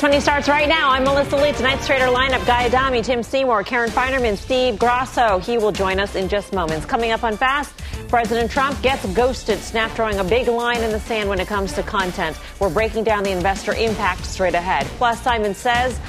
Fast 0.00 0.12
Money 0.12 0.20
starts 0.22 0.48
right 0.48 0.66
now. 0.66 0.88
I'm 0.88 1.04
Melissa 1.04 1.36
Lee. 1.36 1.52
Tonight's 1.52 1.86
trader 1.86 2.06
lineup 2.06 2.46
Guy 2.46 2.64
Adami, 2.64 3.02
Tim 3.02 3.22
Seymour, 3.22 3.62
Karen 3.64 3.90
Finerman, 3.90 4.38
Steve 4.38 4.78
Grasso. 4.78 5.38
He 5.40 5.58
will 5.58 5.72
join 5.72 6.00
us 6.00 6.14
in 6.14 6.26
just 6.26 6.54
moments. 6.54 6.86
Coming 6.86 7.10
up 7.10 7.22
on 7.22 7.36
Fast, 7.36 7.76
President 8.08 8.50
Trump 8.50 8.80
gets 8.80 9.04
ghosted, 9.12 9.58
snap 9.58 9.94
drawing 9.94 10.18
a 10.18 10.24
big 10.24 10.48
line 10.48 10.82
in 10.82 10.90
the 10.90 11.00
sand 11.00 11.28
when 11.28 11.38
it 11.38 11.48
comes 11.48 11.74
to 11.74 11.82
content. 11.82 12.38
We're 12.60 12.72
breaking 12.72 13.04
down 13.04 13.24
the 13.24 13.30
investor 13.30 13.74
impact 13.74 14.24
straight 14.24 14.54
ahead. 14.54 14.86
Plus, 14.96 15.20
Simon 15.20 15.54
says 15.54 16.00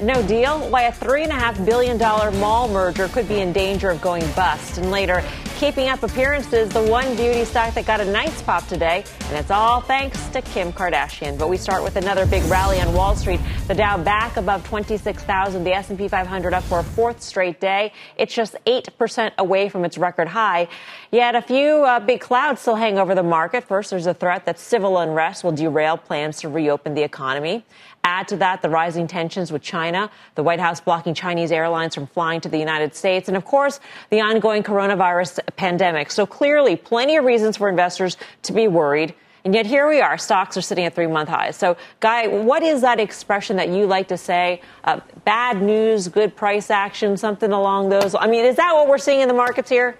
no 0.00 0.22
deal? 0.26 0.68
Why 0.68 0.82
a 0.82 0.92
$3.5 0.92 1.64
billion 1.64 1.98
mall 2.38 2.68
merger 2.68 3.08
could 3.08 3.28
be 3.28 3.40
in 3.40 3.52
danger 3.52 3.90
of 3.90 4.00
going 4.00 4.30
bust. 4.32 4.78
And 4.78 4.90
later, 4.90 5.24
keeping 5.56 5.88
up 5.88 6.02
appearances, 6.02 6.68
the 6.68 6.82
one 6.82 7.16
beauty 7.16 7.44
stock 7.44 7.72
that 7.74 7.86
got 7.86 8.00
a 8.00 8.04
nice 8.04 8.42
pop 8.42 8.66
today. 8.68 9.04
And 9.24 9.38
it's 9.38 9.50
all 9.50 9.80
thanks 9.80 10.28
to 10.28 10.42
Kim 10.42 10.72
Kardashian. 10.72 11.38
But 11.38 11.48
we 11.48 11.56
start 11.56 11.82
with 11.82 11.96
another 11.96 12.26
big 12.26 12.42
rally 12.44 12.80
on 12.80 12.92
Wall 12.92 13.16
Street. 13.16 13.40
The 13.68 13.74
Dow 13.74 13.96
back 13.96 14.36
above 14.36 14.66
26,000. 14.66 15.64
The 15.64 15.72
S&P 15.72 16.08
500 16.08 16.52
up 16.52 16.64
for 16.64 16.80
a 16.80 16.84
fourth 16.84 17.22
straight 17.22 17.58
day. 17.60 17.92
It's 18.18 18.34
just 18.34 18.54
8% 18.66 19.32
away 19.38 19.68
from 19.70 19.84
its 19.84 19.96
record 19.96 20.28
high. 20.28 20.68
Yet 21.10 21.34
a 21.34 21.40
few 21.40 21.84
uh, 21.84 22.00
big 22.00 22.20
clouds 22.20 22.60
still 22.60 22.76
hang 22.76 22.98
over 22.98 23.14
the 23.14 23.22
market. 23.22 23.64
First, 23.64 23.90
there's 23.90 24.06
a 24.06 24.14
threat 24.14 24.44
that 24.44 24.58
civil 24.58 24.98
unrest 24.98 25.42
will 25.42 25.52
derail 25.52 25.96
plans 25.96 26.38
to 26.40 26.48
reopen 26.48 26.94
the 26.94 27.02
economy. 27.02 27.64
Add 28.06 28.28
to 28.28 28.36
that 28.36 28.62
the 28.62 28.70
rising 28.70 29.08
tensions 29.08 29.50
with 29.50 29.62
China, 29.62 30.08
the 30.36 30.44
White 30.44 30.60
House 30.60 30.80
blocking 30.80 31.12
Chinese 31.12 31.50
airlines 31.50 31.92
from 31.92 32.06
flying 32.06 32.40
to 32.42 32.48
the 32.48 32.56
United 32.56 32.94
States, 32.94 33.26
and 33.26 33.36
of 33.36 33.44
course, 33.44 33.80
the 34.10 34.20
ongoing 34.20 34.62
coronavirus 34.62 35.40
pandemic. 35.56 36.12
So 36.12 36.24
clearly, 36.24 36.76
plenty 36.76 37.16
of 37.16 37.24
reasons 37.24 37.56
for 37.56 37.68
investors 37.68 38.16
to 38.42 38.52
be 38.52 38.68
worried. 38.68 39.12
And 39.44 39.52
yet 39.54 39.66
here 39.66 39.88
we 39.88 40.00
are, 40.00 40.18
stocks 40.18 40.56
are 40.56 40.60
sitting 40.60 40.84
at 40.84 40.94
three 40.94 41.08
month 41.08 41.28
highs. 41.28 41.56
So, 41.56 41.76
Guy, 41.98 42.28
what 42.28 42.62
is 42.62 42.82
that 42.82 43.00
expression 43.00 43.56
that 43.56 43.70
you 43.70 43.86
like 43.86 44.06
to 44.08 44.16
say? 44.16 44.60
Uh, 44.84 45.00
bad 45.24 45.60
news, 45.60 46.06
good 46.06 46.36
price 46.36 46.70
action, 46.70 47.16
something 47.16 47.50
along 47.50 47.88
those. 47.88 48.14
I 48.14 48.28
mean, 48.28 48.44
is 48.44 48.54
that 48.54 48.72
what 48.72 48.86
we're 48.86 48.98
seeing 48.98 49.20
in 49.20 49.26
the 49.26 49.34
markets 49.34 49.68
here? 49.68 49.98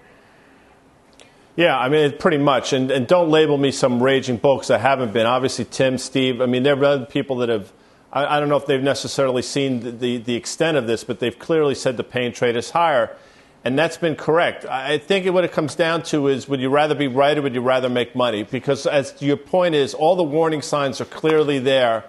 Yeah, 1.57 1.77
I 1.77 1.89
mean, 1.89 2.17
pretty 2.17 2.37
much. 2.37 2.71
And, 2.71 2.89
and 2.89 3.05
don't 3.05 3.29
label 3.29 3.57
me 3.57 3.71
some 3.71 4.01
raging 4.01 4.37
bull 4.37 4.55
because 4.55 4.71
I 4.71 4.77
haven't 4.77 5.11
been. 5.11 5.25
Obviously, 5.25 5.65
Tim, 5.65 5.97
Steve, 5.97 6.39
I 6.39 6.45
mean, 6.45 6.63
there 6.63 6.79
are 6.79 6.85
other 6.85 7.05
people 7.05 7.35
that 7.37 7.49
have 7.49 7.73
I, 8.11 8.37
I 8.37 8.39
don't 8.39 8.49
know 8.49 8.57
if 8.57 8.65
they've 8.65 8.81
necessarily 8.81 9.41
seen 9.41 9.81
the, 9.81 9.91
the, 9.91 10.17
the, 10.17 10.35
extent 10.35 10.77
of 10.77 10.87
this, 10.87 11.03
but 11.03 11.19
they've 11.19 11.37
clearly 11.37 11.75
said 11.75 11.97
the 11.97 12.03
pain 12.03 12.31
trade 12.33 12.55
is 12.55 12.71
higher. 12.71 13.15
And 13.63 13.77
that's 13.77 13.97
been 13.97 14.15
correct. 14.15 14.65
I 14.65 14.97
think 14.97 15.25
what 15.33 15.43
it 15.43 15.51
comes 15.51 15.75
down 15.75 16.03
to 16.03 16.27
is 16.27 16.47
would 16.47 16.61
you 16.61 16.69
rather 16.69 16.95
be 16.95 17.07
right 17.07 17.37
or 17.37 17.41
would 17.41 17.53
you 17.53 17.61
rather 17.61 17.89
make 17.89 18.15
money? 18.15 18.43
Because, 18.43 18.85
as 18.85 19.13
your 19.21 19.35
point 19.35 19.75
is, 19.75 19.93
all 19.93 20.15
the 20.15 20.23
warning 20.23 20.61
signs 20.61 21.01
are 21.01 21.05
clearly 21.05 21.59
there. 21.59 22.05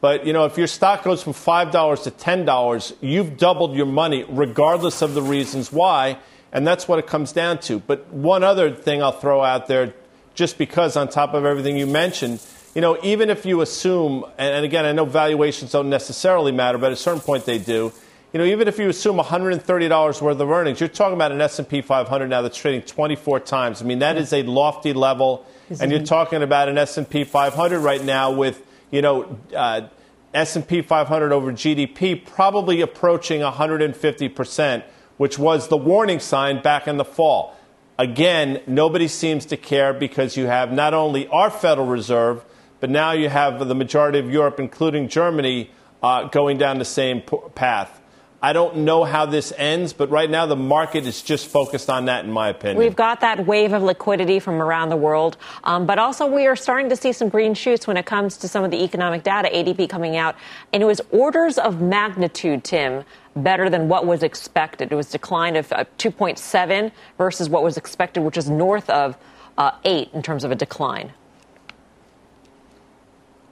But, 0.00 0.26
you 0.26 0.32
know, 0.32 0.46
if 0.46 0.56
your 0.56 0.66
stock 0.66 1.04
goes 1.04 1.22
from 1.22 1.34
$5 1.34 2.02
to 2.04 2.10
$10, 2.10 2.96
you've 3.00 3.36
doubled 3.36 3.76
your 3.76 3.86
money 3.86 4.24
regardless 4.28 5.02
of 5.02 5.14
the 5.14 5.22
reasons 5.22 5.70
why. 5.70 6.18
And 6.50 6.66
that's 6.66 6.88
what 6.88 6.98
it 6.98 7.06
comes 7.06 7.32
down 7.32 7.58
to. 7.60 7.78
But 7.78 8.08
one 8.08 8.42
other 8.42 8.70
thing 8.70 9.02
I'll 9.02 9.12
throw 9.12 9.42
out 9.42 9.66
there, 9.66 9.94
just 10.34 10.56
because 10.56 10.96
on 10.96 11.08
top 11.08 11.34
of 11.34 11.44
everything 11.44 11.76
you 11.76 11.86
mentioned, 11.86 12.40
you 12.74 12.80
know, 12.80 12.98
even 13.02 13.28
if 13.28 13.44
you 13.44 13.60
assume, 13.60 14.24
and 14.38 14.64
again, 14.64 14.84
I 14.84 14.92
know 14.92 15.04
valuations 15.04 15.72
don't 15.72 15.90
necessarily 15.90 16.52
matter, 16.52 16.78
but 16.78 16.86
at 16.86 16.92
a 16.92 16.96
certain 16.96 17.20
point 17.20 17.44
they 17.44 17.58
do. 17.58 17.92
You 18.32 18.38
know, 18.38 18.46
even 18.46 18.66
if 18.66 18.78
you 18.78 18.88
assume 18.88 19.18
$130 19.18 20.22
worth 20.22 20.40
of 20.40 20.50
earnings, 20.50 20.80
you're 20.80 20.88
talking 20.88 21.14
about 21.14 21.32
an 21.32 21.40
S&P 21.42 21.82
500 21.82 22.28
now 22.28 22.40
that's 22.40 22.56
trading 22.56 22.80
24 22.80 23.40
times. 23.40 23.82
I 23.82 23.84
mean, 23.84 23.98
that 23.98 24.16
is 24.16 24.32
a 24.32 24.42
lofty 24.44 24.94
level, 24.94 25.44
and 25.80 25.90
you're 25.90 26.02
talking 26.02 26.42
about 26.42 26.70
an 26.70 26.78
S&P 26.78 27.24
500 27.24 27.80
right 27.80 28.02
now 28.02 28.32
with, 28.32 28.64
you 28.90 29.02
know, 29.02 29.38
uh, 29.54 29.82
S&P 30.32 30.80
500 30.80 31.30
over 31.30 31.52
GDP 31.52 32.24
probably 32.24 32.80
approaching 32.80 33.42
150 33.42 34.28
percent, 34.30 34.84
which 35.18 35.38
was 35.38 35.68
the 35.68 35.76
warning 35.76 36.20
sign 36.20 36.62
back 36.62 36.88
in 36.88 36.96
the 36.96 37.04
fall. 37.04 37.54
Again, 37.98 38.62
nobody 38.66 39.08
seems 39.08 39.44
to 39.46 39.58
care 39.58 39.92
because 39.92 40.38
you 40.38 40.46
have 40.46 40.72
not 40.72 40.94
only 40.94 41.28
our 41.28 41.50
Federal 41.50 41.86
Reserve 41.86 42.42
but 42.82 42.90
now 42.90 43.12
you 43.12 43.28
have 43.28 43.60
the 43.68 43.76
majority 43.76 44.18
of 44.18 44.28
Europe, 44.28 44.58
including 44.58 45.06
Germany, 45.06 45.70
uh, 46.02 46.24
going 46.24 46.58
down 46.58 46.80
the 46.80 46.84
same 46.84 47.22
path. 47.54 48.00
I 48.42 48.52
don't 48.52 48.78
know 48.78 49.04
how 49.04 49.24
this 49.24 49.52
ends, 49.56 49.92
but 49.92 50.10
right 50.10 50.28
now 50.28 50.46
the 50.46 50.56
market 50.56 51.06
is 51.06 51.22
just 51.22 51.46
focused 51.46 51.88
on 51.88 52.06
that, 52.06 52.24
in 52.24 52.32
my 52.32 52.48
opinion. 52.48 52.78
We've 52.78 52.96
got 52.96 53.20
that 53.20 53.46
wave 53.46 53.72
of 53.72 53.84
liquidity 53.84 54.40
from 54.40 54.60
around 54.60 54.88
the 54.88 54.96
world, 54.96 55.36
um, 55.62 55.86
but 55.86 56.00
also 56.00 56.26
we 56.26 56.48
are 56.48 56.56
starting 56.56 56.88
to 56.88 56.96
see 56.96 57.12
some 57.12 57.28
green 57.28 57.54
shoots 57.54 57.86
when 57.86 57.96
it 57.96 58.04
comes 58.04 58.36
to 58.38 58.48
some 58.48 58.64
of 58.64 58.72
the 58.72 58.82
economic 58.82 59.22
data, 59.22 59.48
ADP 59.48 59.88
coming 59.88 60.16
out, 60.16 60.34
and 60.72 60.82
it 60.82 60.86
was 60.86 61.00
orders 61.12 61.58
of 61.58 61.80
magnitude, 61.80 62.64
Tim, 62.64 63.04
better 63.36 63.70
than 63.70 63.86
what 63.86 64.06
was 64.06 64.24
expected. 64.24 64.90
It 64.90 64.96
was 64.96 65.08
decline 65.08 65.54
of 65.54 65.70
uh, 65.72 65.84
2.7 65.98 66.90
versus 67.16 67.48
what 67.48 67.62
was 67.62 67.76
expected, 67.76 68.24
which 68.24 68.36
is 68.36 68.50
north 68.50 68.90
of 68.90 69.16
uh, 69.56 69.70
8 69.84 70.10
in 70.14 70.20
terms 70.20 70.42
of 70.42 70.50
a 70.50 70.56
decline. 70.56 71.12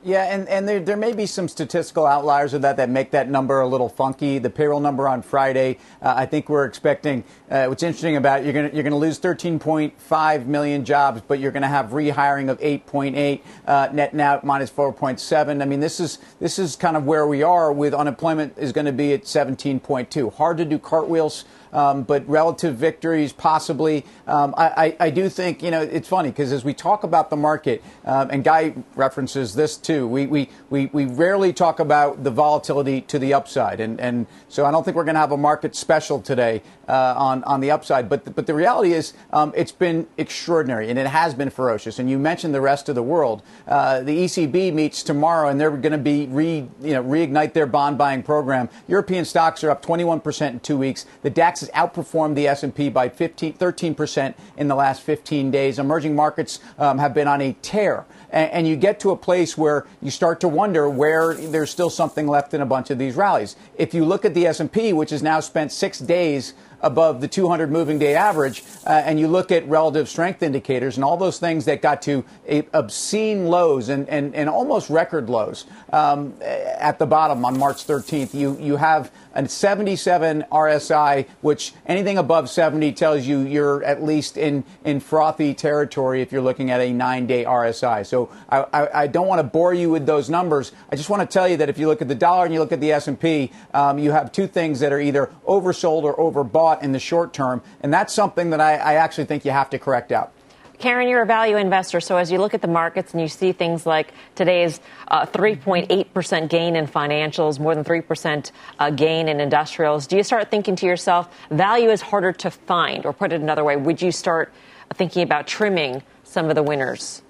Yeah, 0.02 0.34
and, 0.34 0.48
and 0.48 0.66
there, 0.66 0.80
there 0.80 0.96
may 0.96 1.12
be 1.12 1.26
some 1.26 1.46
statistical 1.46 2.06
outliers 2.06 2.54
of 2.54 2.62
that 2.62 2.78
that 2.78 2.88
make 2.88 3.10
that 3.10 3.28
number 3.28 3.60
a 3.60 3.68
little 3.68 3.90
funky. 3.90 4.38
The 4.38 4.48
payroll 4.48 4.80
number 4.80 5.06
on 5.06 5.20
Friday, 5.20 5.76
uh, 6.00 6.14
I 6.16 6.24
think 6.24 6.48
we're 6.48 6.64
expecting. 6.64 7.22
Uh, 7.50 7.66
what's 7.66 7.82
interesting 7.82 8.16
about 8.16 8.40
it, 8.40 8.44
you're 8.44 8.54
going 8.54 8.74
you're 8.74 8.82
to 8.82 8.96
lose 8.96 9.20
13.5 9.20 10.46
million 10.46 10.86
jobs, 10.86 11.20
but 11.28 11.38
you're 11.38 11.52
going 11.52 11.64
to 11.64 11.68
have 11.68 11.90
rehiring 11.90 12.48
of 12.48 12.58
8.8, 12.60 13.42
uh, 13.66 13.88
net 13.92 14.14
now 14.14 14.40
minus 14.42 14.70
4.7. 14.70 15.60
I 15.60 15.66
mean, 15.66 15.80
this 15.80 16.00
is 16.00 16.18
this 16.38 16.58
is 16.58 16.76
kind 16.76 16.96
of 16.96 17.04
where 17.04 17.26
we 17.26 17.42
are 17.42 17.70
with 17.70 17.92
unemployment 17.92 18.56
is 18.56 18.72
going 18.72 18.86
to 18.86 18.92
be 18.92 19.12
at 19.12 19.24
17.2. 19.24 20.32
Hard 20.32 20.56
to 20.56 20.64
do 20.64 20.78
cartwheels 20.78 21.44
um, 21.72 22.02
but 22.02 22.28
relative 22.28 22.76
victories 22.76 23.32
possibly. 23.32 24.04
Um, 24.26 24.54
I, 24.56 24.66
I, 24.66 24.96
I, 25.06 25.10
do 25.10 25.28
think, 25.28 25.62
you 25.62 25.70
know, 25.70 25.82
it's 25.82 26.08
funny 26.08 26.30
because 26.30 26.52
as 26.52 26.64
we 26.64 26.74
talk 26.74 27.04
about 27.04 27.30
the 27.30 27.36
market, 27.36 27.82
um, 28.04 28.30
and 28.30 28.44
Guy 28.44 28.74
references 28.94 29.54
this 29.54 29.76
too, 29.76 30.06
we, 30.06 30.26
we, 30.26 30.48
we, 30.70 30.86
we 30.86 31.06
rarely 31.06 31.52
talk 31.52 31.80
about 31.80 32.24
the 32.24 32.30
volatility 32.30 33.02
to 33.02 33.18
the 33.18 33.34
upside. 33.34 33.80
And, 33.80 34.00
and 34.00 34.26
so 34.48 34.64
I 34.64 34.70
don't 34.70 34.84
think 34.84 34.96
we're 34.96 35.04
going 35.04 35.14
to 35.14 35.20
have 35.20 35.32
a 35.32 35.36
market 35.36 35.76
special 35.76 36.20
today 36.20 36.62
uh, 36.90 37.14
on, 37.16 37.44
on 37.44 37.60
the 37.60 37.70
upside. 37.70 38.08
But, 38.08 38.34
but 38.34 38.46
the 38.46 38.54
reality 38.54 38.92
is 38.92 39.12
um, 39.32 39.52
it's 39.56 39.70
been 39.70 40.08
extraordinary 40.18 40.90
and 40.90 40.98
it 40.98 41.06
has 41.06 41.34
been 41.34 41.48
ferocious. 41.48 42.00
And 42.00 42.10
you 42.10 42.18
mentioned 42.18 42.52
the 42.52 42.60
rest 42.60 42.88
of 42.88 42.96
the 42.96 43.02
world. 43.02 43.42
Uh, 43.68 44.00
the 44.00 44.24
ECB 44.24 44.74
meets 44.74 45.04
tomorrow 45.04 45.48
and 45.48 45.60
they're 45.60 45.70
going 45.70 45.92
to 45.92 45.98
be 45.98 46.26
re, 46.26 46.68
you 46.82 46.92
know, 46.92 47.04
reignite 47.04 47.52
their 47.52 47.66
bond 47.66 47.96
buying 47.96 48.24
program. 48.24 48.68
European 48.88 49.24
stocks 49.24 49.62
are 49.62 49.70
up 49.70 49.84
21% 49.84 50.50
in 50.50 50.60
two 50.60 50.76
weeks. 50.76 51.06
The 51.22 51.30
DAX 51.30 51.60
has 51.60 51.68
outperformed 51.70 52.34
the 52.34 52.48
S&P 52.48 52.88
by 52.88 53.08
15, 53.08 53.54
13% 53.54 54.34
in 54.56 54.66
the 54.66 54.74
last 54.74 55.02
15 55.02 55.52
days. 55.52 55.78
Emerging 55.78 56.16
markets 56.16 56.58
um, 56.76 56.98
have 56.98 57.14
been 57.14 57.28
on 57.28 57.40
a 57.40 57.52
tear. 57.62 58.04
And, 58.30 58.50
and, 58.52 58.68
you 58.68 58.76
get 58.76 59.00
to 59.00 59.10
a 59.10 59.16
place 59.16 59.58
where 59.58 59.86
you 60.00 60.10
start 60.10 60.40
to 60.40 60.48
wonder 60.48 60.88
where 60.88 61.34
there's 61.34 61.70
still 61.70 61.90
something 61.90 62.28
left 62.28 62.54
in 62.54 62.60
a 62.60 62.66
bunch 62.66 62.90
of 62.90 62.98
these 62.98 63.16
rallies. 63.16 63.56
If 63.76 63.92
you 63.92 64.04
look 64.04 64.24
at 64.24 64.34
the 64.34 64.46
S&P, 64.46 64.92
which 64.92 65.10
has 65.10 65.20
now 65.20 65.40
spent 65.40 65.72
six 65.72 65.98
days 65.98 66.54
above 66.82 67.20
the 67.20 67.28
200 67.28 67.70
moving 67.70 67.98
day 67.98 68.14
average, 68.14 68.62
uh, 68.86 68.90
and 68.90 69.20
you 69.20 69.28
look 69.28 69.50
at 69.52 69.66
relative 69.68 70.08
strength 70.08 70.42
indicators 70.42 70.96
and 70.96 71.04
all 71.04 71.16
those 71.16 71.38
things 71.38 71.64
that 71.64 71.82
got 71.82 72.02
to 72.02 72.24
obscene 72.72 73.46
lows 73.46 73.88
and, 73.88 74.08
and, 74.08 74.34
and 74.34 74.48
almost 74.48 74.90
record 74.90 75.28
lows 75.28 75.66
um, 75.92 76.34
at 76.40 76.98
the 76.98 77.06
bottom 77.06 77.44
on 77.44 77.58
March 77.58 77.86
13th, 77.86 78.34
you, 78.34 78.56
you 78.60 78.76
have 78.76 79.10
a 79.34 79.48
77 79.48 80.44
RSI, 80.50 81.26
which 81.40 81.72
anything 81.86 82.18
above 82.18 82.50
70 82.50 82.92
tells 82.92 83.26
you 83.26 83.40
you're 83.40 83.82
at 83.84 84.02
least 84.02 84.36
in, 84.36 84.64
in 84.84 85.00
frothy 85.00 85.54
territory 85.54 86.22
if 86.22 86.32
you're 86.32 86.42
looking 86.42 86.70
at 86.70 86.80
a 86.80 86.92
nine 86.92 87.26
day 87.26 87.44
RSI. 87.44 88.06
So 88.06 88.30
I, 88.48 88.66
I, 88.72 89.02
I 89.02 89.06
don't 89.06 89.26
want 89.26 89.38
to 89.38 89.44
bore 89.44 89.74
you 89.74 89.90
with 89.90 90.06
those 90.06 90.28
numbers. 90.28 90.72
I 90.90 90.96
just 90.96 91.10
want 91.10 91.28
to 91.28 91.32
tell 91.32 91.48
you 91.48 91.56
that 91.58 91.68
if 91.68 91.78
you 91.78 91.86
look 91.86 92.02
at 92.02 92.08
the 92.08 92.14
dollar 92.14 92.44
and 92.44 92.54
you 92.54 92.60
look 92.60 92.72
at 92.72 92.80
the 92.80 92.92
S&P, 92.92 93.52
um, 93.74 93.98
you 93.98 94.12
have 94.12 94.32
two 94.32 94.46
things 94.46 94.80
that 94.80 94.92
are 94.92 95.00
either 95.00 95.30
oversold 95.46 96.02
or 96.02 96.16
overbought 96.16 96.82
in 96.82 96.92
the 96.92 97.00
short 97.00 97.32
term. 97.32 97.62
And 97.80 97.92
that's 97.92 98.12
something 98.12 98.50
that 98.50 98.60
I, 98.60 98.74
I 98.74 98.94
actually 98.94 99.24
think 99.24 99.44
you 99.44 99.50
have 99.50 99.70
to 99.70 99.78
correct 99.78 100.12
out. 100.12 100.32
Karen, 100.80 101.08
you're 101.08 101.20
a 101.20 101.26
value 101.26 101.58
investor, 101.58 102.00
so 102.00 102.16
as 102.16 102.32
you 102.32 102.38
look 102.38 102.54
at 102.54 102.62
the 102.62 102.68
markets 102.68 103.12
and 103.12 103.20
you 103.20 103.28
see 103.28 103.52
things 103.52 103.84
like 103.84 104.14
today's 104.34 104.80
uh, 105.08 105.26
3.8% 105.26 106.48
gain 106.48 106.74
in 106.74 106.86
financials, 106.86 107.60
more 107.60 107.74
than 107.74 107.84
3% 107.84 108.50
uh, 108.78 108.88
gain 108.88 109.28
in 109.28 109.40
industrials, 109.40 110.06
do 110.06 110.16
you 110.16 110.22
start 110.22 110.50
thinking 110.50 110.74
to 110.76 110.86
yourself, 110.86 111.28
value 111.50 111.90
is 111.90 112.00
harder 112.00 112.32
to 112.32 112.50
find? 112.50 113.04
Or 113.04 113.12
put 113.12 113.30
it 113.30 113.42
another 113.42 113.62
way, 113.62 113.76
would 113.76 114.00
you 114.00 114.10
start 114.10 114.54
thinking 114.94 115.22
about 115.22 115.46
trimming 115.46 116.02
some 116.24 116.48
of 116.48 116.54
the 116.54 116.62
winners? 116.62 117.20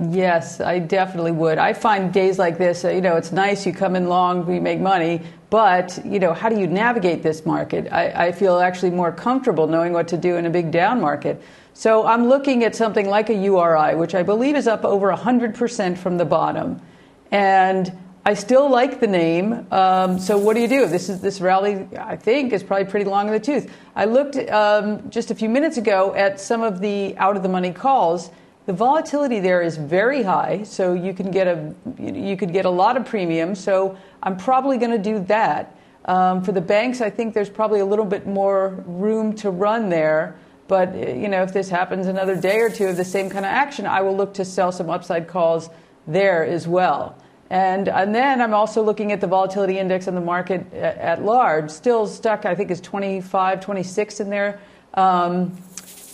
Yes, 0.00 0.60
I 0.60 0.78
definitely 0.78 1.32
would. 1.32 1.58
I 1.58 1.72
find 1.72 2.12
days 2.12 2.38
like 2.38 2.56
this, 2.56 2.84
uh, 2.84 2.90
you 2.90 3.00
know, 3.00 3.16
it's 3.16 3.32
nice 3.32 3.66
you 3.66 3.72
come 3.72 3.96
in 3.96 4.08
long, 4.08 4.46
we 4.46 4.60
make 4.60 4.78
money, 4.78 5.22
but, 5.50 5.98
you 6.04 6.20
know, 6.20 6.32
how 6.32 6.48
do 6.48 6.60
you 6.60 6.68
navigate 6.68 7.24
this 7.24 7.44
market? 7.44 7.92
I, 7.92 8.28
I 8.28 8.32
feel 8.32 8.60
actually 8.60 8.90
more 8.90 9.10
comfortable 9.10 9.66
knowing 9.66 9.92
what 9.92 10.06
to 10.08 10.16
do 10.16 10.36
in 10.36 10.46
a 10.46 10.50
big 10.50 10.70
down 10.70 11.00
market. 11.00 11.42
So 11.74 12.06
I'm 12.06 12.28
looking 12.28 12.62
at 12.62 12.76
something 12.76 13.08
like 13.08 13.28
a 13.28 13.34
URI, 13.34 13.96
which 13.96 14.14
I 14.14 14.22
believe 14.22 14.54
is 14.54 14.68
up 14.68 14.84
over 14.84 15.12
100% 15.12 15.98
from 15.98 16.16
the 16.16 16.24
bottom. 16.24 16.80
And 17.32 17.92
I 18.24 18.34
still 18.34 18.70
like 18.70 19.00
the 19.00 19.06
name. 19.06 19.66
Um, 19.72 20.18
so 20.18 20.38
what 20.38 20.54
do 20.54 20.60
you 20.60 20.68
do? 20.68 20.86
This 20.86 21.08
is 21.08 21.20
this 21.20 21.40
rally. 21.40 21.88
I 21.98 22.14
think 22.14 22.52
is 22.52 22.62
probably 22.62 22.84
pretty 22.84 23.06
long 23.06 23.26
in 23.26 23.32
the 23.32 23.40
tooth. 23.40 23.72
I 23.96 24.04
looked 24.04 24.36
um, 24.50 25.08
just 25.10 25.30
a 25.30 25.34
few 25.34 25.48
minutes 25.48 25.76
ago 25.76 26.14
at 26.14 26.38
some 26.38 26.62
of 26.62 26.80
the 26.80 27.16
out 27.16 27.36
of 27.36 27.42
the 27.42 27.48
money 27.48 27.72
calls, 27.72 28.30
the 28.68 28.74
volatility 28.74 29.40
there 29.40 29.62
is 29.62 29.78
very 29.78 30.22
high, 30.22 30.62
so 30.62 30.92
you 30.92 31.14
can 31.14 31.30
get 31.30 31.46
a 31.46 31.74
you 31.98 32.36
could 32.36 32.52
get 32.52 32.66
a 32.66 32.70
lot 32.70 32.98
of 32.98 33.06
premium. 33.06 33.54
So 33.54 33.96
I'm 34.22 34.36
probably 34.36 34.76
going 34.76 34.90
to 34.90 34.98
do 34.98 35.20
that. 35.20 35.74
Um, 36.04 36.44
for 36.44 36.52
the 36.52 36.60
banks, 36.60 37.00
I 37.00 37.08
think 37.08 37.32
there's 37.32 37.48
probably 37.48 37.80
a 37.80 37.86
little 37.86 38.04
bit 38.04 38.26
more 38.26 38.84
room 38.86 39.34
to 39.36 39.50
run 39.50 39.88
there. 39.88 40.36
But 40.66 40.94
you 40.94 41.28
know, 41.28 41.42
if 41.42 41.54
this 41.54 41.70
happens 41.70 42.08
another 42.08 42.38
day 42.38 42.58
or 42.58 42.68
two 42.68 42.88
of 42.88 42.98
the 42.98 43.06
same 43.06 43.30
kind 43.30 43.46
of 43.46 43.50
action, 43.50 43.86
I 43.86 44.02
will 44.02 44.14
look 44.14 44.34
to 44.34 44.44
sell 44.44 44.70
some 44.70 44.90
upside 44.90 45.28
calls 45.28 45.70
there 46.06 46.44
as 46.44 46.68
well. 46.68 47.16
And, 47.48 47.88
and 47.88 48.14
then 48.14 48.42
I'm 48.42 48.52
also 48.52 48.82
looking 48.82 49.12
at 49.12 49.22
the 49.22 49.28
volatility 49.28 49.78
index 49.78 50.08
on 50.08 50.14
the 50.14 50.20
market 50.20 50.70
at, 50.74 50.98
at 50.98 51.24
large, 51.24 51.70
still 51.70 52.06
stuck, 52.06 52.44
I 52.44 52.54
think, 52.54 52.70
is 52.70 52.82
25, 52.82 53.62
26 53.62 54.20
in 54.20 54.28
there. 54.28 54.60
Um, 54.92 55.56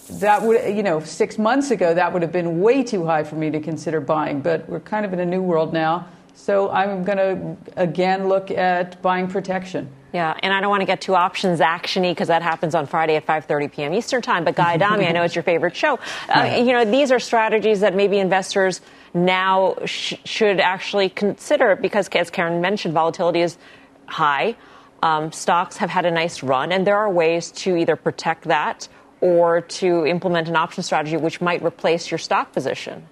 that 0.09 0.43
would, 0.43 0.77
you 0.77 0.83
know, 0.83 1.01
six 1.01 1.39
months 1.39 1.71
ago, 1.71 1.95
that 1.95 2.13
would 2.13 2.23
have 2.23 2.33
been 2.33 2.61
way 2.61 2.83
too 2.83 3.05
high 3.07 3.25
for 3.25 3.37
me 3.37 3.51
to 3.51 3.61
consider 3.61 4.01
buying. 4.01 4.41
But 4.41 4.69
we're 4.69 4.81
kind 4.81 5.05
of 5.05 5.13
in 5.13 5.21
a 5.21 5.27
new 5.27 5.43
world 5.43 5.73
now. 5.73 6.07
So 6.35 6.71
I'm 6.71 7.05
going 7.05 7.19
to 7.19 7.57
again 7.81 8.29
look 8.29 8.51
at 8.51 9.01
buying 9.01 9.29
protection. 9.29 9.89
Yeah, 10.13 10.39
and 10.45 10.53
I 10.53 10.61
don't 10.61 10.71
want 10.71 10.83
to 10.83 10.87
get 10.87 11.01
too 11.01 11.17
options 11.17 11.59
actiony 11.59 12.13
because 12.13 12.29
that 12.29 12.43
happens 12.43 12.75
on 12.77 12.87
Friday 12.87 13.17
at 13.17 13.27
5:30 13.27 13.73
p.m. 13.73 13.95
Eastern 13.95 14.23
Time. 14.23 14.45
But 14.45 14.55
Guy 14.55 14.75
Adami, 14.75 15.07
I 15.07 15.13
know 15.13 15.23
it's 15.23 15.35
your 15.35 15.43
favorite 15.43 15.75
show. 15.75 15.99
Uh, 16.29 16.55
you 16.57 16.73
know, 16.73 16.85
these 16.85 17.11
are 17.11 17.19
strategies 17.19 17.81
that 17.81 17.97
maybe 17.97 18.19
investors 18.19 18.81
now 19.13 19.77
sh- 19.85 20.15
should 20.25 20.61
actually 20.61 21.09
consider 21.09 21.75
because, 21.75 22.09
as 22.11 22.31
Karen 22.31 22.61
mentioned, 22.61 22.95
volatility 22.95 23.41
is 23.41 23.59
high. 24.07 24.55
Um, 25.03 25.33
stocks 25.33 25.79
have 25.79 25.91
had 25.91 26.07
a 26.07 26.13
nice 26.13 26.45
run, 26.45 26.71
and 26.71 26.87
there 26.87 26.97
are 26.97 27.11
ways 27.11 27.51
to 27.53 27.77
either 27.77 27.97
protect 27.97 28.45
that 28.45 28.89
or 29.25 29.63
to 29.63 30.05
implement 30.05 30.49
an 30.51 30.55
option 30.55 30.83
strategy 30.83 31.17
which 31.17 31.41
might 31.41 31.65
replace 31.65 32.11
your 32.11 32.19
stock 32.19 32.53
position. 32.53 33.07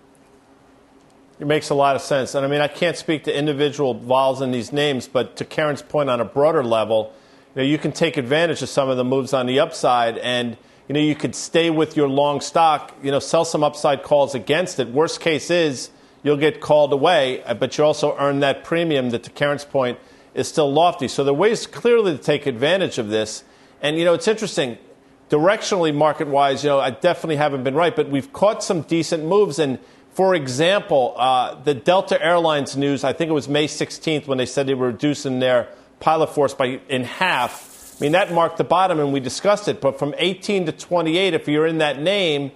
It 1.40 1.46
makes 1.46 1.70
a 1.70 1.74
lot 1.74 1.96
of 1.96 2.02
sense. 2.02 2.34
And 2.34 2.44
I 2.44 2.50
mean, 2.50 2.60
I 2.60 2.68
can't 2.68 2.98
speak 2.98 3.24
to 3.24 3.34
individual 3.34 3.94
vols 3.94 4.42
in 4.42 4.50
these 4.50 4.74
names, 4.74 5.08
but 5.08 5.36
to 5.36 5.46
Karen's 5.46 5.80
point 5.80 6.10
on 6.10 6.20
a 6.20 6.24
broader 6.26 6.62
level, 6.62 7.14
you 7.54 7.62
know, 7.62 7.66
you 7.66 7.78
can 7.78 7.92
take 7.92 8.18
advantage 8.18 8.60
of 8.60 8.68
some 8.68 8.90
of 8.90 8.98
the 8.98 9.04
moves 9.04 9.32
on 9.32 9.46
the 9.46 9.58
upside 9.58 10.18
and 10.18 10.58
you 10.86 10.92
know, 10.92 11.00
you 11.00 11.14
could 11.14 11.34
stay 11.34 11.70
with 11.70 11.96
your 11.96 12.10
long 12.10 12.42
stock, 12.42 12.94
you 13.02 13.10
know, 13.10 13.18
sell 13.18 13.46
some 13.46 13.64
upside 13.64 14.02
calls 14.02 14.34
against 14.34 14.78
it. 14.78 14.88
Worst 14.88 15.18
case 15.18 15.50
is 15.50 15.88
you'll 16.22 16.36
get 16.36 16.60
called 16.60 16.92
away, 16.92 17.42
uh, 17.44 17.54
but 17.54 17.78
you 17.78 17.84
also 17.84 18.14
earn 18.18 18.40
that 18.40 18.64
premium 18.64 19.08
that, 19.10 19.22
to 19.22 19.30
Karen's 19.30 19.64
point, 19.64 19.98
is 20.34 20.46
still 20.46 20.70
lofty. 20.70 21.08
So 21.08 21.24
there 21.24 21.32
are 21.32 21.36
ways 21.36 21.66
clearly 21.66 22.18
to 22.18 22.22
take 22.22 22.44
advantage 22.44 22.98
of 22.98 23.08
this. 23.08 23.44
And, 23.80 23.96
you 23.96 24.04
know, 24.04 24.12
it's 24.12 24.28
interesting 24.28 24.76
directionally, 25.32 25.94
market 25.94 26.29
wise, 26.29 26.62
you 26.62 26.69
know, 26.69 26.79
I 26.79 26.90
definitely 26.90 27.37
haven't 27.37 27.64
been 27.64 27.75
right, 27.75 27.96
but 27.96 28.11
we've 28.11 28.31
caught 28.34 28.62
some 28.62 28.82
decent 28.82 29.25
moves. 29.25 29.58
And 29.58 29.79
for 30.12 30.34
example, 30.34 31.14
uh, 31.17 31.55
the 31.55 31.73
Delta 31.73 32.23
Airlines 32.23 32.76
news, 32.76 33.02
I 33.02 33.14
think 33.14 33.31
it 33.31 33.32
was 33.32 33.49
May 33.49 33.67
16th 33.67 34.26
when 34.26 34.37
they 34.37 34.44
said 34.44 34.67
they 34.67 34.75
were 34.75 34.88
reducing 34.88 35.38
their 35.38 35.70
pilot 36.00 36.34
force 36.34 36.52
by 36.52 36.81
in 36.90 37.05
half. 37.05 37.96
I 37.99 38.05
mean, 38.05 38.12
that 38.12 38.31
marked 38.31 38.58
the 38.58 38.64
bottom, 38.64 39.00
and 39.00 39.11
we 39.11 39.20
discussed 39.20 39.69
it. 39.69 39.81
But 39.81 39.99
from 39.99 40.14
18 40.19 40.67
to 40.67 40.73
28, 40.73 41.32
if 41.32 41.49
you're 41.49 41.67
in 41.67 41.79
that 41.79 41.99
name, 41.99 42.52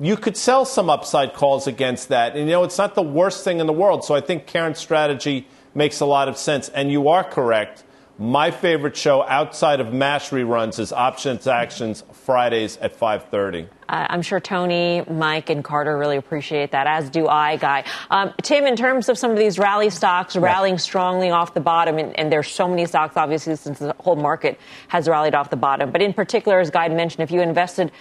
you 0.00 0.16
could 0.16 0.36
sell 0.36 0.64
some 0.64 0.90
upside 0.90 1.34
calls 1.34 1.68
against 1.68 2.08
that. 2.08 2.34
And, 2.34 2.46
you 2.46 2.52
know, 2.52 2.64
it's 2.64 2.78
not 2.78 2.96
the 2.96 3.02
worst 3.02 3.44
thing 3.44 3.60
in 3.60 3.68
the 3.68 3.72
world. 3.72 4.04
So 4.04 4.16
I 4.16 4.20
think 4.20 4.46
Karen's 4.46 4.78
strategy 4.78 5.46
makes 5.72 6.00
a 6.00 6.06
lot 6.06 6.28
of 6.28 6.36
sense. 6.36 6.68
And 6.68 6.90
you 6.90 7.10
are 7.10 7.22
correct. 7.22 7.84
My 8.20 8.50
favorite 8.50 8.96
show 8.96 9.22
outside 9.22 9.78
of 9.78 9.92
MASH 9.92 10.30
reruns 10.30 10.80
is 10.80 10.92
Options 10.92 11.46
Actions 11.46 12.02
Fridays 12.12 12.76
at 12.78 12.92
5:30. 12.98 13.68
I'm 13.88 14.22
sure 14.22 14.40
Tony, 14.40 15.04
Mike, 15.08 15.50
and 15.50 15.62
Carter 15.62 15.96
really 15.96 16.16
appreciate 16.16 16.72
that, 16.72 16.88
as 16.88 17.08
do 17.10 17.28
I, 17.28 17.56
Guy. 17.56 17.84
Um, 18.10 18.34
Tim, 18.42 18.66
in 18.66 18.74
terms 18.74 19.08
of 19.08 19.16
some 19.16 19.30
of 19.30 19.36
these 19.36 19.56
rally 19.56 19.88
stocks 19.88 20.36
rallying 20.36 20.78
strongly 20.78 21.30
off 21.30 21.54
the 21.54 21.60
bottom, 21.60 21.96
and, 21.96 22.18
and, 22.18 22.30
there's 22.32 22.50
so 22.50 22.66
many 22.66 22.86
stocks, 22.86 23.16
obviously, 23.16 23.54
since 23.54 23.78
the 23.78 23.94
whole 24.00 24.16
market 24.16 24.58
has 24.88 25.08
rallied 25.08 25.36
off 25.36 25.48
the 25.48 25.56
bottom. 25.56 25.92
But 25.92 26.02
in 26.02 26.12
particular, 26.12 26.58
as 26.58 26.70
Guy 26.70 26.88
mentioned, 26.88 27.22
if 27.22 27.30
you 27.30 27.40
invested 27.40 27.92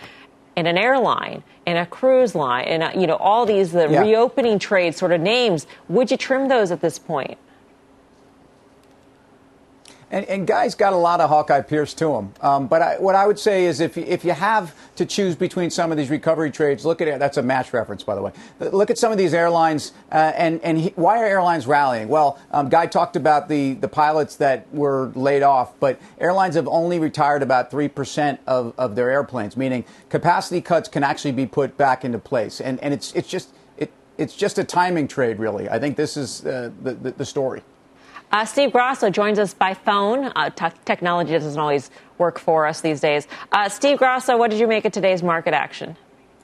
in 0.55 0.65
an 0.65 0.79
airline, 0.79 1.43
in 1.67 1.77
a 1.77 1.85
cruise 1.85 2.33
line, 2.33 2.65
in 2.65 2.81
a, 2.81 2.99
you 2.99 3.05
know 3.05 3.17
all 3.17 3.45
these 3.45 3.71
the 3.71 3.87
yeah. 3.87 4.01
reopening 4.01 4.57
trade 4.57 4.95
sort 4.95 5.11
of 5.11 5.21
names, 5.21 5.67
would 5.89 6.09
you 6.09 6.17
trim 6.17 6.47
those 6.47 6.71
at 6.71 6.81
this 6.81 6.97
point? 6.97 7.37
And, 10.09 10.25
and, 10.25 10.47
guys 10.47 10.73
got 10.73 10.93
a 10.93 10.97
lot 10.97 11.19
of 11.19 11.29
Hawkeye 11.29 11.61
Pierce 11.61 11.93
to 11.95 12.07
them. 12.07 12.33
Um, 12.39 12.67
but 12.67 12.81
I, 12.81 12.97
what 12.97 13.15
I 13.15 13.27
would 13.27 13.37
say 13.37 13.65
is 13.65 13.81
if, 13.81 13.97
if 13.97 14.23
you 14.23 14.31
have 14.31 14.73
to 14.95 15.05
choose 15.05 15.35
between 15.35 15.69
some 15.69 15.91
of 15.91 15.97
these 15.97 16.09
recovery 16.09 16.49
trades, 16.49 16.85
look 16.85 17.01
at 17.01 17.09
it. 17.09 17.19
That's 17.19 17.35
a 17.35 17.43
MASH 17.43 17.73
reference, 17.73 18.03
by 18.03 18.15
the 18.15 18.21
way. 18.21 18.31
Look 18.59 18.89
at 18.89 18.97
some 18.97 19.11
of 19.11 19.17
these 19.17 19.33
airlines 19.33 19.91
uh, 20.11 20.31
and, 20.35 20.61
and 20.63 20.77
he, 20.77 20.89
why 20.95 21.17
are 21.21 21.25
airlines 21.25 21.67
rallying? 21.67 22.07
Well, 22.07 22.39
um, 22.51 22.69
Guy 22.69 22.85
talked 22.85 23.17
about 23.17 23.49
the, 23.49 23.73
the 23.73 23.89
pilots 23.89 24.37
that 24.37 24.73
were 24.73 25.11
laid 25.13 25.43
off, 25.43 25.77
but 25.79 25.99
airlines 26.19 26.55
have 26.55 26.69
only 26.69 26.99
retired 26.99 27.43
about 27.43 27.69
3% 27.69 28.39
of, 28.47 28.73
of 28.77 28.95
their 28.95 29.11
airplanes, 29.11 29.57
meaning 29.57 29.83
capacity 30.07 30.61
cuts 30.61 30.87
can 30.87 31.03
actually 31.03 31.33
be 31.33 31.45
put 31.45 31.75
back 31.77 32.05
into 32.05 32.19
place. 32.19 32.61
And, 32.61 32.79
and 32.79 32.93
it's, 32.93 33.11
it's, 33.13 33.27
just, 33.27 33.49
it, 33.77 33.91
it's 34.17 34.35
just 34.35 34.57
a 34.57 34.63
timing 34.63 35.09
trade, 35.09 35.37
really. 35.37 35.69
I 35.69 35.79
think 35.79 35.97
this 35.97 36.15
is 36.15 36.45
uh, 36.45 36.71
the, 36.81 36.93
the, 36.93 37.11
the 37.11 37.25
story. 37.25 37.61
Uh, 38.31 38.43
Steve 38.45 38.71
Grasso 38.71 39.09
joins 39.09 39.39
us 39.39 39.53
by 39.53 39.73
phone. 39.73 40.31
Uh, 40.35 40.49
t- 40.49 40.75
technology 40.85 41.31
doesn't 41.31 41.59
always 41.59 41.89
work 42.17 42.39
for 42.39 42.67
us 42.67 42.81
these 42.81 42.99
days. 42.99 43.27
Uh, 43.51 43.69
Steve 43.69 43.97
Grasso, 43.97 44.37
what 44.37 44.51
did 44.51 44.59
you 44.59 44.67
make 44.67 44.85
of 44.85 44.91
today's 44.91 45.23
market 45.23 45.53
action? 45.53 45.95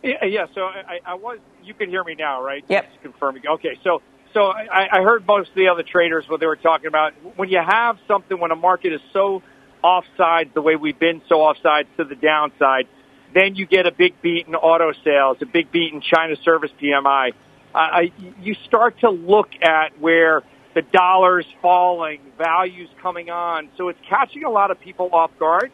Yeah, 0.01 0.23
yeah 0.23 0.45
so 0.55 0.61
I, 0.61 0.99
I, 1.05 1.13
was. 1.15 1.39
You 1.63 1.73
can 1.73 1.89
hear 1.89 2.03
me 2.03 2.15
now, 2.15 2.43
right? 2.43 2.63
Yep. 2.67 2.89
Just 2.89 3.01
confirming. 3.01 3.43
Okay, 3.47 3.77
so 3.83 4.01
so 4.33 4.45
I, 4.45 4.99
I 4.99 5.03
heard 5.03 5.27
most 5.27 5.49
of 5.49 5.55
the 5.55 5.67
other 5.67 5.83
traders 5.83 6.25
what 6.27 6.39
they 6.39 6.45
were 6.45 6.55
talking 6.55 6.87
about. 6.87 7.13
When 7.35 7.49
you 7.49 7.61
have 7.65 7.97
something, 8.07 8.39
when 8.39 8.51
a 8.51 8.55
market 8.55 8.93
is 8.93 9.01
so 9.11 9.43
offside 9.83 10.51
the 10.53 10.61
way 10.61 10.75
we've 10.75 10.99
been 10.99 11.21
so 11.27 11.41
offside 11.41 11.87
to 11.97 12.05
the 12.05 12.15
downside, 12.15 12.87
then 13.33 13.55
you 13.55 13.65
get 13.65 13.87
a 13.87 13.91
big 13.91 14.21
beat 14.21 14.47
in 14.47 14.55
auto 14.55 14.93
sales, 15.03 15.37
a 15.41 15.45
big 15.45 15.71
beat 15.71 15.93
in 15.93 16.01
China 16.01 16.35
service 16.43 16.71
PMI. 16.81 17.31
Uh, 17.73 17.77
I, 17.77 18.11
you 18.41 18.55
start 18.65 18.99
to 18.99 19.09
look 19.09 19.49
at 19.61 19.99
where 19.99 20.43
the 20.73 20.81
dollar's 20.81 21.45
falling, 21.61 22.19
values 22.37 22.89
coming 23.01 23.29
on. 23.29 23.69
So 23.77 23.89
it's 23.89 23.99
catching 24.09 24.43
a 24.43 24.49
lot 24.49 24.71
of 24.71 24.79
people 24.79 25.09
off 25.13 25.31
guard. 25.37 25.71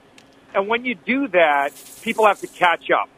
And 0.53 0.67
when 0.67 0.85
you 0.85 0.95
do 0.95 1.27
that, 1.29 1.69
people 2.01 2.25
have 2.25 2.39
to 2.41 2.47
catch 2.47 2.89
up. 2.91 3.09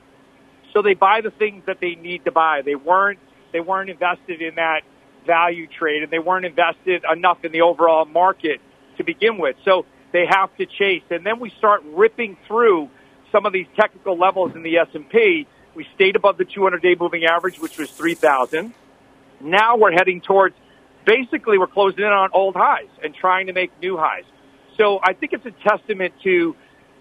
So 0.73 0.81
they 0.81 0.93
buy 0.93 1.21
the 1.21 1.31
things 1.31 1.63
that 1.65 1.79
they 1.79 1.95
need 1.95 2.25
to 2.25 2.31
buy. 2.31 2.61
They 2.63 2.75
weren't, 2.75 3.19
they 3.51 3.59
weren't 3.59 3.89
invested 3.89 4.41
in 4.41 4.55
that 4.55 4.81
value 5.25 5.67
trade 5.67 6.03
and 6.03 6.11
they 6.11 6.19
weren't 6.19 6.45
invested 6.45 7.03
enough 7.11 7.43
in 7.43 7.51
the 7.51 7.61
overall 7.61 8.05
market 8.05 8.59
to 8.97 9.03
begin 9.03 9.37
with. 9.37 9.55
So 9.65 9.85
they 10.11 10.25
have 10.29 10.55
to 10.57 10.65
chase. 10.65 11.03
And 11.09 11.25
then 11.25 11.39
we 11.39 11.51
start 11.57 11.83
ripping 11.85 12.37
through 12.47 12.89
some 13.31 13.45
of 13.45 13.53
these 13.53 13.67
technical 13.75 14.17
levels 14.17 14.55
in 14.55 14.63
the 14.63 14.77
S&P. 14.77 15.47
We 15.73 15.87
stayed 15.95 16.15
above 16.15 16.37
the 16.37 16.45
200 16.45 16.81
day 16.81 16.95
moving 16.99 17.23
average, 17.25 17.59
which 17.59 17.77
was 17.77 17.89
3,000. 17.91 18.73
Now 19.39 19.77
we're 19.77 19.93
heading 19.93 20.21
towards 20.21 20.55
basically 21.05 21.57
we're 21.57 21.67
closing 21.67 21.99
in 21.99 22.11
on 22.11 22.29
old 22.33 22.55
highs 22.55 22.89
and 23.03 23.13
trying 23.13 23.47
to 23.47 23.53
make 23.53 23.71
new 23.81 23.97
highs. 23.97 24.23
So 24.77 24.99
I 25.03 25.13
think 25.13 25.33
it's 25.33 25.45
a 25.45 25.69
testament 25.69 26.13
to 26.23 26.55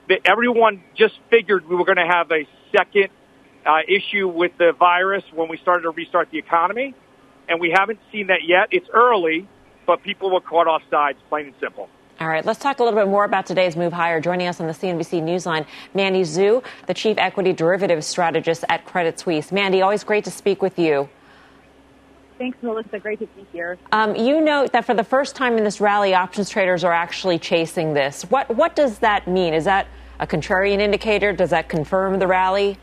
that 0.09 0.21
everyone 0.25 0.83
just 0.97 1.14
figured 1.30 1.69
we 1.69 1.76
were 1.76 1.85
going 1.85 1.97
to 1.97 2.07
have 2.07 2.30
a 2.33 2.47
second 2.76 3.09
uh, 3.64 3.78
issue 3.87 4.28
with 4.28 4.52
the 4.59 4.73
virus 4.78 5.23
when 5.35 5.49
we 5.49 5.57
started 5.59 5.83
to 5.83 5.90
restart 5.90 6.30
the 6.30 6.38
economy, 6.38 6.95
and 7.49 7.61
we 7.61 7.73
haven't 7.76 8.00
seen 8.11 8.28
that 8.28 8.40
yet. 8.45 8.69
It's 8.71 8.88
early, 8.92 9.49
but 9.87 10.02
people 10.02 10.33
were 10.33 10.40
caught 10.40 10.66
off 10.66 10.83
sides, 10.90 11.19
plain 11.28 11.47
and 11.47 11.54
simple. 11.61 11.88
All 12.21 12.28
right, 12.28 12.45
let's 12.45 12.59
talk 12.59 12.80
a 12.80 12.85
little 12.85 12.99
bit 12.99 13.09
more 13.09 13.25
about 13.25 13.47
today's 13.47 13.76
move 13.76 13.95
higher. 13.95 14.21
Joining 14.21 14.47
us 14.47 14.61
on 14.61 14.66
the 14.66 14.75
CNBC 14.75 15.23
Newsline, 15.23 15.64
Mandy 15.95 16.23
Xu, 16.23 16.62
the 16.87 16.92
Chief 16.92 17.16
Equity 17.16 17.54
Derivatives 17.54 18.07
Strategist 18.07 18.64
at 18.69 18.85
Credit 18.85 19.19
Suisse. 19.19 19.50
Mandy, 19.50 19.80
always 19.80 20.04
great 20.04 20.25
to 20.25 20.30
speak 20.30 20.61
with 20.61 20.78
you. 20.78 21.09
Thanks, 22.41 22.57
Melissa. 22.63 22.99
Great 22.99 23.19
to 23.19 23.27
be 23.27 23.47
here. 23.53 23.77
Um, 23.93 24.17
you 24.17 24.41
note 24.41 24.73
that 24.73 24.87
for 24.87 24.95
the 24.95 25.05
first 25.05 25.37
time 25.37 25.59
in 25.59 25.65
this 25.65 25.79
rally, 25.79 26.15
options 26.15 26.49
traders 26.49 26.85
are 26.85 26.93
actually 26.93 27.39
chasing 27.39 27.93
this. 27.93 28.23
What 28.31 28.49
what 28.57 28.75
does 28.75 29.01
that 29.01 29.29
mean? 29.29 29.53
Is 29.53 29.67
that 29.67 29.87
a 30.21 30.27
contrarian 30.27 30.81
indicator? 30.81 31.35
Does 31.35 31.51
that 31.51 31.69
confirm 31.69 32.19
the 32.19 32.27
rally? 32.27 32.79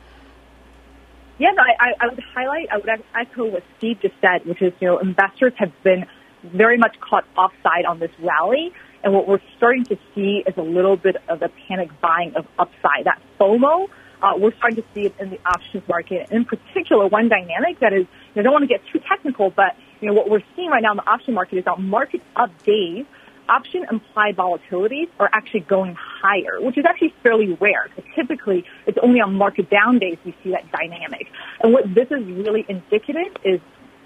Yeah, 1.40 1.50
no, 1.56 1.64
I, 1.64 1.94
I 2.00 2.08
would 2.08 2.24
highlight, 2.36 2.68
I 2.72 2.78
would 2.78 3.04
echo 3.16 3.46
what 3.46 3.64
Steve 3.78 4.00
just 4.00 4.14
said, 4.22 4.46
which 4.46 4.62
is, 4.62 4.74
you 4.80 4.88
know, 4.88 5.00
investors 5.00 5.54
have 5.58 5.72
been 5.84 6.06
very 6.44 6.78
much 6.78 6.96
caught 7.00 7.26
offside 7.36 7.86
on 7.86 7.98
this 7.98 8.12
rally. 8.20 8.72
And 9.04 9.12
what 9.12 9.28
we're 9.28 9.42
starting 9.56 9.86
to 9.86 9.98
see 10.14 10.44
is 10.48 10.56
a 10.58 10.62
little 10.62 10.98
bit 10.98 11.16
of 11.30 11.42
a 11.42 11.50
panic 11.68 11.90
buying 12.00 12.36
of 12.36 12.46
upside. 12.60 13.06
That 13.06 13.20
FOMO, 13.40 13.88
uh, 14.22 14.34
we're 14.38 14.56
starting 14.56 14.82
to 14.82 14.88
see 14.94 15.06
it 15.06 15.16
in 15.20 15.30
the 15.30 15.40
options 15.46 15.88
market. 15.88 16.30
In 16.32 16.46
particular, 16.46 17.08
one 17.08 17.30
dynamic 17.30 17.80
that 17.80 17.94
is, 17.94 18.06
you 18.34 18.36
know, 18.36 18.42
I 18.42 18.44
don't 18.44 18.54
want 18.54 18.64
to 18.64 18.68
get 18.68 18.82
too 18.92 19.00
technical, 19.08 19.50
but, 19.50 19.76
you 20.02 20.08
know, 20.08 20.14
what 20.14 20.30
we're 20.30 20.44
seeing 20.56 20.70
right 20.70 20.82
now 20.82 20.92
in 20.92 20.98
the 20.98 21.10
option 21.10 21.34
market 21.34 21.58
is 21.58 21.66
that 21.66 21.80
market 21.80 22.22
up 22.36 22.52
days 22.64 23.06
option 23.50 23.86
implied 23.90 24.36
volatilities 24.36 25.08
are 25.20 25.30
actually 25.32 25.62
going 25.62 25.96
higher, 25.96 26.60
which 26.60 26.78
is 26.78 26.86
actually 26.86 27.14
fairly 27.24 27.54
rare. 27.60 27.88
So 27.96 28.04
typically, 28.16 28.66
it's 28.86 28.98
only 29.02 29.22
on 29.22 29.36
market 29.36 29.70
down 29.70 30.00
days 30.00 30.18
we 30.26 30.36
see 30.44 30.52
that 30.52 30.70
dynamic. 30.72 31.28
And 31.62 31.74
what 31.74 31.86
this 31.94 32.08
is 32.12 32.26
really 32.26 32.66
indicative 32.68 33.36
is 33.44 33.60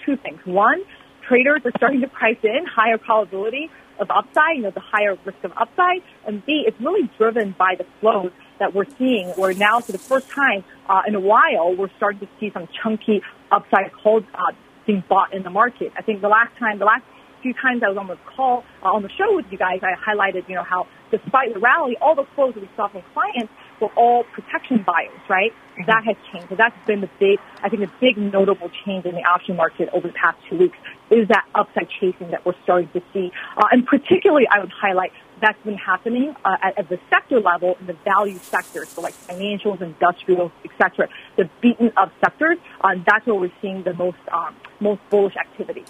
two 0.06 0.18
things. 0.18 0.40
One, 0.46 0.84
traders 1.28 1.62
are 1.66 1.72
starting 1.78 2.02
to 2.02 2.08
price 2.08 2.38
in 2.44 2.66
higher 2.66 2.98
probability 2.98 3.70
of 4.00 4.10
upside, 4.10 4.58
you 4.58 4.64
know, 4.64 4.72
the 4.72 4.80
higher 4.80 5.18
risk 5.26 5.44
of 5.44 5.54
upside. 5.58 6.02
And 6.26 6.46
B, 6.46 6.64
it's 6.66 6.80
really 6.80 7.10
driven 7.18 7.56
by 7.58 7.76
the 7.78 7.86
flows 8.00 8.32
that 8.62 8.76
we're 8.76 8.86
seeing 9.00 9.30
where 9.30 9.54
now 9.56 9.80
for 9.80 9.92
the 9.92 9.98
first 9.98 10.30
time 10.30 10.64
uh, 10.88 11.02
in 11.08 11.16
a 11.16 11.20
while, 11.20 11.76
we're 11.76 11.90
starting 11.98 12.20
to 12.20 12.30
see 12.40 12.52
some 12.54 12.70
chunky 12.82 13.22
upside 13.52 13.92
calls 13.92 14.24
uh, 14.36 14.54
being 14.86 15.04
bought 15.10 15.34
in 15.34 15.42
the 15.42 15.50
market. 15.50 15.92
I 15.98 16.04
think 16.04 16.22
the 16.22 16.30
last 16.30 16.56
time, 16.60 16.78
the 16.78 16.86
last 16.86 17.04
few 17.42 17.56
times 17.56 17.82
I 17.84 17.90
was 17.90 17.98
on 17.98 18.06
the 18.06 18.18
call, 18.36 18.64
uh, 18.84 18.94
on 18.94 19.02
the 19.02 19.10
show 19.10 19.36
with 19.36 19.48
you 19.50 19.58
guys, 19.58 19.80
I 19.82 19.98
highlighted, 19.98 20.48
you 20.48 20.54
know, 20.54 20.64
how 20.64 20.88
despite 21.10 21.56
the 21.56 21.60
rally, 21.60 21.98
all 22.00 22.14
the 22.14 22.28
flows 22.36 22.54
that 22.54 22.62
we 22.62 22.70
saw 22.76 22.88
from 22.88 23.02
clients 23.14 23.52
were 23.82 23.90
all 23.98 24.24
protection 24.32 24.86
buyers, 24.86 25.20
right? 25.28 25.52
Mm-hmm. 25.52 25.90
That 25.90 26.04
has 26.06 26.16
changed. 26.32 26.50
So 26.50 26.56
that's 26.56 26.78
been 26.86 27.02
the 27.02 27.10
big, 27.20 27.40
I 27.64 27.70
think, 27.70 27.82
a 27.82 27.92
big 28.00 28.18
notable 28.18 28.70
change 28.86 29.06
in 29.06 29.16
the 29.16 29.26
option 29.26 29.56
market 29.56 29.90
over 29.92 30.08
the 30.08 30.14
past 30.14 30.38
two 30.50 30.58
weeks 30.58 30.78
is 31.12 31.28
that 31.28 31.46
upside 31.54 31.90
chasing 32.00 32.32
that 32.32 32.46
we're 32.46 32.56
starting 32.64 32.90
to 32.94 33.02
see. 33.14 33.32
Uh, 33.58 33.68
and 33.72 33.86
particularly, 33.86 34.48
I 34.48 34.60
would 34.60 34.72
highlight 34.72 35.12
that's 35.42 35.62
been 35.64 35.78
happening 35.78 36.36
uh, 36.46 36.56
at, 36.62 36.78
at, 36.78 36.90
the 36.90 37.00
sector 37.10 37.40
level 37.40 37.76
in 37.80 37.88
the 37.88 37.98
value 38.06 38.38
sectors, 38.38 38.90
so 38.90 39.02
like 39.02 39.14
financials, 39.14 39.82
industrials, 39.82 40.52
etc. 40.64 41.10
The 41.36 41.50
beaten 41.62 41.92
up 41.98 42.12
sectors, 42.24 42.58
uh, 42.82 42.96
that's 43.06 43.26
where 43.26 43.36
we're 43.36 43.52
seeing 43.62 43.84
the 43.84 43.94
most 43.94 44.20
um, 44.32 44.56
most 44.80 45.02
bullish 45.10 45.36
activity. 45.36 45.84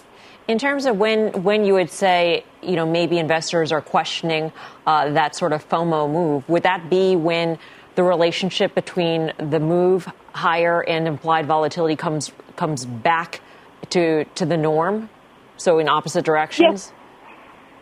In 0.48 0.58
terms 0.58 0.86
of 0.86 0.96
when 0.96 1.42
when 1.42 1.64
you 1.64 1.74
would 1.74 1.90
say 1.90 2.44
you 2.62 2.76
know 2.76 2.86
maybe 2.86 3.18
investors 3.18 3.70
are 3.72 3.82
questioning 3.82 4.52
uh, 4.86 5.10
that 5.10 5.36
sort 5.36 5.52
of 5.52 5.68
FOMO 5.68 6.10
move, 6.10 6.48
would 6.48 6.62
that 6.62 6.88
be 6.88 7.14
when 7.14 7.58
the 7.94 8.02
relationship 8.02 8.74
between 8.74 9.32
the 9.36 9.60
move 9.60 10.10
higher 10.32 10.82
and 10.82 11.06
implied 11.06 11.46
volatility 11.46 11.94
comes 11.94 12.32
comes 12.56 12.86
back 12.86 13.40
to 13.92 14.24
to 14.24 14.46
the 14.46 14.56
norm, 14.56 15.08
so 15.56 15.78
in 15.78 15.88
opposite 15.88 16.24
directions? 16.24 16.92
Yes. 16.92 16.92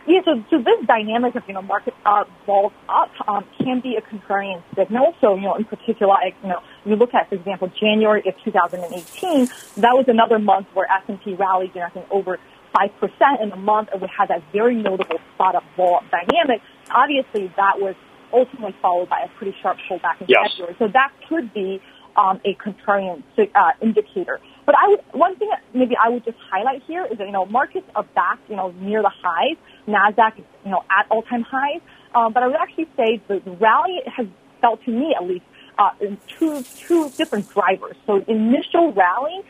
Yeah, 0.06 0.20
so, 0.24 0.42
so 0.50 0.58
this 0.58 0.86
dynamic 0.86 1.34
of, 1.36 1.44
you 1.46 1.54
know, 1.54 1.62
market 1.62 1.94
uh, 2.04 2.24
vols 2.46 2.72
up 2.88 3.10
um, 3.28 3.44
can 3.58 3.80
be 3.80 3.96
a 3.96 4.00
contrarian 4.00 4.62
signal. 4.74 5.14
So, 5.20 5.36
you 5.36 5.42
know, 5.42 5.54
in 5.54 5.64
particular, 5.64 6.08
like, 6.08 6.34
you 6.42 6.48
know, 6.48 6.62
you 6.84 6.96
look 6.96 7.12
at, 7.14 7.28
for 7.28 7.34
example, 7.34 7.70
January 7.78 8.22
of 8.26 8.34
2018, 8.42 9.46
that 9.76 9.92
was 9.92 10.06
another 10.08 10.38
month 10.38 10.68
where 10.72 10.90
S&P 10.90 11.34
rallied, 11.34 11.72
you 11.74 11.82
know, 11.82 11.86
I 11.86 11.90
think 11.90 12.06
over 12.10 12.38
5% 12.74 13.42
in 13.42 13.52
a 13.52 13.56
month, 13.56 13.90
and 13.92 14.00
we 14.00 14.08
had 14.08 14.28
that 14.28 14.42
very 14.52 14.74
notable 14.74 15.20
spot 15.34 15.54
up 15.54 15.64
vol 15.76 16.02
dynamic. 16.10 16.62
Obviously, 16.90 17.52
that 17.56 17.78
was 17.78 17.94
ultimately 18.32 18.74
followed 18.80 19.08
by 19.08 19.20
a 19.20 19.28
pretty 19.38 19.54
sharp 19.60 19.78
pullback 19.88 20.20
in 20.20 20.26
yes. 20.28 20.52
February. 20.52 20.76
So 20.78 20.88
that 20.88 21.12
could 21.28 21.52
be 21.52 21.80
um, 22.16 22.40
a 22.44 22.54
contrarian 22.54 23.22
uh, 23.38 23.72
indicator. 23.80 24.40
But 24.70 24.78
I 24.78 24.86
would, 24.86 25.00
one 25.10 25.34
thing 25.34 25.48
that 25.48 25.64
maybe 25.74 25.96
I 25.96 26.10
would 26.10 26.24
just 26.24 26.38
highlight 26.48 26.84
here 26.86 27.04
is 27.04 27.18
that, 27.18 27.26
you 27.26 27.32
know, 27.32 27.44
markets 27.44 27.88
are 27.96 28.04
back, 28.04 28.38
you 28.48 28.54
know, 28.54 28.72
near 28.78 29.02
the 29.02 29.10
highs. 29.10 29.56
NASDAQ 29.88 30.38
is, 30.38 30.44
you 30.64 30.70
know, 30.70 30.84
at 30.88 31.08
all-time 31.10 31.42
highs. 31.42 31.80
Um, 32.14 32.32
but 32.32 32.44
I 32.44 32.46
would 32.46 32.54
actually 32.54 32.86
say 32.96 33.20
the, 33.26 33.40
rally 33.58 33.96
has 34.06 34.28
felt 34.60 34.84
to 34.84 34.92
me 34.92 35.12
at 35.20 35.26
least 35.26 35.44
uh, 35.76 35.90
in 36.00 36.18
two, 36.38 36.62
two 36.86 37.10
different 37.18 37.50
drivers. 37.50 37.96
So 38.06 38.22
initial 38.28 38.92
rally, 38.92 39.40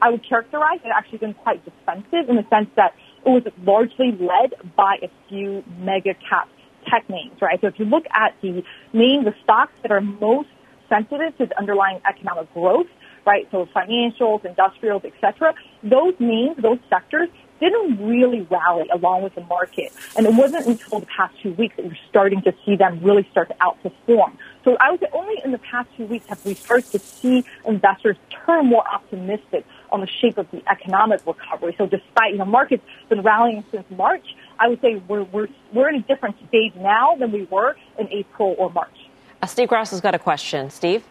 I 0.00 0.10
would 0.10 0.22
characterize 0.28 0.78
it 0.84 0.92
actually 0.96 1.18
been 1.18 1.34
quite 1.34 1.64
defensive 1.64 2.28
in 2.28 2.36
the 2.36 2.46
sense 2.48 2.70
that 2.76 2.94
it 3.26 3.28
was 3.28 3.42
largely 3.64 4.12
led 4.12 4.54
by 4.76 4.98
a 5.02 5.10
few 5.28 5.64
mega 5.80 6.14
cap 6.14 6.48
tech 6.88 7.10
names, 7.10 7.42
right? 7.42 7.60
So 7.60 7.66
if 7.66 7.78
you 7.80 7.86
look 7.86 8.04
at 8.14 8.36
the 8.40 8.62
names, 8.92 9.24
the 9.24 9.34
stocks 9.42 9.72
that 9.82 9.90
are 9.90 10.00
most 10.00 10.48
sensitive 10.88 11.36
to 11.38 11.46
the 11.46 11.58
underlying 11.58 12.00
economic 12.08 12.54
growth, 12.54 12.86
right? 13.24 13.48
So 13.50 13.66
financials, 13.66 14.44
industrials, 14.44 15.04
etc. 15.04 15.54
Those 15.82 16.14
names, 16.18 16.56
those 16.58 16.78
sectors 16.88 17.28
didn't 17.60 18.04
really 18.04 18.46
rally 18.50 18.88
along 18.92 19.22
with 19.22 19.34
the 19.34 19.42
market. 19.42 19.92
And 20.16 20.26
it 20.26 20.34
wasn't 20.34 20.66
until 20.66 21.00
the 21.00 21.06
past 21.06 21.34
two 21.42 21.52
weeks 21.52 21.76
that 21.76 21.84
you're 21.84 21.94
starting 22.08 22.42
to 22.42 22.54
see 22.64 22.76
them 22.76 23.00
really 23.02 23.28
start 23.30 23.48
to 23.48 23.54
outperform. 23.56 24.32
So 24.64 24.76
I 24.80 24.90
would 24.90 25.00
say 25.00 25.08
only 25.12 25.40
in 25.44 25.52
the 25.52 25.58
past 25.58 25.88
two 25.96 26.06
weeks 26.06 26.26
have 26.26 26.44
we 26.44 26.54
started 26.54 26.90
to 26.92 26.98
see 26.98 27.44
investors 27.66 28.16
turn 28.46 28.66
more 28.66 28.86
optimistic 28.88 29.66
on 29.92 30.00
the 30.00 30.06
shape 30.06 30.38
of 30.38 30.50
the 30.50 30.62
economic 30.70 31.20
recovery. 31.26 31.74
So 31.76 31.86
despite, 31.86 32.32
you 32.32 32.38
know, 32.38 32.44
markets 32.46 32.84
been 33.08 33.22
rallying 33.22 33.64
since 33.70 33.84
March, 33.90 34.24
I 34.58 34.68
would 34.68 34.80
say 34.80 34.96
we're, 34.96 35.24
we're, 35.24 35.48
we're 35.72 35.88
in 35.90 35.96
a 35.96 36.02
different 36.02 36.36
stage 36.48 36.74
now 36.76 37.16
than 37.16 37.30
we 37.30 37.44
were 37.44 37.76
in 37.98 38.08
April 38.10 38.54
or 38.58 38.70
March. 38.70 38.96
Uh, 39.42 39.46
Steve 39.46 39.68
Grasso 39.68 39.96
has 39.96 40.00
got 40.00 40.14
a 40.14 40.18
question. 40.18 40.70
Steve? 40.70 41.04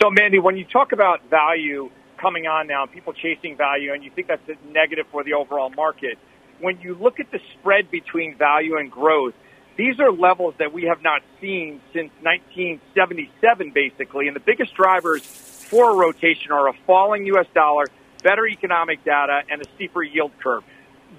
So, 0.00 0.10
Mandy, 0.10 0.38
when 0.38 0.56
you 0.56 0.64
talk 0.64 0.92
about 0.92 1.28
value 1.30 1.90
coming 2.18 2.46
on 2.46 2.66
now, 2.66 2.84
people 2.86 3.14
chasing 3.14 3.56
value, 3.56 3.92
and 3.94 4.04
you 4.04 4.10
think 4.10 4.28
that's 4.28 4.46
a 4.48 4.72
negative 4.72 5.06
for 5.10 5.24
the 5.24 5.32
overall 5.32 5.70
market, 5.70 6.18
when 6.60 6.80
you 6.80 6.94
look 6.94 7.18
at 7.18 7.30
the 7.30 7.40
spread 7.54 7.90
between 7.90 8.36
value 8.36 8.76
and 8.76 8.90
growth, 8.90 9.34
these 9.76 9.98
are 10.00 10.10
levels 10.10 10.54
that 10.58 10.72
we 10.72 10.84
have 10.84 11.02
not 11.02 11.22
seen 11.40 11.80
since 11.92 12.10
1977, 12.22 13.72
basically. 13.72 14.26
And 14.26 14.36
the 14.36 14.40
biggest 14.40 14.74
drivers 14.74 15.22
for 15.22 15.90
a 15.90 15.94
rotation 15.94 16.52
are 16.52 16.68
a 16.68 16.72
falling 16.86 17.26
U.S. 17.26 17.46
dollar, 17.54 17.84
better 18.22 18.46
economic 18.46 19.04
data, 19.04 19.42
and 19.50 19.62
a 19.62 19.64
steeper 19.76 20.02
yield 20.02 20.32
curve. 20.42 20.64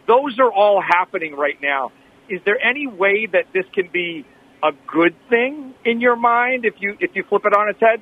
Those 0.07 0.39
are 0.39 0.51
all 0.51 0.81
happening 0.81 1.35
right 1.35 1.59
now. 1.61 1.91
Is 2.29 2.41
there 2.45 2.59
any 2.63 2.87
way 2.87 3.25
that 3.25 3.45
this 3.53 3.65
can 3.73 3.87
be 3.87 4.25
a 4.63 4.71
good 4.87 5.15
thing 5.29 5.73
in 5.85 6.01
your 6.01 6.15
mind 6.15 6.65
if 6.65 6.75
you 6.79 6.97
if 6.99 7.15
you 7.15 7.23
flip 7.23 7.45
it 7.45 7.53
on 7.53 7.69
its 7.69 7.79
head? 7.79 8.01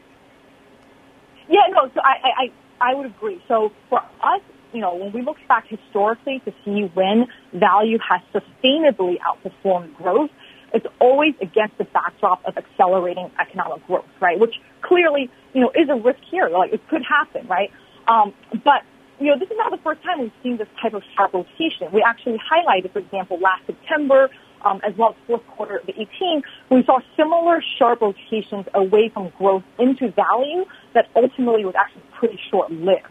Yeah, 1.50 1.62
no. 1.70 1.90
So 1.94 2.02
I, 2.04 2.50
I, 2.82 2.92
I 2.92 2.96
would 2.96 3.08
agree. 3.08 3.42
So 3.48 3.72
for 3.90 4.00
us, 4.00 4.42
you 4.74 4.82
know, 4.82 4.96
when 4.96 5.14
we 5.14 5.22
look 5.22 5.38
back 5.48 5.68
historically 5.68 6.42
to 6.46 6.54
see 6.64 6.92
when 6.94 7.28
value 7.54 7.98
has 8.08 8.22
sustainably 8.34 9.18
outperformed 9.20 9.96
growth, 9.96 10.30
it's 10.74 10.86
always 11.00 11.34
against 11.42 11.78
the 11.78 11.86
backdrop 11.86 12.44
of 12.46 12.58
accelerating 12.58 13.32
economic 13.40 13.86
growth, 13.88 14.06
right? 14.20 14.38
Which 14.38 14.56
clearly, 14.82 15.30
you 15.54 15.62
know, 15.62 15.72
is 15.74 15.88
a 15.90 15.96
risk 15.96 16.20
here. 16.30 16.50
Like 16.50 16.74
it 16.74 16.86
could 16.90 17.04
happen, 17.04 17.48
right? 17.48 17.72
Um, 18.08 18.34
but 18.52 18.84
you 19.20 19.28
know, 19.28 19.40
this 19.40 19.50
is 19.50 19.56
not 19.58 19.72
the 19.72 19.78
first 19.78 20.04
time 20.04 20.20
we've 20.20 20.32
seen 20.44 20.58
this 20.58 20.68
type 20.82 20.94
of 20.94 21.04
sharp 21.16 21.34
rotation. 21.34 21.88
We 21.94 22.04
actually 22.06 22.38
highlighted, 22.40 22.92
for 22.92 23.00
example, 23.00 23.40
last 23.40 23.66
September, 23.66 24.30
um, 24.62 24.82
as 24.84 24.96
well 24.98 25.10
as 25.10 25.16
fourth 25.28 25.46
quarter 25.48 25.78
of 25.78 25.90
18, 25.90 26.44
we 26.70 26.84
saw 26.84 27.00
similar 27.16 27.62
sharp 27.78 28.02
rotations 28.02 28.66
away 28.74 29.10
from 29.10 29.32
growth 29.38 29.64
into 29.80 30.12
value 30.12 30.66
that 30.94 31.08
ultimately 31.16 31.66
was 31.66 31.76
actually 31.76 32.04
pretty 32.14 32.40
short-lived. 32.50 33.08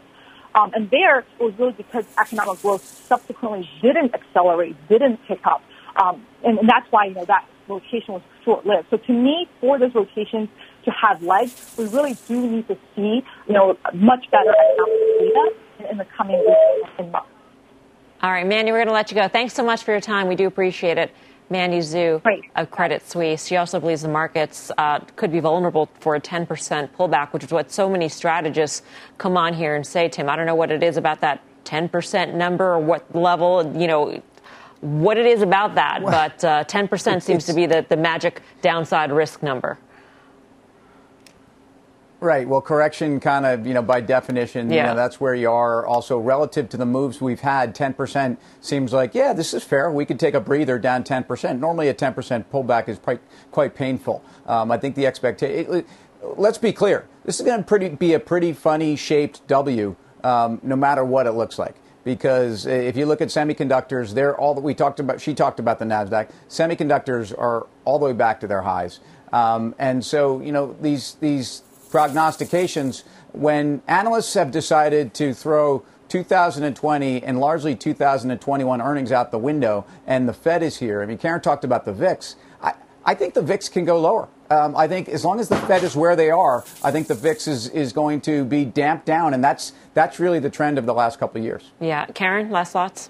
Um, 0.55 0.71
and 0.73 0.89
there, 0.89 1.19
it 1.19 1.43
was 1.43 1.53
really 1.59 1.73
because 1.73 2.05
economic 2.17 2.61
growth 2.61 2.83
subsequently 3.07 3.69
didn't 3.81 4.13
accelerate, 4.13 4.75
didn't 4.87 5.19
pick 5.27 5.45
up. 5.45 5.61
Um, 5.97 6.25
and, 6.43 6.59
and 6.59 6.69
that's 6.69 6.89
why, 6.91 7.05
you 7.05 7.13
know, 7.13 7.25
that 7.25 7.45
rotation 7.67 8.13
was 8.13 8.21
short-lived. 8.43 8.87
So 8.89 8.97
to 8.97 9.11
me, 9.11 9.49
for 9.59 9.77
those 9.77 9.93
rotations 9.93 10.49
to 10.85 10.91
have 10.91 11.21
legs, 11.21 11.75
we 11.77 11.87
really 11.87 12.15
do 12.27 12.47
need 12.47 12.67
to 12.67 12.77
see, 12.95 13.23
you 13.47 13.53
know, 13.53 13.77
much 13.93 14.29
better 14.31 14.53
economic 14.53 15.19
data 15.19 15.53
in, 15.79 15.85
in 15.87 15.97
the 15.97 16.05
coming 16.05 16.37
weeks 16.37 16.89
and 16.99 17.11
months. 17.11 17.29
All 18.21 18.31
right, 18.31 18.47
Mandy, 18.47 18.71
we're 18.71 18.79
going 18.79 18.87
to 18.87 18.93
let 18.93 19.11
you 19.11 19.15
go. 19.15 19.27
Thanks 19.27 19.53
so 19.53 19.63
much 19.63 19.83
for 19.83 19.91
your 19.91 20.01
time. 20.01 20.27
We 20.27 20.35
do 20.35 20.47
appreciate 20.47 20.97
it. 20.97 21.13
Mandy 21.49 21.79
Xu 21.79 22.21
of 22.55 22.71
Credit 22.71 23.07
Suisse. 23.07 23.45
She 23.45 23.57
also 23.57 23.79
believes 23.79 24.01
the 24.01 24.07
markets 24.07 24.71
uh, 24.77 24.99
could 25.15 25.31
be 25.31 25.39
vulnerable 25.39 25.89
for 25.99 26.15
a 26.15 26.21
10% 26.21 26.47
pullback, 26.91 27.33
which 27.33 27.43
is 27.43 27.51
what 27.51 27.71
so 27.71 27.89
many 27.89 28.09
strategists 28.09 28.81
come 29.17 29.37
on 29.37 29.53
here 29.53 29.75
and 29.75 29.85
say, 29.85 30.09
Tim. 30.09 30.29
I 30.29 30.35
don't 30.35 30.45
know 30.45 30.55
what 30.55 30.71
it 30.71 30.83
is 30.83 30.97
about 30.97 31.21
that 31.21 31.41
10% 31.65 32.33
number 32.33 32.73
or 32.73 32.79
what 32.79 33.15
level, 33.15 33.71
you 33.75 33.87
know, 33.87 34.21
what 34.81 35.17
it 35.17 35.25
is 35.25 35.41
about 35.41 35.75
that, 35.75 36.01
well, 36.01 36.11
but 36.11 36.43
uh, 36.43 36.63
10% 36.65 37.21
seems 37.21 37.45
to 37.45 37.53
be 37.53 37.65
the, 37.65 37.85
the 37.89 37.97
magic 37.97 38.41
downside 38.61 39.11
risk 39.11 39.41
number. 39.41 39.77
Right. 42.25 42.49
Well, 42.49 42.59
correction 42.59 43.19
kind 43.19 43.45
of, 43.45 43.67
you 43.67 43.75
know, 43.75 43.83
by 43.83 44.01
definition, 44.01 44.71
yeah. 44.71 44.77
you 44.77 44.83
know, 44.87 44.95
that's 44.95 45.21
where 45.21 45.35
you 45.35 45.51
are. 45.51 45.85
Also, 45.85 46.17
relative 46.17 46.67
to 46.69 46.77
the 46.77 46.85
moves 46.85 47.21
we've 47.21 47.41
had, 47.41 47.75
10% 47.75 48.37
seems 48.61 48.91
like, 48.91 49.13
yeah, 49.13 49.31
this 49.31 49.53
is 49.53 49.63
fair. 49.63 49.91
We 49.91 50.07
could 50.07 50.19
take 50.19 50.33
a 50.33 50.39
breather 50.39 50.79
down 50.79 51.03
10%. 51.03 51.59
Normally, 51.59 51.87
a 51.87 51.93
10% 51.93 52.45
pullback 52.45 52.89
is 52.89 52.97
quite, 52.97 53.21
quite 53.51 53.75
painful. 53.75 54.23
Um, 54.47 54.71
I 54.71 54.77
think 54.79 54.95
the 54.95 55.05
expectation, 55.05 55.85
let's 56.35 56.57
be 56.57 56.73
clear, 56.73 57.07
this 57.25 57.39
is 57.39 57.45
going 57.45 57.59
to 57.59 57.63
pretty 57.63 57.89
be 57.89 58.13
a 58.13 58.19
pretty 58.19 58.53
funny 58.53 58.95
shaped 58.95 59.45
W, 59.47 59.95
um, 60.23 60.59
no 60.63 60.75
matter 60.75 61.05
what 61.05 61.27
it 61.27 61.33
looks 61.33 61.59
like 61.59 61.75
because 62.03 62.67
if 62.67 62.95
you 62.95 63.05
look 63.05 63.19
at 63.19 63.29
semiconductors, 63.29 64.13
they're 64.13 64.37
all 64.39 64.53
that 64.53 64.61
we 64.61 64.75
talked 64.75 64.99
about. 64.99 65.19
She 65.19 65.33
talked 65.33 65.59
about 65.59 65.79
the 65.79 65.85
Nasdaq. 65.85 66.29
Semiconductors 66.49 67.35
are 67.35 67.65
all 67.83 67.97
the 67.97 68.05
way 68.05 68.13
back 68.13 68.39
to 68.41 68.47
their 68.47 68.61
highs, 68.61 68.99
um, 69.33 69.73
and 69.79 70.05
so 70.05 70.39
you 70.39 70.51
know 70.51 70.75
these 70.81 71.15
these 71.19 71.63
prognostications 71.95 73.05
when 73.31 73.81
analysts 73.87 74.33
have 74.33 74.51
decided 74.51 75.13
to 75.13 75.33
throw 75.33 75.81
2020 76.09 77.23
and 77.23 77.39
largely 77.39 77.73
2021 77.73 78.81
earnings 78.81 79.13
out 79.13 79.31
the 79.31 79.37
window, 79.37 79.85
and 80.05 80.27
the 80.27 80.33
Fed 80.33 80.61
is 80.61 80.75
here. 80.75 81.01
I 81.01 81.05
mean, 81.05 81.17
Karen 81.17 81.39
talked 81.39 81.63
about 81.63 81.85
the 81.85 81.93
VIX. 81.93 82.35
I, 82.61 82.73
I 83.05 83.13
think 83.15 83.33
the 83.33 83.41
VIX 83.41 83.69
can 83.69 83.85
go 83.85 83.97
lower. 83.97 84.27
Um, 84.49 84.75
I 84.75 84.89
think 84.89 85.07
as 85.07 85.23
long 85.23 85.39
as 85.39 85.47
the 85.47 85.55
Fed 85.55 85.83
is 85.85 85.95
where 85.95 86.17
they 86.17 86.29
are, 86.29 86.65
I 86.83 86.91
think 86.91 87.07
the 87.07 87.15
VIX 87.15 87.47
is, 87.47 87.69
is 87.69 87.93
going 87.93 88.19
to 88.21 88.43
be 88.43 88.65
damped 88.65 89.05
down, 89.05 89.33
and 89.33 89.41
that's 89.41 89.71
that's 89.93 90.19
really 90.19 90.39
the 90.39 90.49
trend 90.49 90.77
of 90.77 90.85
the 90.85 90.93
last 90.93 91.17
couple 91.17 91.39
of 91.39 91.45
years. 91.45 91.71
Yeah, 91.79 92.07
Karen, 92.07 92.51
last 92.51 92.73
thoughts. 92.73 93.09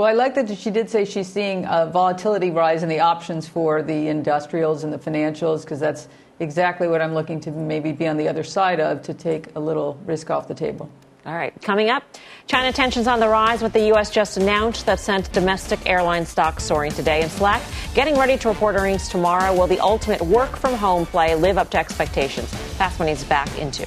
Well, 0.00 0.08
I 0.08 0.14
like 0.14 0.34
that 0.36 0.56
she 0.56 0.70
did 0.70 0.88
say 0.88 1.04
she's 1.04 1.30
seeing 1.30 1.66
a 1.66 1.84
volatility 1.84 2.50
rise 2.50 2.82
in 2.82 2.88
the 2.88 3.00
options 3.00 3.46
for 3.46 3.82
the 3.82 4.08
industrials 4.08 4.82
and 4.82 4.90
the 4.90 4.98
financials 4.98 5.60
because 5.60 5.78
that's 5.78 6.08
exactly 6.38 6.88
what 6.88 7.02
I'm 7.02 7.12
looking 7.12 7.38
to 7.40 7.50
maybe 7.50 7.92
be 7.92 8.08
on 8.08 8.16
the 8.16 8.26
other 8.26 8.42
side 8.42 8.80
of 8.80 9.02
to 9.02 9.12
take 9.12 9.54
a 9.56 9.60
little 9.60 9.98
risk 10.06 10.30
off 10.30 10.48
the 10.48 10.54
table. 10.54 10.88
All 11.26 11.34
right, 11.34 11.52
coming 11.60 11.90
up, 11.90 12.02
China 12.46 12.72
tensions 12.72 13.06
on 13.06 13.20
the 13.20 13.28
rise. 13.28 13.60
with 13.60 13.74
the 13.74 13.88
U.S. 13.88 14.10
just 14.10 14.38
announced 14.38 14.86
that 14.86 15.00
sent 15.00 15.30
domestic 15.34 15.86
airline 15.86 16.24
stocks 16.24 16.64
soaring 16.64 16.92
today. 16.92 17.20
And 17.20 17.30
Slack 17.30 17.60
getting 17.92 18.16
ready 18.16 18.38
to 18.38 18.48
report 18.48 18.76
earnings 18.76 19.06
tomorrow. 19.10 19.54
Will 19.54 19.66
the 19.66 19.80
ultimate 19.80 20.22
work 20.22 20.56
from 20.56 20.72
home 20.72 21.04
play 21.04 21.34
live 21.34 21.58
up 21.58 21.68
to 21.72 21.78
expectations? 21.78 22.48
Fast 22.78 22.98
Money's 22.98 23.22
back 23.24 23.58
into. 23.58 23.86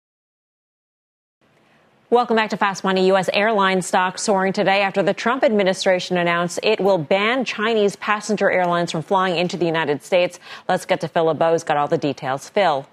Welcome 2.11 2.35
back 2.35 2.49
to 2.49 2.57
Fast 2.57 2.83
Money. 2.83 3.07
U.S. 3.07 3.29
airline 3.31 3.81
stocks 3.81 4.23
soaring 4.23 4.51
today 4.51 4.81
after 4.81 5.01
the 5.01 5.13
Trump 5.13 5.45
administration 5.45 6.17
announced 6.17 6.59
it 6.61 6.81
will 6.81 6.97
ban 6.97 7.45
Chinese 7.45 7.95
passenger 7.95 8.51
airlines 8.51 8.91
from 8.91 9.01
flying 9.01 9.37
into 9.37 9.55
the 9.55 9.65
United 9.65 10.03
States. 10.03 10.37
Let's 10.67 10.85
get 10.85 10.99
to 10.99 11.07
Phil 11.07 11.23
LeBeau's 11.23 11.63
got 11.63 11.77
all 11.77 11.87
the 11.87 11.97
details. 11.97 12.49
Phil. 12.49 12.85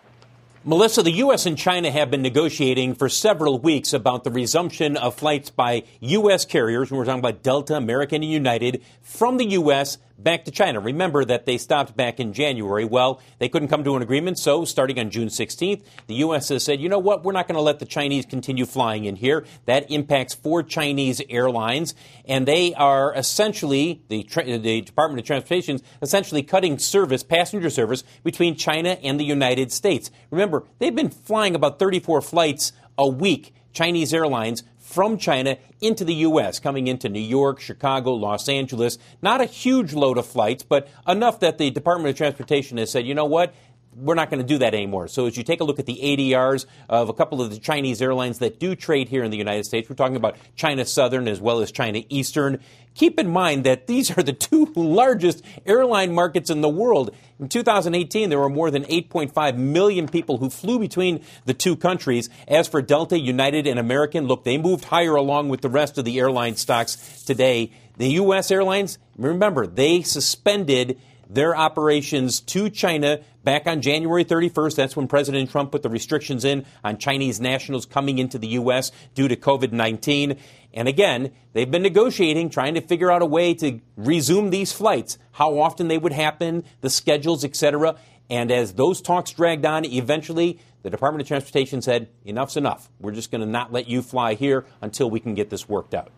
Melissa, 0.64 1.02
the 1.02 1.10
U.S. 1.10 1.46
and 1.46 1.58
China 1.58 1.90
have 1.90 2.12
been 2.12 2.22
negotiating 2.22 2.94
for 2.94 3.08
several 3.08 3.58
weeks 3.58 3.92
about 3.92 4.22
the 4.22 4.30
resumption 4.30 4.96
of 4.96 5.16
flights 5.16 5.50
by 5.50 5.82
U.S. 5.98 6.44
carriers, 6.44 6.92
we're 6.92 7.04
talking 7.04 7.18
about 7.18 7.42
Delta, 7.42 7.74
American, 7.74 8.22
and 8.22 8.30
United, 8.30 8.84
from 9.02 9.36
the 9.38 9.46
U.S 9.46 9.98
back 10.18 10.44
to 10.44 10.50
China. 10.50 10.80
Remember 10.80 11.24
that 11.24 11.46
they 11.46 11.58
stopped 11.58 11.96
back 11.96 12.18
in 12.20 12.32
January. 12.32 12.84
Well, 12.84 13.20
they 13.38 13.48
couldn't 13.48 13.68
come 13.68 13.84
to 13.84 13.96
an 13.96 14.02
agreement, 14.02 14.38
so 14.38 14.64
starting 14.64 14.98
on 14.98 15.10
June 15.10 15.28
16th, 15.28 15.82
the 16.06 16.14
U.S. 16.16 16.48
has 16.48 16.64
said, 16.64 16.80
you 16.80 16.88
know 16.88 16.98
what, 16.98 17.24
we're 17.24 17.32
not 17.32 17.46
going 17.46 17.56
to 17.56 17.62
let 17.62 17.78
the 17.78 17.86
Chinese 17.86 18.26
continue 18.26 18.66
flying 18.66 19.04
in 19.04 19.16
here. 19.16 19.46
That 19.66 19.90
impacts 19.90 20.34
four 20.34 20.62
Chinese 20.62 21.22
airlines, 21.30 21.94
and 22.24 22.46
they 22.46 22.74
are 22.74 23.14
essentially, 23.14 24.02
the, 24.08 24.24
the 24.24 24.80
Department 24.82 25.20
of 25.20 25.26
Transportation, 25.26 25.80
essentially 26.02 26.42
cutting 26.42 26.78
service, 26.78 27.22
passenger 27.22 27.70
service, 27.70 28.02
between 28.24 28.56
China 28.56 28.98
and 29.02 29.20
the 29.20 29.24
United 29.24 29.72
States. 29.72 30.10
Remember, 30.30 30.64
they've 30.78 30.94
been 30.94 31.10
flying 31.10 31.54
about 31.54 31.78
34 31.78 32.22
flights 32.22 32.72
a 32.96 33.08
week, 33.08 33.54
Chinese 33.72 34.12
airlines, 34.12 34.64
from 34.88 35.18
China 35.18 35.58
into 35.82 36.02
the 36.02 36.14
U.S., 36.14 36.58
coming 36.58 36.86
into 36.86 37.10
New 37.10 37.20
York, 37.20 37.60
Chicago, 37.60 38.14
Los 38.14 38.48
Angeles. 38.48 38.96
Not 39.20 39.42
a 39.42 39.44
huge 39.44 39.92
load 39.92 40.16
of 40.16 40.26
flights, 40.26 40.62
but 40.62 40.88
enough 41.06 41.40
that 41.40 41.58
the 41.58 41.70
Department 41.70 42.08
of 42.08 42.16
Transportation 42.16 42.78
has 42.78 42.90
said, 42.90 43.06
you 43.06 43.14
know 43.14 43.26
what? 43.26 43.52
We're 43.94 44.14
not 44.14 44.30
going 44.30 44.40
to 44.40 44.46
do 44.46 44.58
that 44.58 44.74
anymore. 44.74 45.08
So 45.08 45.26
as 45.26 45.36
you 45.36 45.42
take 45.42 45.60
a 45.60 45.64
look 45.64 45.78
at 45.78 45.86
the 45.86 45.98
ADRs 46.02 46.66
of 46.88 47.08
a 47.08 47.12
couple 47.12 47.42
of 47.42 47.50
the 47.50 47.58
Chinese 47.58 48.00
airlines 48.00 48.38
that 48.38 48.60
do 48.60 48.76
trade 48.76 49.08
here 49.08 49.24
in 49.24 49.30
the 49.30 49.36
United 49.36 49.64
States, 49.64 49.88
we're 49.88 49.96
talking 49.96 50.16
about 50.16 50.36
China 50.56 50.84
Southern 50.84 51.26
as 51.26 51.40
well 51.40 51.60
as 51.60 51.72
China 51.72 52.02
Eastern. 52.08 52.60
Keep 52.94 53.18
in 53.18 53.28
mind 53.28 53.64
that 53.64 53.86
these 53.86 54.16
are 54.16 54.22
the 54.22 54.32
two 54.32 54.66
largest 54.76 55.44
airline 55.66 56.12
markets 56.12 56.50
in 56.50 56.60
the 56.60 56.68
world. 56.68 57.14
In 57.40 57.48
2018, 57.48 58.30
there 58.30 58.38
were 58.38 58.48
more 58.48 58.70
than 58.70 58.84
8.5 58.84 59.56
million 59.56 60.08
people 60.08 60.38
who 60.38 60.50
flew 60.50 60.78
between 60.78 61.24
the 61.44 61.54
two 61.54 61.76
countries. 61.76 62.28
As 62.46 62.68
for 62.68 62.82
Delta, 62.82 63.18
United, 63.18 63.66
and 63.66 63.78
American, 63.78 64.26
look, 64.26 64.44
they 64.44 64.58
moved 64.58 64.84
higher 64.84 65.14
along 65.14 65.48
with 65.48 65.60
the 65.60 65.68
rest 65.68 65.98
of 65.98 66.04
the 66.04 66.18
airline 66.18 66.56
stocks 66.56 67.22
today. 67.24 67.72
The 67.96 68.10
U.S. 68.10 68.50
airlines, 68.50 68.98
remember, 69.16 69.66
they 69.66 70.02
suspended 70.02 71.00
their 71.28 71.56
operations 71.56 72.40
to 72.40 72.70
China 72.70 73.20
back 73.44 73.66
on 73.66 73.82
January 73.82 74.24
31st. 74.24 74.76
That's 74.76 74.96
when 74.96 75.08
President 75.08 75.50
Trump 75.50 75.72
put 75.72 75.82
the 75.82 75.88
restrictions 75.88 76.44
in 76.44 76.64
on 76.82 76.98
Chinese 76.98 77.40
nationals 77.40 77.86
coming 77.86 78.18
into 78.18 78.38
the 78.38 78.48
U.S. 78.48 78.90
due 79.14 79.28
to 79.28 79.36
COVID 79.36 79.72
19. 79.72 80.38
And 80.74 80.88
again, 80.88 81.32
they've 81.52 81.70
been 81.70 81.82
negotiating, 81.82 82.50
trying 82.50 82.74
to 82.74 82.80
figure 82.80 83.10
out 83.10 83.22
a 83.22 83.26
way 83.26 83.54
to 83.54 83.80
resume 83.96 84.50
these 84.50 84.72
flights, 84.72 85.18
how 85.32 85.58
often 85.58 85.88
they 85.88 85.98
would 85.98 86.12
happen, 86.12 86.64
the 86.80 86.90
schedules, 86.90 87.44
etc. 87.44 87.96
And 88.30 88.50
as 88.50 88.74
those 88.74 89.00
talks 89.00 89.32
dragged 89.32 89.64
on, 89.64 89.84
eventually 89.86 90.60
the 90.82 90.90
Department 90.90 91.22
of 91.22 91.28
Transportation 91.28 91.82
said, 91.82 92.08
enough's 92.24 92.56
enough. 92.56 92.90
We're 93.00 93.12
just 93.12 93.30
going 93.30 93.40
to 93.40 93.46
not 93.46 93.72
let 93.72 93.88
you 93.88 94.02
fly 94.02 94.34
here 94.34 94.66
until 94.80 95.10
we 95.10 95.20
can 95.20 95.34
get 95.34 95.50
this 95.50 95.68
worked 95.68 95.94
out. 95.94 96.12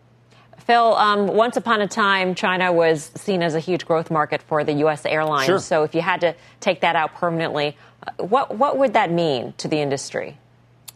Phil, 0.65 0.95
um, 0.95 1.27
once 1.27 1.57
upon 1.57 1.81
a 1.81 1.87
time, 1.87 2.35
China 2.35 2.71
was 2.71 3.11
seen 3.15 3.41
as 3.41 3.55
a 3.55 3.59
huge 3.59 3.85
growth 3.85 4.11
market 4.11 4.41
for 4.41 4.63
the 4.63 4.73
U.S. 4.73 5.05
airlines. 5.05 5.45
Sure. 5.45 5.59
So 5.59 5.83
if 5.83 5.95
you 5.95 6.01
had 6.01 6.21
to 6.21 6.35
take 6.59 6.81
that 6.81 6.95
out 6.95 7.15
permanently, 7.15 7.77
uh, 8.05 8.23
what, 8.23 8.57
what 8.57 8.77
would 8.77 8.93
that 8.93 9.11
mean 9.11 9.53
to 9.57 9.67
the 9.67 9.77
industry? 9.77 10.37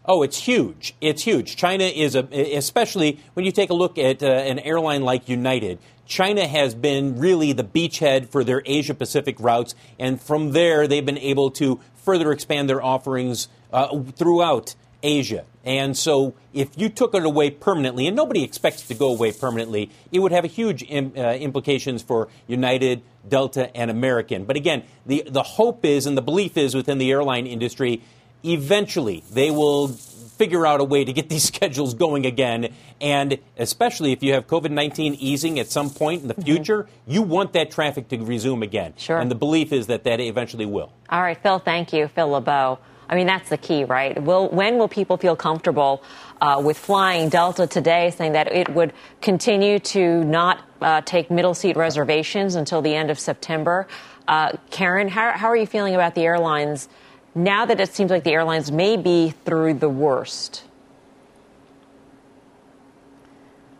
Oh, 0.08 0.22
it's 0.22 0.38
huge. 0.38 0.94
It's 1.02 1.24
huge. 1.24 1.56
China 1.56 1.86
is 1.86 2.16
a, 2.16 2.24
especially 2.56 3.20
when 3.34 3.46
you 3.46 3.52
take 3.52 3.72
a 3.72 3.74
look 3.74 3.98
at 3.98 4.22
uh, 4.22 4.28
an 4.28 4.60
airline 4.60 5.02
like 5.02 5.28
United. 5.28 5.80
China 6.06 6.48
has 6.48 6.76
been 6.76 7.18
really 7.18 7.52
the 7.54 7.64
beachhead 7.64 8.30
for 8.30 8.44
their 8.44 8.62
Asia 8.66 8.94
Pacific 8.94 9.40
routes, 9.40 9.74
and 9.98 10.22
from 10.22 10.52
there 10.52 10.88
they've 10.88 11.06
been 11.06 11.18
able 11.18 11.50
to 11.52 11.80
further 11.96 12.32
expand 12.32 12.70
their 12.70 12.84
offerings 12.84 13.48
uh, 13.74 14.00
throughout 14.16 14.76
Asia. 15.06 15.46
And 15.64 15.98
so, 15.98 16.36
if 16.54 16.78
you 16.78 16.90
took 16.90 17.16
it 17.16 17.24
away 17.24 17.50
permanently, 17.50 18.08
and 18.08 18.16
nobody 18.16 18.44
expects 18.44 18.84
it 18.84 18.88
to 18.88 18.94
go 18.94 19.10
away 19.10 19.32
permanently, 19.32 19.90
it 20.12 20.20
would 20.20 20.32
have 20.32 20.44
a 20.44 20.48
huge 20.48 20.84
Im, 20.84 21.14
uh, 21.18 21.34
implications 21.34 22.04
for 22.04 22.28
United, 22.48 23.02
Delta, 23.28 23.76
and 23.76 23.90
American. 23.90 24.46
But 24.46 24.58
again, 24.58 24.84
the, 25.06 25.24
the 25.28 25.44
hope 25.44 25.84
is 25.84 26.06
and 26.06 26.18
the 26.18 26.22
belief 26.22 26.58
is 26.58 26.76
within 26.76 26.98
the 26.98 27.12
airline 27.12 27.48
industry, 27.48 28.02
eventually 28.44 29.24
they 29.32 29.50
will 29.50 29.88
figure 29.88 30.68
out 30.68 30.82
a 30.82 30.84
way 30.84 31.04
to 31.04 31.14
get 31.14 31.30
these 31.36 31.44
schedules 31.44 31.94
going 31.94 32.26
again. 32.26 32.74
And 33.02 33.40
especially 33.58 34.12
if 34.12 34.22
you 34.22 34.34
have 34.34 34.48
COVID 34.48 34.72
19 34.72 35.16
easing 35.16 35.60
at 35.60 35.68
some 35.68 35.90
point 35.90 36.22
in 36.22 36.28
the 36.28 36.34
mm-hmm. 36.36 36.44
future, 36.44 36.84
mm-hmm. 36.84 37.12
you 37.12 37.22
want 37.24 37.54
that 37.54 37.72
traffic 37.72 38.08
to 38.10 38.18
resume 38.18 38.62
again. 38.62 38.94
Sure. 38.98 39.18
And 39.18 39.32
the 39.32 39.36
belief 39.36 39.72
is 39.72 39.88
that 39.88 40.04
that 40.04 40.20
eventually 40.20 40.66
will. 40.66 40.94
All 41.10 41.22
right, 41.22 41.42
Phil, 41.42 41.60
thank 41.60 41.94
you. 41.94 42.08
Phil 42.08 42.30
LeBeau 42.30 42.80
I 43.08 43.16
mean, 43.16 43.28
that's 43.28 43.50
the 43.50 43.58
key, 43.58 43.84
right? 43.84 44.22
Will, 44.22 44.50
when 44.50 44.78
will 44.78 44.88
people 44.88 45.18
feel 45.18 45.36
comfortable 45.36 46.04
uh, 46.42 46.62
with 46.64 46.78
flying 46.78 47.30
Delta 47.30 47.68
today, 47.68 48.12
saying 48.12 48.34
that 48.34 48.52
it 48.52 48.70
would 48.70 48.94
continue 49.22 49.80
to 49.80 50.24
not 50.24 50.62
uh, 50.82 51.02
take 51.02 51.30
middle 51.30 51.54
seat 51.54 51.78
reservations 51.78 52.56
until 52.56 52.82
the 52.82 52.96
end 52.96 53.12
of 53.12 53.20
September? 53.20 53.88
Uh, 54.28 54.54
Karen, 54.72 55.08
how, 55.08 55.32
how 55.32 55.48
are 55.48 55.56
you 55.56 55.68
feeling 55.68 55.94
about 55.94 56.16
the 56.16 56.24
airlines 56.24 56.90
now 57.36 57.66
that 57.66 57.80
it 57.80 57.94
seems 57.94 58.10
like 58.10 58.24
the 58.24 58.32
airlines 58.32 58.72
may 58.72 58.98
be 58.98 59.30
through 59.30 59.76
the 59.76 59.90
worst? 59.90 60.64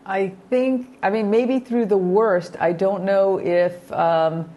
I 0.04 0.34
think, 0.50 0.98
I 1.02 1.10
mean, 1.10 1.30
maybe 1.30 1.58
through 1.58 1.86
the 1.86 1.96
worst. 1.96 2.56
I 2.60 2.72
don't 2.72 3.04
know 3.04 3.38
if. 3.38 3.90
Um, 3.90 4.48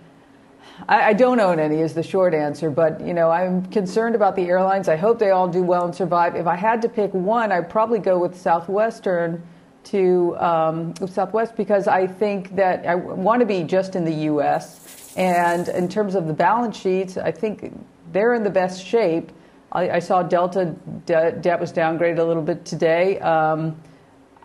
I, 0.87 1.09
I, 1.09 1.13
don't 1.13 1.39
own 1.39 1.59
any 1.59 1.81
is 1.81 1.93
the 1.93 2.03
short 2.03 2.33
answer, 2.33 2.69
but 2.69 3.01
you 3.01 3.13
know 3.13 3.29
I'm 3.29 3.65
concerned 3.65 4.15
about 4.15 4.35
the 4.35 4.43
airlines. 4.43 4.87
I 4.87 4.95
hope 4.95 5.19
they 5.19 5.31
all 5.31 5.47
do 5.47 5.63
well 5.63 5.85
and 5.85 5.93
survive. 5.93 6.35
If 6.35 6.47
I 6.47 6.55
had 6.55 6.81
to 6.83 6.89
pick 6.89 7.13
one, 7.13 7.51
I'd 7.51 7.69
probably 7.69 7.99
go 7.99 8.19
with 8.19 8.39
Southwestern 8.39 9.43
to 9.85 10.35
um, 10.37 10.93
Southwest 11.07 11.55
because 11.55 11.87
I 11.87 12.07
think 12.07 12.55
that 12.55 12.85
I 12.85 12.95
want 12.95 13.39
to 13.39 13.45
be 13.45 13.63
just 13.63 13.95
in 13.95 14.05
the 14.05 14.13
U.S. 14.13 15.13
And 15.15 15.67
in 15.69 15.89
terms 15.89 16.15
of 16.15 16.27
the 16.27 16.33
balance 16.33 16.77
sheets, 16.77 17.17
I 17.17 17.31
think 17.31 17.73
they're 18.11 18.33
in 18.33 18.43
the 18.43 18.49
best 18.49 18.85
shape. 18.85 19.31
I, 19.71 19.89
I 19.89 19.99
saw 19.99 20.23
Delta 20.23 20.75
debt 21.05 21.59
was 21.59 21.71
downgraded 21.71 22.19
a 22.19 22.23
little 22.23 22.43
bit 22.43 22.65
today. 22.65 23.19
Um, 23.19 23.79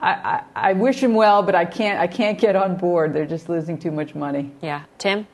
I, 0.01 0.12
I, 0.55 0.70
I 0.70 0.73
wish 0.75 1.01
them 1.01 1.14
well, 1.14 1.42
but 1.42 1.55
I 1.55 1.64
can't. 1.64 1.99
I 1.99 2.07
can't 2.07 2.38
get 2.38 2.57
on 2.57 2.77
board. 2.77 3.14
They're 3.14 3.27
just 3.27 3.49
losing 3.49 3.79
too 3.79 3.90
much 3.90 4.14
money. 4.14 4.53
Yeah, 4.61 4.83
Tim. 4.99 5.27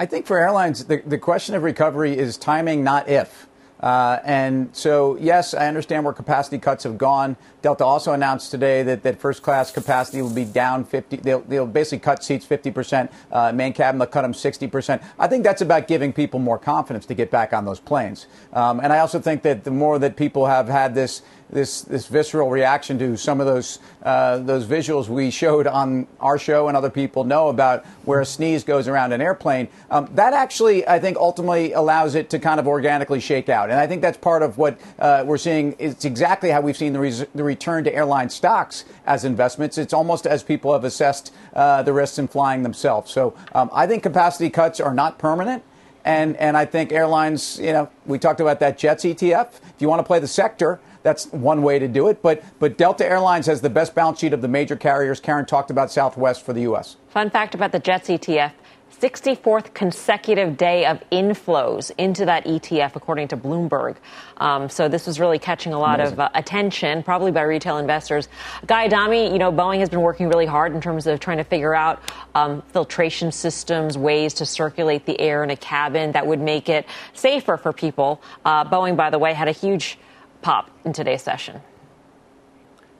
I 0.00 0.06
think 0.06 0.24
for 0.24 0.38
airlines, 0.38 0.86
the, 0.86 1.02
the 1.04 1.18
question 1.18 1.54
of 1.54 1.62
recovery 1.62 2.16
is 2.16 2.38
timing, 2.38 2.82
not 2.82 3.06
if. 3.10 3.46
Uh, 3.80 4.18
and 4.24 4.74
so, 4.74 5.18
yes, 5.20 5.52
I 5.52 5.68
understand 5.68 6.06
where 6.06 6.14
capacity 6.14 6.58
cuts 6.58 6.84
have 6.84 6.96
gone. 6.96 7.36
Delta 7.60 7.84
also 7.84 8.14
announced 8.14 8.50
today 8.50 8.82
that, 8.82 9.02
that 9.02 9.20
first 9.20 9.42
class 9.42 9.70
capacity 9.70 10.22
will 10.22 10.32
be 10.32 10.46
down 10.46 10.84
50. 10.84 11.16
They'll, 11.16 11.40
they'll 11.40 11.66
basically 11.66 11.98
cut 11.98 12.24
seats 12.24 12.46
50%. 12.46 13.12
Uh, 13.30 13.52
main 13.52 13.74
cabin, 13.74 13.98
they'll 13.98 14.08
cut 14.08 14.22
them 14.22 14.32
60%. 14.32 15.04
I 15.18 15.26
think 15.28 15.44
that's 15.44 15.60
about 15.60 15.86
giving 15.86 16.14
people 16.14 16.40
more 16.40 16.58
confidence 16.58 17.04
to 17.04 17.14
get 17.14 17.30
back 17.30 17.52
on 17.52 17.66
those 17.66 17.80
planes. 17.80 18.26
Um, 18.54 18.80
and 18.80 18.94
I 18.94 19.00
also 19.00 19.20
think 19.20 19.42
that 19.42 19.64
the 19.64 19.70
more 19.70 19.98
that 19.98 20.16
people 20.16 20.46
have 20.46 20.68
had 20.68 20.94
this 20.94 21.20
this 21.52 21.82
this 21.82 22.06
visceral 22.06 22.50
reaction 22.50 22.98
to 22.98 23.16
some 23.16 23.40
of 23.40 23.46
those 23.46 23.78
uh, 24.02 24.38
those 24.38 24.66
visuals 24.66 25.08
we 25.08 25.30
showed 25.30 25.66
on 25.66 26.06
our 26.20 26.38
show 26.38 26.68
and 26.68 26.76
other 26.76 26.90
people 26.90 27.24
know 27.24 27.48
about 27.48 27.84
where 28.04 28.20
a 28.20 28.26
sneeze 28.26 28.64
goes 28.64 28.88
around 28.88 29.12
an 29.12 29.20
airplane. 29.20 29.68
Um, 29.90 30.08
that 30.14 30.32
actually, 30.32 30.86
I 30.86 30.98
think, 30.98 31.16
ultimately 31.16 31.72
allows 31.72 32.14
it 32.14 32.30
to 32.30 32.38
kind 32.38 32.60
of 32.60 32.66
organically 32.66 33.20
shake 33.20 33.48
out, 33.48 33.70
and 33.70 33.78
I 33.78 33.86
think 33.86 34.02
that's 34.02 34.18
part 34.18 34.42
of 34.42 34.58
what 34.58 34.78
uh, 34.98 35.24
we're 35.26 35.38
seeing. 35.38 35.74
It's 35.78 36.04
exactly 36.04 36.50
how 36.50 36.60
we've 36.60 36.76
seen 36.76 36.92
the, 36.92 37.00
res- 37.00 37.26
the, 37.34 37.44
return 37.44 37.84
to 37.84 37.94
airline 37.94 38.30
stocks 38.30 38.84
as 39.06 39.24
investments. 39.24 39.78
It's 39.78 39.92
almost 39.92 40.26
as 40.26 40.42
people 40.42 40.72
have 40.72 40.84
assessed 40.84 41.32
uh, 41.54 41.82
the 41.82 41.92
risks 41.92 42.18
in 42.18 42.28
flying 42.28 42.62
themselves. 42.62 43.10
So 43.10 43.34
um, 43.54 43.70
I 43.72 43.86
think 43.86 44.02
capacity 44.02 44.50
cuts 44.50 44.80
are 44.80 44.94
not 44.94 45.18
permanent. 45.18 45.62
And, 46.04 46.36
and 46.36 46.56
I 46.56 46.64
think 46.64 46.92
airlines, 46.92 47.58
you 47.58 47.72
know, 47.72 47.90
we 48.06 48.18
talked 48.18 48.40
about 48.40 48.60
that 48.60 48.78
Jets 48.78 49.04
ETF. 49.04 49.52
If 49.52 49.74
you 49.80 49.88
want 49.88 50.00
to 50.00 50.04
play 50.04 50.18
the 50.18 50.28
sector, 50.28 50.80
that's 51.02 51.26
one 51.32 51.62
way 51.62 51.78
to 51.78 51.88
do 51.88 52.08
it. 52.08 52.22
But 52.22 52.42
but 52.58 52.76
Delta 52.76 53.06
Airlines 53.06 53.46
has 53.46 53.60
the 53.60 53.70
best 53.70 53.94
balance 53.94 54.20
sheet 54.20 54.32
of 54.32 54.42
the 54.42 54.48
major 54.48 54.76
carriers. 54.76 55.20
Karen 55.20 55.46
talked 55.46 55.70
about 55.70 55.90
Southwest 55.90 56.44
for 56.44 56.52
the 56.52 56.62
U.S. 56.62 56.96
Fun 57.08 57.30
fact 57.30 57.54
about 57.54 57.72
the 57.72 57.80
Jets 57.80 58.08
ETF. 58.08 58.52
64th 59.00 59.72
consecutive 59.72 60.56
day 60.56 60.84
of 60.84 61.02
inflows 61.10 61.90
into 61.96 62.26
that 62.26 62.44
ETF, 62.44 62.96
according 62.96 63.28
to 63.28 63.36
Bloomberg. 63.36 63.96
Um, 64.36 64.68
so 64.68 64.88
this 64.88 65.06
was 65.06 65.18
really 65.18 65.38
catching 65.38 65.72
a 65.72 65.78
lot 65.78 66.00
Amazing. 66.00 66.14
of 66.14 66.20
uh, 66.20 66.28
attention, 66.34 67.02
probably 67.02 67.30
by 67.30 67.42
retail 67.42 67.78
investors. 67.78 68.28
Guy 68.66 68.86
Adami, 68.86 69.32
you 69.32 69.38
know, 69.38 69.50
Boeing 69.50 69.78
has 69.78 69.88
been 69.88 70.02
working 70.02 70.28
really 70.28 70.44
hard 70.44 70.74
in 70.74 70.80
terms 70.80 71.06
of 71.06 71.18
trying 71.18 71.38
to 71.38 71.44
figure 71.44 71.74
out 71.74 72.02
um, 72.34 72.62
filtration 72.72 73.32
systems, 73.32 73.96
ways 73.96 74.34
to 74.34 74.44
circulate 74.44 75.06
the 75.06 75.18
air 75.18 75.44
in 75.44 75.50
a 75.50 75.56
cabin 75.56 76.12
that 76.12 76.26
would 76.26 76.40
make 76.40 76.68
it 76.68 76.84
safer 77.14 77.56
for 77.56 77.72
people. 77.72 78.20
Uh, 78.44 78.64
Boeing, 78.64 78.96
by 78.96 79.08
the 79.08 79.18
way, 79.18 79.32
had 79.32 79.48
a 79.48 79.52
huge 79.52 79.98
pop 80.42 80.70
in 80.84 80.92
today's 80.92 81.22
session. 81.22 81.60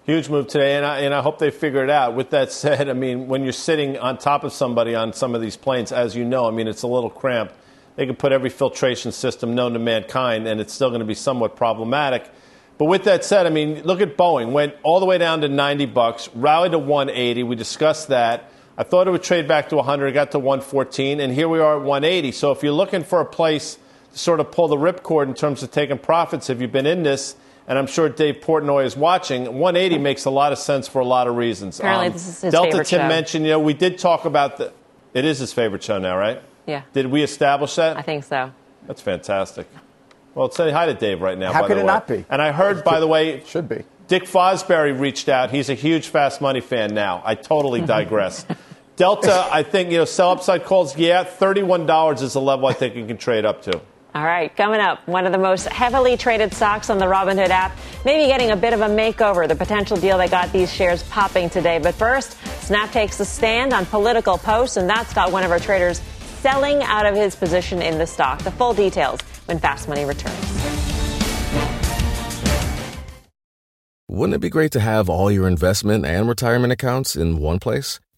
Huge 0.04 0.28
move 0.28 0.48
today, 0.48 0.76
and 0.76 0.84
I, 0.84 1.00
and 1.00 1.14
I 1.14 1.20
hope 1.22 1.38
they 1.38 1.50
figure 1.50 1.84
it 1.84 1.90
out. 1.90 2.14
With 2.14 2.30
that 2.30 2.50
said, 2.52 2.88
I 2.88 2.94
mean, 2.94 3.28
when 3.28 3.42
you're 3.44 3.52
sitting 3.52 3.98
on 3.98 4.18
top 4.18 4.44
of 4.44 4.52
somebody 4.52 4.94
on 4.94 5.12
some 5.12 5.34
of 5.34 5.40
these 5.40 5.56
planes, 5.56 5.92
as 5.92 6.16
you 6.16 6.24
know, 6.24 6.48
I 6.48 6.50
mean, 6.50 6.68
it's 6.68 6.82
a 6.82 6.86
little 6.88 7.10
cramped. 7.10 7.54
They 7.96 8.06
can 8.06 8.16
put 8.16 8.32
every 8.32 8.50
filtration 8.50 9.12
system 9.12 9.54
known 9.54 9.74
to 9.74 9.78
mankind, 9.78 10.46
and 10.46 10.60
it's 10.60 10.72
still 10.72 10.88
going 10.88 11.00
to 11.00 11.06
be 11.06 11.14
somewhat 11.14 11.54
problematic. 11.54 12.30
But 12.78 12.86
with 12.86 13.04
that 13.04 13.24
said, 13.24 13.46
I 13.46 13.50
mean, 13.50 13.82
look 13.82 14.00
at 14.00 14.16
Boeing. 14.16 14.52
Went 14.52 14.74
all 14.82 15.00
the 15.00 15.06
way 15.06 15.18
down 15.18 15.42
to 15.42 15.48
90 15.48 15.86
bucks, 15.86 16.30
rallied 16.34 16.72
to 16.72 16.78
180. 16.78 17.42
We 17.42 17.56
discussed 17.56 18.08
that. 18.08 18.50
I 18.78 18.84
thought 18.84 19.06
it 19.06 19.10
would 19.10 19.22
trade 19.22 19.46
back 19.46 19.68
to 19.68 19.76
100. 19.76 20.06
It 20.06 20.12
got 20.12 20.30
to 20.30 20.38
114, 20.38 21.20
and 21.20 21.32
here 21.32 21.48
we 21.48 21.58
are 21.58 21.76
at 21.76 21.82
180. 21.82 22.32
So 22.32 22.52
if 22.52 22.62
you're 22.62 22.72
looking 22.72 23.04
for 23.04 23.20
a 23.20 23.26
place– 23.26 23.78
sort 24.12 24.40
of 24.40 24.50
pull 24.50 24.68
the 24.68 24.76
ripcord 24.76 25.26
in 25.26 25.34
terms 25.34 25.62
of 25.62 25.70
taking 25.70 25.98
profits 25.98 26.50
if 26.50 26.60
you've 26.60 26.72
been 26.72 26.86
in 26.86 27.02
this. 27.02 27.36
And 27.68 27.78
I'm 27.78 27.86
sure 27.86 28.08
Dave 28.08 28.36
Portnoy 28.36 28.84
is 28.84 28.96
watching. 28.96 29.44
180 29.44 29.98
makes 29.98 30.24
a 30.24 30.30
lot 30.30 30.50
of 30.50 30.58
sense 30.58 30.88
for 30.88 31.00
a 31.00 31.04
lot 31.04 31.28
of 31.28 31.36
reasons. 31.36 31.78
Apparently, 31.78 32.08
um, 32.08 32.12
this 32.12 32.26
is 32.26 32.40
his 32.40 32.52
Delta 32.52 32.70
favorite 32.70 32.86
Tim 32.88 33.00
show. 33.02 33.08
mentioned, 33.08 33.44
you 33.44 33.52
know, 33.52 33.60
we 33.60 33.74
did 33.74 33.98
talk 33.98 34.24
about 34.24 34.56
the. 34.56 34.72
It 35.14 35.24
is 35.24 35.38
his 35.38 35.52
favorite 35.52 35.82
show 35.82 35.98
now, 35.98 36.16
right? 36.16 36.42
Yeah. 36.66 36.82
Did 36.92 37.06
we 37.06 37.22
establish 37.22 37.74
that? 37.76 37.96
I 37.96 38.02
think 38.02 38.24
so. 38.24 38.52
That's 38.86 39.00
fantastic. 39.00 39.68
Well, 40.34 40.50
say 40.50 40.70
hi 40.70 40.86
to 40.86 40.94
Dave 40.94 41.20
right 41.20 41.36
now. 41.38 41.52
How 41.52 41.62
by 41.62 41.68
could 41.68 41.76
the 41.76 41.80
it 41.80 41.84
way. 41.84 41.92
not 41.92 42.08
be? 42.08 42.24
And 42.28 42.40
I 42.40 42.52
heard, 42.52 42.82
by 42.84 42.98
the 43.00 43.06
way, 43.06 43.42
should 43.44 43.68
be. 43.68 43.84
Dick 44.08 44.24
Fosbury 44.24 44.98
reached 44.98 45.28
out. 45.28 45.50
He's 45.50 45.68
a 45.70 45.74
huge 45.74 46.08
Fast 46.08 46.40
Money 46.40 46.60
fan 46.60 46.94
now. 46.94 47.22
I 47.24 47.34
totally 47.36 47.80
digress. 47.86 48.46
Delta, 48.96 49.48
I 49.50 49.62
think, 49.62 49.90
you 49.90 49.98
know, 49.98 50.04
sell 50.04 50.30
upside 50.30 50.64
calls. 50.64 50.96
Yeah, 50.96 51.24
$31 51.24 52.22
is 52.22 52.32
the 52.32 52.40
level 52.40 52.66
I 52.66 52.72
think 52.72 52.96
you 52.96 53.06
can 53.06 53.16
trade 53.16 53.44
up 53.44 53.62
to. 53.62 53.80
All 54.12 54.24
right, 54.24 54.54
coming 54.56 54.80
up, 54.80 55.06
one 55.06 55.24
of 55.24 55.30
the 55.30 55.38
most 55.38 55.68
heavily 55.68 56.16
traded 56.16 56.52
stocks 56.52 56.90
on 56.90 56.98
the 56.98 57.04
Robinhood 57.04 57.50
app, 57.50 57.78
maybe 58.04 58.26
getting 58.26 58.50
a 58.50 58.56
bit 58.56 58.72
of 58.72 58.80
a 58.80 58.88
makeover, 58.88 59.46
the 59.46 59.54
potential 59.54 59.96
deal 59.96 60.18
that 60.18 60.32
got 60.32 60.52
these 60.52 60.72
shares 60.72 61.04
popping 61.04 61.48
today. 61.48 61.78
But 61.78 61.94
first, 61.94 62.36
Snap 62.62 62.90
takes 62.90 63.20
a 63.20 63.24
stand 63.24 63.72
on 63.72 63.86
political 63.86 64.36
posts, 64.36 64.76
and 64.76 64.90
that's 64.90 65.14
got 65.14 65.30
one 65.30 65.44
of 65.44 65.52
our 65.52 65.60
traders 65.60 66.00
selling 66.40 66.82
out 66.82 67.06
of 67.06 67.14
his 67.14 67.36
position 67.36 67.80
in 67.82 67.98
the 67.98 68.06
stock. 68.06 68.42
The 68.42 68.50
full 68.50 68.74
details 68.74 69.20
when 69.46 69.60
Fast 69.60 69.88
Money 69.88 70.04
returns. 70.04 70.36
Wouldn't 74.08 74.34
it 74.34 74.40
be 74.40 74.50
great 74.50 74.72
to 74.72 74.80
have 74.80 75.08
all 75.08 75.30
your 75.30 75.46
investment 75.46 76.04
and 76.04 76.28
retirement 76.28 76.72
accounts 76.72 77.14
in 77.14 77.38
one 77.38 77.60
place? 77.60 78.00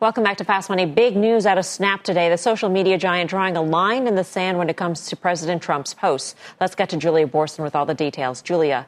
Welcome 0.00 0.22
back 0.22 0.36
to 0.36 0.44
Fast 0.44 0.68
Money. 0.68 0.86
Big 0.86 1.16
news 1.16 1.44
out 1.44 1.58
of 1.58 1.66
Snap 1.66 2.04
today. 2.04 2.28
The 2.28 2.38
social 2.38 2.68
media 2.68 2.96
giant 2.96 3.30
drawing 3.30 3.56
a 3.56 3.62
line 3.62 4.06
in 4.06 4.14
the 4.14 4.22
sand 4.22 4.56
when 4.56 4.70
it 4.70 4.76
comes 4.76 5.06
to 5.06 5.16
President 5.16 5.60
Trump's 5.60 5.92
posts. 5.92 6.36
Let's 6.60 6.76
get 6.76 6.90
to 6.90 6.96
Julia 6.96 7.26
Boorstin 7.26 7.64
with 7.64 7.74
all 7.74 7.84
the 7.84 7.94
details. 7.94 8.40
Julia. 8.40 8.86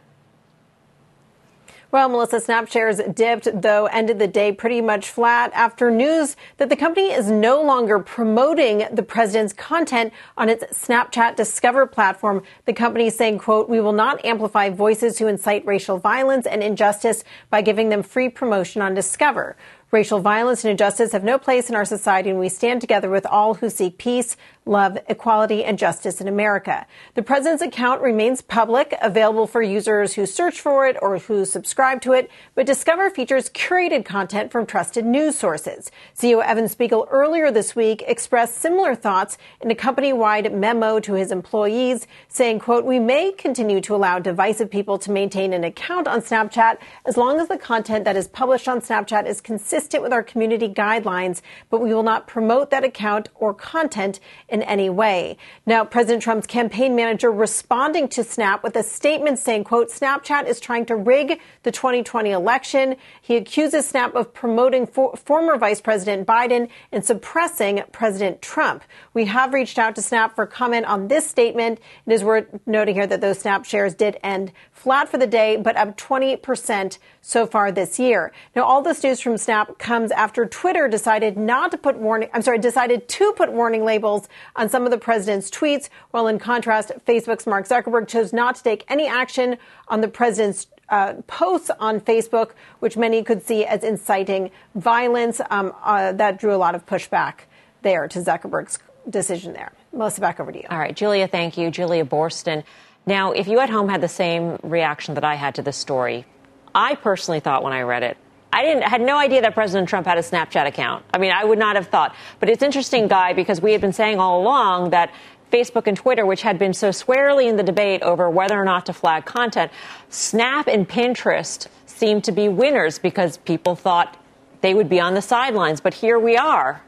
Well, 1.90 2.09
Melissa, 2.09 2.38
Snap 2.38 2.70
shares 2.70 3.01
dipped, 3.12 3.49
though 3.61 3.87
ended 3.87 4.20
the 4.20 4.29
day 4.29 4.53
pretty 4.53 4.81
much 4.81 5.11
flat 5.11 5.51
after 5.53 5.90
news 5.90 6.37
that 6.59 6.68
the 6.68 6.77
company 6.77 7.11
is 7.11 7.29
no 7.29 7.61
longer 7.61 7.99
promoting 7.99 8.85
the 8.92 9.03
president's 9.03 9.53
content 9.53 10.12
on 10.38 10.49
its 10.49 10.62
Snapchat 10.66 11.35
Discover 11.35 11.87
platform. 11.87 12.44
The 12.66 12.73
company 12.73 13.09
is 13.09 13.16
saying, 13.16 13.38
quote, 13.38 13.68
we 13.68 13.81
will 13.81 13.92
not 13.92 14.25
amplify 14.25 14.70
voices 14.70 15.18
who 15.18 15.27
incite 15.27 15.66
racial 15.66 15.99
violence 15.99 16.46
and 16.46 16.62
injustice 16.62 17.25
by 17.51 17.62
giving 17.62 17.88
them 17.88 18.05
free 18.05 18.29
promotion 18.29 18.81
on 18.81 18.94
Discover. 18.94 19.57
Racial 19.92 20.20
violence 20.20 20.62
and 20.62 20.70
injustice 20.70 21.11
have 21.11 21.24
no 21.24 21.37
place 21.37 21.68
in 21.68 21.74
our 21.74 21.85
society, 21.85 22.31
and 22.31 22.38
we 22.38 22.48
stand 22.48 22.81
together 22.81 23.11
with 23.11 23.26
all 23.26 23.55
who 23.55 23.68
seek 23.68 23.98
peace, 23.98 24.37
love, 24.66 24.99
equality, 25.09 25.64
and 25.64 25.79
justice 25.79 26.20
in 26.20 26.29
America. 26.29 26.87
The 27.14 27.23
president's 27.23 27.62
account 27.62 28.01
remains 28.01 28.42
public, 28.42 28.94
available 29.03 29.46
for 29.46 29.62
users 29.62 30.14
who 30.14 30.27
search 30.27 30.61
for 30.61 30.87
it 30.87 30.96
or 31.01 31.18
who 31.18 31.44
subscribe 31.44 32.01
to 32.03 32.12
it, 32.12 32.31
but 32.55 32.66
Discover 32.70 33.11
features 33.11 33.51
curated 33.51 34.05
content 34.05 34.53
from 34.53 34.64
trusted 34.64 35.05
news 35.05 35.37
sources. 35.37 35.90
CEO 36.16 36.42
Evan 36.42 36.68
Spiegel 36.68 37.09
earlier 37.11 37.51
this 37.51 37.75
week 37.75 38.03
expressed 38.07 38.59
similar 38.59 38.94
thoughts 38.94 39.38
in 39.61 39.70
a 39.70 39.75
company-wide 39.75 40.55
memo 40.55 41.01
to 41.01 41.14
his 41.14 41.33
employees, 41.33 42.07
saying, 42.29 42.61
quote, 42.61 42.85
we 42.85 43.01
may 43.01 43.33
continue 43.33 43.81
to 43.81 43.94
allow 43.94 44.18
divisive 44.18 44.70
people 44.70 44.99
to 44.99 45.11
maintain 45.11 45.53
an 45.53 45.64
account 45.64 46.07
on 46.07 46.20
Snapchat 46.20 46.79
as 47.05 47.16
long 47.16 47.40
as 47.40 47.49
the 47.49 47.59
content 47.59 48.05
that 48.05 48.16
is 48.16 48.29
published 48.29 48.68
on 48.68 48.81
Snapchat 48.81 49.27
is 49.27 49.40
consistent 49.40 50.03
with 50.03 50.12
our 50.12 50.23
community 50.23 50.68
guidelines, 50.68 51.42
but 51.70 51.81
we 51.81 51.92
will 51.92 52.03
not 52.05 52.29
promote 52.29 52.70
that 52.70 52.85
account 52.85 53.29
or 53.35 53.53
content 53.53 54.20
in 54.51 54.63
any 54.63 54.91
way. 54.91 55.37
Now, 55.67 55.85
President 55.85 56.23
Trump's 56.23 56.47
campaign 56.47 56.95
manager 56.95 57.31
responding 57.31 58.09
to 58.09 58.25
Snap 58.25 58.63
with 58.63 58.77
a 58.77 58.83
statement 58.83 59.39
saying, 59.39 59.65
quote, 59.65 59.91
Snapchat 59.91 60.47
is 60.47 60.61
trying 60.61 60.87
to 60.87 60.97
rig 60.97 61.41
the 61.63 61.71
2020 61.71 62.31
election. 62.31 62.97
He 63.21 63.37
accuses 63.37 63.87
Snap 63.89 64.15
of 64.15 64.35
promoting 64.35 64.87
for- 64.87 65.17
former 65.17 65.57
Vice 65.57 65.81
President 65.81 66.27
Biden 66.27 66.69
and 66.93 67.05
suppressing 67.05 67.83
President 67.93 68.43
Trump. 68.43 68.83
We 69.15 69.27
have 69.27 69.55
reached 69.55 69.79
out 69.79 69.95
to 69.97 70.03
Snap 70.03 70.35
for 70.35 70.47
comment 70.47 70.87
on 70.87 71.09
this 71.09 71.27
statement. 71.27 71.81
It 72.07 72.13
is 72.13 72.25
worth 72.25 72.47
noting 72.67 72.95
here 72.95 73.07
that 73.07 73.21
those 73.21 73.39
Snap 73.39 73.65
shares 73.65 73.95
did 73.95 74.19
end 74.23 74.53
flat 74.73 75.09
for 75.09 75.19
the 75.19 75.27
day, 75.27 75.57
but 75.57 75.77
up 75.77 75.97
20% 75.97 76.99
so 77.21 77.47
far 77.47 77.71
this 77.71 77.99
year. 77.99 78.33
Now, 78.57 78.65
all 78.65 78.83
this 78.83 79.03
news 79.03 79.21
from 79.21 79.37
Snap 79.37 79.79
comes 79.79 80.11
after 80.11 80.47
Twitter 80.47 80.89
decided 80.89 81.37
not 81.37 81.71
to 81.73 81.79
put 81.79 81.97
warning, 81.97 82.31
I'm 82.33 82.43
sorry, 82.43 82.59
decided 82.59 83.09
to 83.09 83.33
put 83.35 83.53
warning 83.53 83.85
labels 83.85 84.29
on 84.57 84.68
some 84.68 84.85
of 84.85 84.90
the 84.90 84.98
president's 84.98 85.50
tweets, 85.50 85.88
while 86.11 86.26
in 86.26 86.38
contrast, 86.38 86.92
Facebook's 87.07 87.46
Mark 87.46 87.66
Zuckerberg 87.66 88.09
chose 88.09 88.33
not 88.33 88.57
to 88.57 88.62
take 88.62 88.85
any 88.88 89.07
action 89.07 89.57
on 89.88 90.00
the 90.00 90.09
president's 90.09 90.66
uh, 90.88 91.14
posts 91.26 91.70
on 91.79 92.00
Facebook, 92.00 92.50
which 92.81 92.96
many 92.96 93.22
could 93.22 93.42
see 93.46 93.64
as 93.64 93.85
inciting 93.85 94.50
violence. 94.74 95.40
Um, 95.50 95.72
uh, 95.83 96.12
that 96.12 96.38
drew 96.38 96.55
a 96.55 96.59
lot 96.59 96.74
of 96.74 96.85
pushback 96.87 97.42
there 97.83 98.09
to 98.09 98.18
Zuckerberg's 98.18 98.79
decision 99.09 99.53
there. 99.53 99.72
Melissa, 99.92 100.20
back 100.20 100.40
over 100.40 100.53
to 100.53 100.59
you. 100.59 100.66
All 100.68 100.79
right, 100.79 100.94
Julia, 100.94 101.26
thank 101.29 101.57
you. 101.57 101.70
Julia 101.70 102.05
Boorstin. 102.05 102.64
Now, 103.07 103.33
if 103.33 103.48
you 103.48 103.61
at 103.61 103.70
home 103.70 103.88
had 103.88 104.00
the 104.00 104.09
same 104.09 104.59
reaction 104.62 105.14
that 105.14 105.24
I 105.24 105.35
had 105.35 105.55
to 105.57 105.62
this 105.62 105.76
story, 105.76 106.26
I 106.74 106.94
personally 106.94 107.40
thought 107.40 107.62
when 107.62 107.72
I 107.72 107.83
read 107.83 108.03
it, 108.03 108.16
I 108.53 108.63
didn't 108.65 108.83
had 108.83 109.01
no 109.01 109.17
idea 109.17 109.43
that 109.43 109.55
President 109.55 109.89
Trump 109.89 110.07
had 110.07 110.19
a 110.19 110.23
Snapchat 110.23 110.67
account. 110.67 111.05
I 111.15 111.19
mean, 111.19 111.33
I 111.33 111.45
would 111.45 111.59
not 111.59 111.77
have 111.77 111.87
thought. 111.87 112.15
But 112.41 112.49
it's 112.49 112.63
interesting, 112.63 113.07
Guy, 113.07 113.33
because 113.33 113.61
we 113.61 113.73
had 113.73 113.81
been 113.81 113.93
saying 113.93 114.19
all 114.19 114.41
along 114.41 114.91
that 114.91 115.13
Facebook 115.53 115.87
and 115.87 115.97
Twitter, 115.97 116.27
which 116.27 116.43
had 116.43 116.59
been 116.59 116.75
so 116.75 116.91
squarely 116.91 117.49
in 117.49 117.57
the 117.57 117.63
debate 117.63 118.03
over 118.03 118.29
whether 118.29 118.61
or 118.61 118.65
not 118.65 118.87
to 118.87 118.93
flag 118.93 119.25
content, 119.25 119.71
Snap 120.09 120.67
and 120.67 120.89
Pinterest 120.89 121.67
seemed 121.87 122.25
to 122.25 122.33
be 122.33 122.49
winners 122.49 122.99
because 122.99 123.37
people 123.39 123.77
thought 123.77 124.17
they 124.61 124.75
would 124.75 124.89
be 124.89 125.01
on 125.01 125.15
the 125.15 125.23
sidelines. 125.23 125.81
But 125.81 125.95
here 125.95 126.19
we 126.19 126.37
are. 126.37 126.83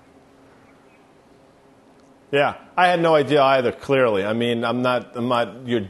Yeah, 2.32 2.54
I 2.76 2.88
had 2.88 3.00
no 3.00 3.14
idea 3.14 3.42
either. 3.42 3.72
Clearly, 3.72 4.24
I 4.24 4.32
mean, 4.32 4.64
I'm 4.64 4.80
not, 4.80 5.14
I'm 5.14 5.28
not 5.28 5.66
your 5.66 5.82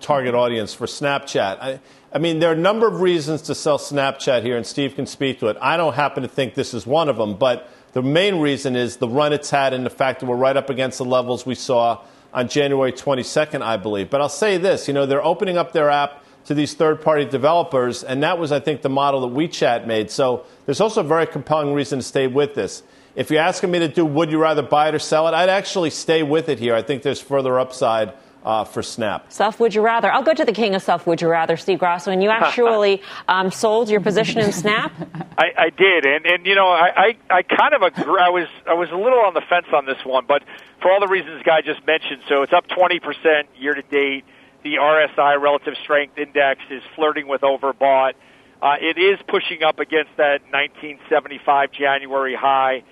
target 0.00 0.34
audience 0.34 0.72
for 0.72 0.86
Snapchat. 0.86 1.58
I, 1.60 1.80
I 2.12 2.18
mean, 2.18 2.40
there 2.40 2.50
are 2.50 2.54
a 2.54 2.58
number 2.58 2.88
of 2.88 3.00
reasons 3.00 3.42
to 3.42 3.54
sell 3.54 3.78
Snapchat 3.78 4.42
here, 4.42 4.56
and 4.56 4.66
Steve 4.66 4.96
can 4.96 5.06
speak 5.06 5.38
to 5.40 5.46
it. 5.46 5.56
I 5.60 5.76
don't 5.76 5.94
happen 5.94 6.24
to 6.24 6.28
think 6.28 6.54
this 6.54 6.74
is 6.74 6.84
one 6.84 7.08
of 7.08 7.16
them, 7.16 7.34
but 7.34 7.68
the 7.92 8.02
main 8.02 8.40
reason 8.40 8.74
is 8.74 8.96
the 8.96 9.08
run 9.08 9.32
it's 9.32 9.50
had 9.50 9.72
and 9.72 9.86
the 9.86 9.90
fact 9.90 10.18
that 10.18 10.26
we're 10.26 10.34
right 10.34 10.56
up 10.56 10.70
against 10.70 10.98
the 10.98 11.04
levels 11.04 11.46
we 11.46 11.54
saw 11.54 12.02
on 12.34 12.48
January 12.48 12.90
22nd, 12.92 13.62
I 13.62 13.76
believe. 13.76 14.10
But 14.10 14.20
I'll 14.20 14.28
say 14.28 14.56
this, 14.56 14.88
you 14.88 14.94
know, 14.94 15.06
they're 15.06 15.24
opening 15.24 15.56
up 15.56 15.72
their 15.72 15.88
app 15.88 16.24
to 16.46 16.54
these 16.54 16.74
third-party 16.74 17.26
developers, 17.26 18.02
and 18.02 18.24
that 18.24 18.40
was, 18.40 18.50
I 18.50 18.58
think, 18.58 18.82
the 18.82 18.88
model 18.88 19.20
that 19.28 19.36
WeChat 19.36 19.86
made. 19.86 20.10
So 20.10 20.46
there's 20.66 20.80
also 20.80 21.02
a 21.02 21.04
very 21.04 21.28
compelling 21.28 21.74
reason 21.74 22.00
to 22.00 22.04
stay 22.04 22.26
with 22.26 22.56
this. 22.56 22.82
If 23.14 23.30
you're 23.30 23.42
asking 23.42 23.70
me 23.70 23.78
to 23.80 23.88
do 23.88 24.04
would 24.04 24.32
you 24.32 24.38
rather 24.38 24.62
buy 24.62 24.88
it 24.88 24.96
or 24.96 24.98
sell 24.98 25.28
it, 25.28 25.34
I'd 25.34 25.48
actually 25.48 25.90
stay 25.90 26.24
with 26.24 26.48
it 26.48 26.58
here. 26.58 26.74
I 26.74 26.82
think 26.82 27.04
there's 27.04 27.20
further 27.20 27.60
upside 27.60 28.14
uh, 28.44 28.64
for 28.64 28.82
Snap. 28.82 29.30
Self 29.32 29.60
would 29.60 29.74
you 29.74 29.82
rather? 29.82 30.10
I'll 30.10 30.22
go 30.22 30.34
to 30.34 30.44
the 30.44 30.52
king 30.52 30.74
of 30.74 30.82
self 30.82 31.06
would 31.06 31.20
you 31.20 31.28
rather, 31.28 31.56
Steve 31.56 31.78
Grasso. 31.78 32.10
And 32.10 32.22
you 32.22 32.30
actually 32.30 33.02
um, 33.28 33.50
sold 33.50 33.90
your 33.90 34.00
position 34.00 34.40
in 34.40 34.52
Snap. 34.52 34.92
I, 35.36 35.52
I 35.56 35.70
did, 35.70 36.06
and 36.06 36.26
and 36.26 36.46
you 36.46 36.54
know 36.54 36.68
I, 36.68 37.16
I 37.30 37.38
I 37.38 37.42
kind 37.42 37.74
of 37.74 37.82
agree. 37.82 38.20
I 38.20 38.30
was 38.30 38.48
I 38.68 38.74
was 38.74 38.90
a 38.90 38.96
little 38.96 39.20
on 39.20 39.34
the 39.34 39.42
fence 39.48 39.66
on 39.74 39.86
this 39.86 40.04
one, 40.04 40.24
but 40.26 40.42
for 40.80 40.90
all 40.90 41.00
the 41.00 41.08
reasons 41.08 41.42
Guy 41.44 41.60
just 41.62 41.86
mentioned, 41.86 42.22
so 42.28 42.42
it's 42.42 42.52
up 42.52 42.66
20 42.68 43.00
percent 43.00 43.48
year 43.56 43.74
to 43.74 43.82
date. 43.82 44.24
The 44.62 44.74
RSI 44.74 45.40
Relative 45.40 45.74
Strength 45.82 46.18
Index 46.18 46.60
is 46.70 46.82
flirting 46.94 47.28
with 47.28 47.40
overbought. 47.40 48.12
Uh, 48.60 48.74
it 48.78 48.98
is 48.98 49.18
pushing 49.26 49.62
up 49.62 49.78
against 49.78 50.10
that 50.18 50.42
1975 50.52 51.72
January 51.72 52.34
high. 52.34 52.82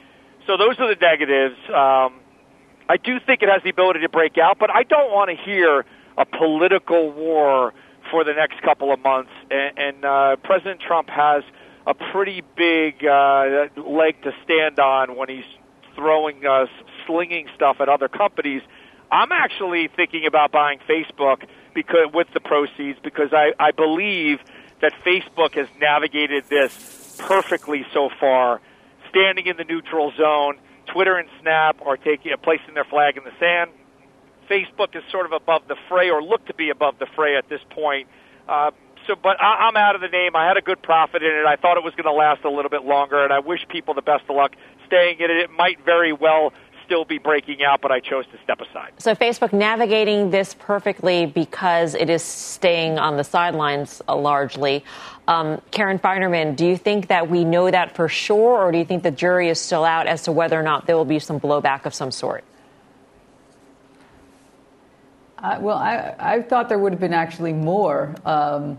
So 0.46 0.56
those 0.56 0.80
are 0.80 0.88
the 0.88 0.98
negatives. 0.98 1.56
Um, 1.68 2.20
I 2.88 2.96
do 2.96 3.18
think 3.20 3.42
it 3.42 3.48
has 3.48 3.62
the 3.62 3.70
ability 3.70 4.00
to 4.00 4.08
break 4.08 4.38
out, 4.38 4.58
but 4.58 4.70
I 4.70 4.82
don't 4.82 5.12
want 5.12 5.30
to 5.30 5.36
hear 5.36 5.84
a 6.16 6.24
political 6.24 7.12
war 7.12 7.74
for 8.10 8.24
the 8.24 8.32
next 8.32 8.62
couple 8.62 8.92
of 8.92 9.00
months. 9.00 9.30
And, 9.50 9.78
and 9.78 10.04
uh, 10.04 10.36
President 10.42 10.80
Trump 10.80 11.08
has 11.10 11.44
a 11.86 11.94
pretty 11.94 12.42
big 12.56 13.04
uh, 13.04 13.68
leg 13.76 14.22
to 14.22 14.32
stand 14.44 14.78
on 14.78 15.16
when 15.16 15.28
he's 15.28 15.44
throwing, 15.94 16.44
uh, 16.46 16.66
slinging 17.06 17.48
stuff 17.54 17.76
at 17.80 17.88
other 17.88 18.08
companies. 18.08 18.62
I'm 19.10 19.32
actually 19.32 19.88
thinking 19.88 20.26
about 20.26 20.52
buying 20.52 20.80
Facebook 20.88 21.46
because 21.74 22.08
with 22.12 22.28
the 22.34 22.40
proceeds 22.40 22.98
because 23.02 23.32
I, 23.32 23.52
I 23.58 23.70
believe 23.72 24.40
that 24.80 24.92
Facebook 25.04 25.54
has 25.54 25.68
navigated 25.80 26.44
this 26.48 27.16
perfectly 27.18 27.84
so 27.92 28.10
far 28.20 28.60
standing 29.08 29.46
in 29.46 29.56
the 29.56 29.64
neutral 29.64 30.12
zone. 30.16 30.58
Twitter 30.92 31.16
and 31.16 31.28
Snap 31.40 31.80
are 31.84 31.96
taking 31.96 32.32
placing 32.42 32.74
their 32.74 32.84
flag 32.84 33.16
in 33.16 33.24
the 33.24 33.32
sand. 33.38 33.70
Facebook 34.48 34.96
is 34.96 35.02
sort 35.10 35.26
of 35.26 35.32
above 35.32 35.62
the 35.68 35.76
fray, 35.88 36.10
or 36.10 36.22
look 36.22 36.46
to 36.46 36.54
be 36.54 36.70
above 36.70 36.98
the 36.98 37.06
fray 37.14 37.36
at 37.36 37.48
this 37.48 37.60
point. 37.70 38.08
Uh, 38.48 38.70
so, 39.06 39.14
but 39.14 39.40
I, 39.40 39.68
I'm 39.68 39.76
out 39.76 39.94
of 39.94 40.00
the 40.00 40.08
name. 40.08 40.34
I 40.34 40.46
had 40.46 40.56
a 40.56 40.62
good 40.62 40.82
profit 40.82 41.22
in 41.22 41.30
it. 41.30 41.46
I 41.46 41.56
thought 41.56 41.76
it 41.76 41.84
was 41.84 41.94
going 41.94 42.04
to 42.04 42.12
last 42.12 42.44
a 42.44 42.50
little 42.50 42.70
bit 42.70 42.84
longer, 42.84 43.22
and 43.22 43.32
I 43.32 43.40
wish 43.40 43.66
people 43.68 43.94
the 43.94 44.02
best 44.02 44.24
of 44.28 44.36
luck 44.36 44.52
staying 44.86 45.18
in 45.20 45.30
it. 45.30 45.36
It 45.36 45.50
might 45.50 45.84
very 45.84 46.12
well 46.12 46.52
still 46.88 47.04
be 47.04 47.18
breaking 47.18 47.62
out, 47.62 47.82
but 47.82 47.92
I 47.92 48.00
chose 48.00 48.24
to 48.32 48.38
step 48.42 48.62
aside. 48.62 48.92
So 48.96 49.14
Facebook 49.14 49.52
navigating 49.52 50.30
this 50.30 50.54
perfectly 50.54 51.26
because 51.26 51.94
it 51.94 52.08
is 52.08 52.22
staying 52.22 52.98
on 52.98 53.18
the 53.18 53.24
sidelines 53.24 54.00
uh, 54.08 54.16
largely. 54.16 54.82
Um, 55.28 55.60
Karen 55.70 55.98
Finerman, 55.98 56.56
do 56.56 56.66
you 56.66 56.78
think 56.78 57.08
that 57.08 57.28
we 57.28 57.44
know 57.44 57.70
that 57.70 57.94
for 57.94 58.08
sure, 58.08 58.64
or 58.64 58.72
do 58.72 58.78
you 58.78 58.86
think 58.86 59.02
the 59.02 59.10
jury 59.10 59.50
is 59.50 59.60
still 59.60 59.84
out 59.84 60.06
as 60.06 60.22
to 60.22 60.32
whether 60.32 60.58
or 60.58 60.62
not 60.62 60.86
there 60.86 60.96
will 60.96 61.04
be 61.04 61.18
some 61.18 61.38
blowback 61.38 61.84
of 61.84 61.92
some 61.92 62.10
sort? 62.10 62.42
Uh, 65.36 65.58
well, 65.60 65.76
I, 65.76 66.14
I, 66.18 66.42
thought 66.42 66.70
there 66.70 66.78
would 66.78 66.92
have 66.92 67.00
been 67.00 67.12
actually 67.12 67.52
more. 67.52 68.14
Um, 68.24 68.78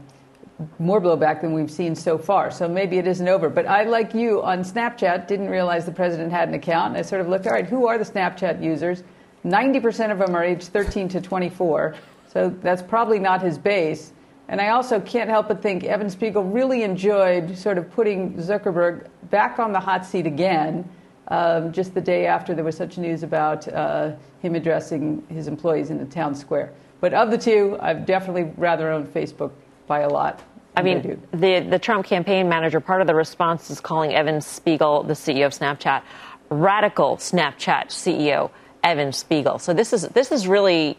more 0.77 0.99
blowback 0.99 1.41
than 1.41 1.53
we've 1.53 1.71
seen 1.71 1.95
so 1.95 2.17
far. 2.17 2.51
So 2.51 2.67
maybe 2.67 2.97
it 2.97 3.07
isn't 3.07 3.27
over. 3.27 3.49
But 3.49 3.65
I, 3.67 3.83
like 3.83 4.13
you, 4.13 4.41
on 4.43 4.59
Snapchat, 4.59 5.27
didn't 5.27 5.49
realize 5.49 5.85
the 5.85 5.91
president 5.91 6.31
had 6.31 6.49
an 6.49 6.55
account. 6.55 6.89
And 6.89 6.97
I 6.97 7.01
sort 7.01 7.21
of 7.21 7.29
looked, 7.29 7.47
all 7.47 7.53
right, 7.53 7.65
who 7.65 7.87
are 7.87 7.97
the 7.97 8.05
Snapchat 8.05 8.61
users? 8.61 9.03
90% 9.45 10.11
of 10.11 10.19
them 10.19 10.35
are 10.35 10.43
aged 10.43 10.67
13 10.67 11.07
to 11.09 11.21
24. 11.21 11.95
So 12.27 12.49
that's 12.61 12.81
probably 12.81 13.19
not 13.19 13.41
his 13.41 13.57
base. 13.57 14.13
And 14.49 14.59
I 14.59 14.69
also 14.69 14.99
can't 14.99 15.29
help 15.29 15.47
but 15.47 15.61
think 15.61 15.83
Evan 15.83 16.09
Spiegel 16.09 16.43
really 16.43 16.83
enjoyed 16.83 17.57
sort 17.57 17.77
of 17.77 17.89
putting 17.91 18.33
Zuckerberg 18.33 19.07
back 19.29 19.59
on 19.59 19.71
the 19.71 19.79
hot 19.79 20.05
seat 20.05 20.25
again, 20.25 20.89
um, 21.27 21.71
just 21.71 21.93
the 21.93 22.01
day 22.01 22.25
after 22.25 22.55
there 22.55 22.63
was 22.63 22.75
such 22.75 22.97
news 22.97 23.21
about 23.21 23.67
uh, 23.67 24.13
him 24.41 24.55
addressing 24.55 25.23
his 25.29 25.47
employees 25.47 25.91
in 25.91 25.99
the 25.99 26.05
town 26.05 26.33
square. 26.33 26.73
But 26.99 27.13
of 27.13 27.29
the 27.29 27.37
two, 27.37 27.77
I've 27.79 28.05
definitely 28.05 28.51
rather 28.57 28.91
owned 28.91 29.13
Facebook 29.13 29.51
by 29.85 30.01
a 30.01 30.09
lot. 30.09 30.41
I 30.75 30.81
mean, 30.81 31.21
the, 31.31 31.59
the 31.59 31.79
Trump 31.79 32.05
campaign 32.05 32.47
manager, 32.47 32.79
part 32.79 33.01
of 33.01 33.07
the 33.07 33.15
response 33.15 33.69
is 33.69 33.81
calling 33.81 34.13
Evan 34.13 34.39
Spiegel, 34.41 35.03
the 35.03 35.13
CEO 35.13 35.45
of 35.45 35.53
Snapchat, 35.53 36.03
radical 36.49 37.17
Snapchat 37.17 37.87
CEO, 37.87 38.49
Evan 38.83 39.11
Spiegel. 39.11 39.59
So 39.59 39.73
this 39.73 39.91
is, 39.91 40.03
this 40.09 40.31
is 40.31 40.47
really 40.47 40.97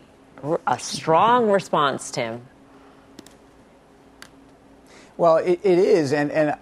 a 0.67 0.79
strong 0.79 1.51
response, 1.51 2.11
Tim. 2.11 2.43
Well, 5.17 5.37
it, 5.37 5.61
it 5.63 5.79
is, 5.79 6.15
and 6.15 6.31
and 6.31 6.57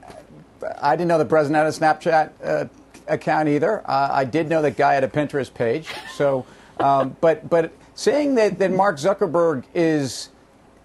I 0.83 0.97
didn't 0.97 1.07
know 1.07 1.19
the 1.19 1.25
president 1.25 1.65
had 1.65 1.67
a 1.67 1.71
Snapchat 1.71 2.31
uh, 2.43 2.65
account 3.07 3.49
either. 3.49 3.89
Uh, 3.89 4.09
I 4.11 4.25
did 4.25 4.49
know 4.49 4.63
that 4.63 4.77
guy 4.77 4.95
had 4.95 5.05
a 5.05 5.09
Pinterest 5.09 5.55
page. 5.55 5.87
So, 6.15 6.45
um, 6.81 7.17
but 7.21 7.49
but 7.49 7.71
saying 7.95 8.35
that 8.35 8.59
that 8.59 8.73
Mark 8.73 8.97
Zuckerberg 8.97 9.63
is 9.75 10.31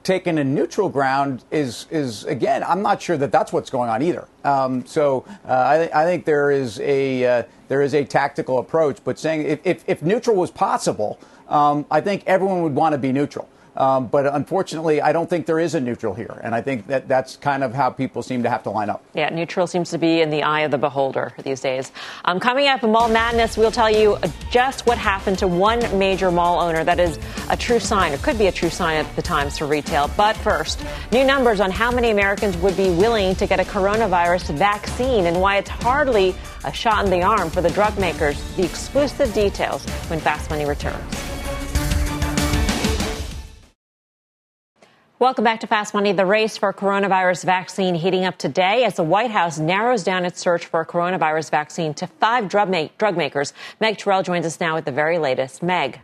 taking 0.03 0.37
a 0.37 0.43
neutral 0.43 0.89
ground 0.89 1.43
is 1.49 1.87
is 1.89 2.25
again 2.25 2.63
I'm 2.63 2.81
not 2.81 3.01
sure 3.01 3.17
that 3.17 3.31
that's 3.31 3.53
what's 3.53 3.69
going 3.69 3.89
on 3.89 4.03
either. 4.03 4.27
Um, 4.43 4.85
so 4.85 5.25
uh, 5.47 5.51
I, 5.51 6.01
I, 6.01 6.05
think 6.05 6.25
there 6.25 6.51
is 6.51 6.79
a 6.81 7.25
uh, 7.25 7.43
there 7.69 7.81
is 7.81 7.93
a 7.93 8.03
tactical 8.03 8.59
approach, 8.59 8.99
but 9.03 9.17
saying 9.17 9.45
if, 9.45 9.59
if, 9.63 9.83
if 9.87 10.01
neutral 10.01 10.35
was 10.35 10.51
possible, 10.51 11.19
um, 11.47 11.85
I 11.89 12.01
think 12.01 12.23
everyone 12.27 12.61
would 12.63 12.75
want 12.75 12.93
to 12.93 12.97
be 12.97 13.11
neutral. 13.11 13.47
Um, 13.75 14.07
but 14.07 14.27
unfortunately, 14.27 15.01
I 15.01 15.11
don't 15.11 15.29
think 15.29 15.45
there 15.45 15.59
is 15.59 15.75
a 15.75 15.79
neutral 15.79 16.13
here. 16.13 16.39
And 16.43 16.53
I 16.53 16.61
think 16.61 16.87
that 16.87 17.07
that's 17.07 17.37
kind 17.37 17.63
of 17.63 17.73
how 17.73 17.89
people 17.89 18.21
seem 18.21 18.43
to 18.43 18.49
have 18.49 18.63
to 18.63 18.69
line 18.69 18.89
up. 18.89 19.03
Yeah, 19.13 19.29
neutral 19.29 19.67
seems 19.67 19.89
to 19.91 19.97
be 19.97 20.21
in 20.21 20.29
the 20.29 20.43
eye 20.43 20.61
of 20.61 20.71
the 20.71 20.77
beholder 20.77 21.33
these 21.43 21.61
days. 21.61 21.91
Um, 22.25 22.39
coming 22.39 22.67
up 22.67 22.83
in 22.83 22.91
Mall 22.91 23.09
Madness, 23.09 23.57
we'll 23.57 23.71
tell 23.71 23.89
you 23.89 24.17
just 24.51 24.85
what 24.85 24.97
happened 24.97 25.39
to 25.39 25.47
one 25.47 25.79
major 25.97 26.31
mall 26.31 26.59
owner 26.59 26.83
that 26.83 26.99
is 26.99 27.17
a 27.49 27.57
true 27.57 27.79
sign, 27.79 28.13
or 28.13 28.17
could 28.17 28.37
be 28.37 28.47
a 28.47 28.51
true 28.51 28.69
sign 28.69 28.97
at 28.97 29.15
the 29.15 29.21
times 29.21 29.57
for 29.57 29.65
retail. 29.65 30.09
But 30.15 30.37
first, 30.37 30.83
new 31.11 31.23
numbers 31.23 31.59
on 31.59 31.71
how 31.71 31.91
many 31.91 32.11
Americans 32.11 32.55
would 32.57 32.77
be 32.77 32.89
willing 32.89 33.35
to 33.35 33.47
get 33.47 33.59
a 33.59 33.63
coronavirus 33.63 34.55
vaccine 34.55 35.25
and 35.25 35.39
why 35.41 35.57
it's 35.57 35.69
hardly 35.69 36.35
a 36.63 36.73
shot 36.73 37.05
in 37.05 37.11
the 37.11 37.23
arm 37.23 37.49
for 37.49 37.61
the 37.61 37.69
drug 37.71 37.97
makers. 37.97 38.41
The 38.55 38.63
exclusive 38.63 39.33
details 39.33 39.85
when 40.09 40.19
Fast 40.19 40.49
Money 40.49 40.65
returns. 40.65 41.22
Welcome 45.23 45.45
back 45.45 45.61
to 45.61 45.67
Fast 45.67 45.93
Money. 45.93 46.11
The 46.11 46.25
race 46.25 46.57
for 46.57 46.73
coronavirus 46.73 47.45
vaccine 47.45 47.95
heating 47.95 48.25
up 48.25 48.37
today 48.37 48.83
as 48.83 48.95
the 48.95 49.05
White 49.05 49.31
House 49.31 49.57
narrows 49.57 50.03
down 50.03 50.25
its 50.25 50.37
search 50.37 50.65
for 50.65 50.81
a 50.81 50.85
coronavirus 50.85 51.49
vaccine 51.49 51.93
to 51.93 52.07
five 52.07 52.49
drug, 52.49 52.69
ma- 52.69 52.89
drug 52.97 53.15
makers. 53.15 53.53
Meg 53.79 53.95
Tirrell 53.97 54.25
joins 54.25 54.45
us 54.45 54.59
now 54.59 54.75
with 54.75 54.83
the 54.83 54.91
very 54.91 55.17
latest. 55.17 55.63
Meg. 55.63 56.01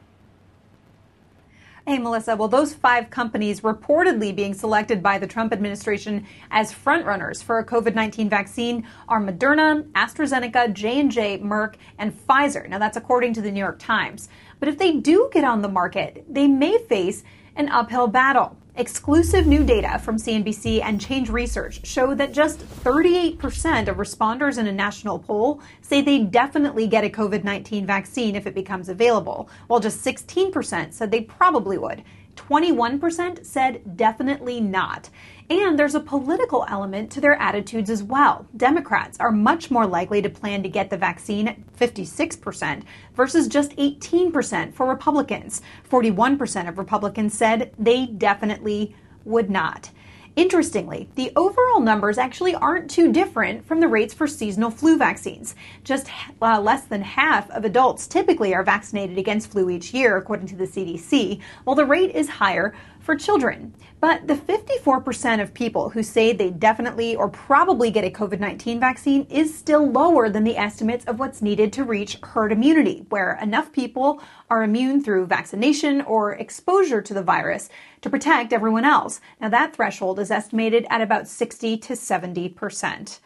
Hey, 1.86 1.98
Melissa. 1.98 2.38
Well, 2.38 2.48
those 2.48 2.74
five 2.74 3.10
companies 3.10 3.60
reportedly 3.60 4.34
being 4.34 4.54
selected 4.54 5.04
by 5.04 5.18
the 5.18 5.28
Trump 5.28 5.52
administration 5.52 6.26
as 6.50 6.74
frontrunners 6.74 7.44
for 7.44 7.60
a 7.60 7.66
COVID-19 7.66 8.30
vaccine 8.30 8.88
are 9.10 9.20
Moderna, 9.20 9.84
AstraZeneca, 9.92 10.72
J&J, 10.72 11.40
Merck, 11.40 11.76
and 11.98 12.18
Pfizer. 12.18 12.70
Now, 12.70 12.78
that's 12.78 12.96
according 12.96 13.34
to 13.34 13.42
the 13.42 13.52
New 13.52 13.60
York 13.60 13.80
Times. 13.80 14.30
But 14.62 14.70
if 14.70 14.78
they 14.78 14.94
do 14.94 15.30
get 15.34 15.44
on 15.44 15.62
the 15.62 15.68
market, 15.68 16.24
they 16.30 16.48
may 16.48 16.78
face 16.78 17.26
an 17.58 17.68
uphill 17.68 18.08
battle. 18.08 18.56
Exclusive 18.80 19.46
new 19.46 19.66
data 19.66 20.00
from 20.00 20.16
CNBC 20.16 20.82
and 20.82 21.02
Change 21.02 21.30
Research 21.30 21.86
show 21.86 22.16
that 22.16 22.32
just 22.32 22.60
38% 22.60 23.90
of 23.90 23.98
responders 23.98 24.58
in 24.58 24.68
a 24.68 24.72
national 24.72 25.20
poll 25.20 25.62
say 25.82 26.02
they 26.02 26.20
definitely 26.20 26.88
get 26.88 27.04
a 27.04 27.10
COVID 27.10 27.44
19 27.44 27.86
vaccine 27.86 28.38
if 28.38 28.48
it 28.48 28.56
becomes 28.56 28.88
available, 28.88 29.50
while 29.68 29.82
just 29.82 30.02
16% 30.06 30.94
said 30.94 31.12
they 31.12 31.20
probably 31.20 31.78
would. 31.78 32.06
21% 32.38 33.46
said 33.46 33.98
definitely 33.98 34.62
not. 34.62 35.10
And 35.50 35.80
there's 35.80 35.96
a 35.96 36.00
political 36.00 36.64
element 36.70 37.12
to 37.12 37.22
their 37.22 37.34
attitudes 37.34 37.90
as 37.90 38.04
well. 38.04 38.46
Democrats 38.56 39.18
are 39.20 39.32
much 39.32 39.72
more 39.72 39.88
likely 39.88 40.22
to 40.22 40.30
plan 40.30 40.62
to 40.62 40.70
get 40.70 40.92
the 40.92 40.98
vaccine, 40.98 41.66
56%, 41.80 42.84
versus 43.16 43.48
just 43.48 43.76
18% 43.76 44.74
for 44.76 44.88
Republicans. 44.88 45.64
41% 45.90 46.70
of 46.70 46.78
Republicans 46.78 47.36
said 47.36 47.74
they 47.80 48.06
definitely 48.06 48.96
would 49.26 49.50
not. 49.50 49.90
Interestingly, 50.36 51.10
the 51.16 51.32
overall 51.36 51.82
numbers 51.82 52.18
actually 52.18 52.56
aren't 52.56 52.90
too 52.90 53.12
different 53.12 53.66
from 53.66 53.80
the 53.80 53.88
rates 53.88 54.14
for 54.14 54.28
seasonal 54.28 54.72
flu 54.72 54.98
vaccines. 54.98 55.56
Just 55.84 56.08
uh, 56.42 56.62
less 56.62 56.86
than 56.86 57.02
half 57.02 57.50
of 57.50 57.66
adults 57.66 58.08
typically 58.08 58.54
are 58.54 58.64
vaccinated 58.64 59.18
against 59.18 59.52
flu 59.52 59.70
each 59.70 59.94
year, 59.94 60.16
according 60.16 60.48
to 60.48 60.56
the 60.56 60.68
CDC, 60.68 61.42
while 61.64 61.76
the 61.76 61.86
rate 61.86 62.16
is 62.16 62.30
higher 62.30 62.74
for 63.10 63.16
children. 63.16 63.74
But 64.02 64.28
the 64.28 64.36
54% 64.36 65.42
of 65.42 65.52
people 65.52 65.90
who 65.90 66.04
say 66.04 66.32
they 66.32 66.52
definitely 66.52 67.16
or 67.16 67.28
probably 67.28 67.90
get 67.90 68.04
a 68.04 68.12
COVID 68.12 68.40
19 68.40 68.80
vaccine 68.80 69.26
is 69.32 69.58
still 69.58 69.90
lower 69.90 70.30
than 70.30 70.44
the 70.44 70.56
estimates 70.56 71.06
of 71.06 71.18
what's 71.18 71.42
needed 71.42 71.74
to 71.74 71.84
reach 71.84 72.20
herd 72.22 72.52
immunity, 72.52 73.08
where 73.10 73.40
enough 73.42 73.72
people 73.72 74.22
are 74.52 74.62
immune 74.62 75.04
through 75.04 75.26
vaccination 75.26 76.02
or 76.02 76.34
exposure 76.34 77.02
to 77.02 77.16
the 77.16 77.24
virus 77.24 77.68
to 78.02 78.12
protect 78.12 78.54
everyone 78.54 78.86
else. 78.86 79.22
Now, 79.42 79.50
that 79.50 79.76
threshold 79.76 80.20
is 80.20 80.30
estimated 80.30 80.86
at 80.92 81.02
about 81.02 81.28
60 81.28 81.78
to 81.78 81.94
70%. 81.94 83.20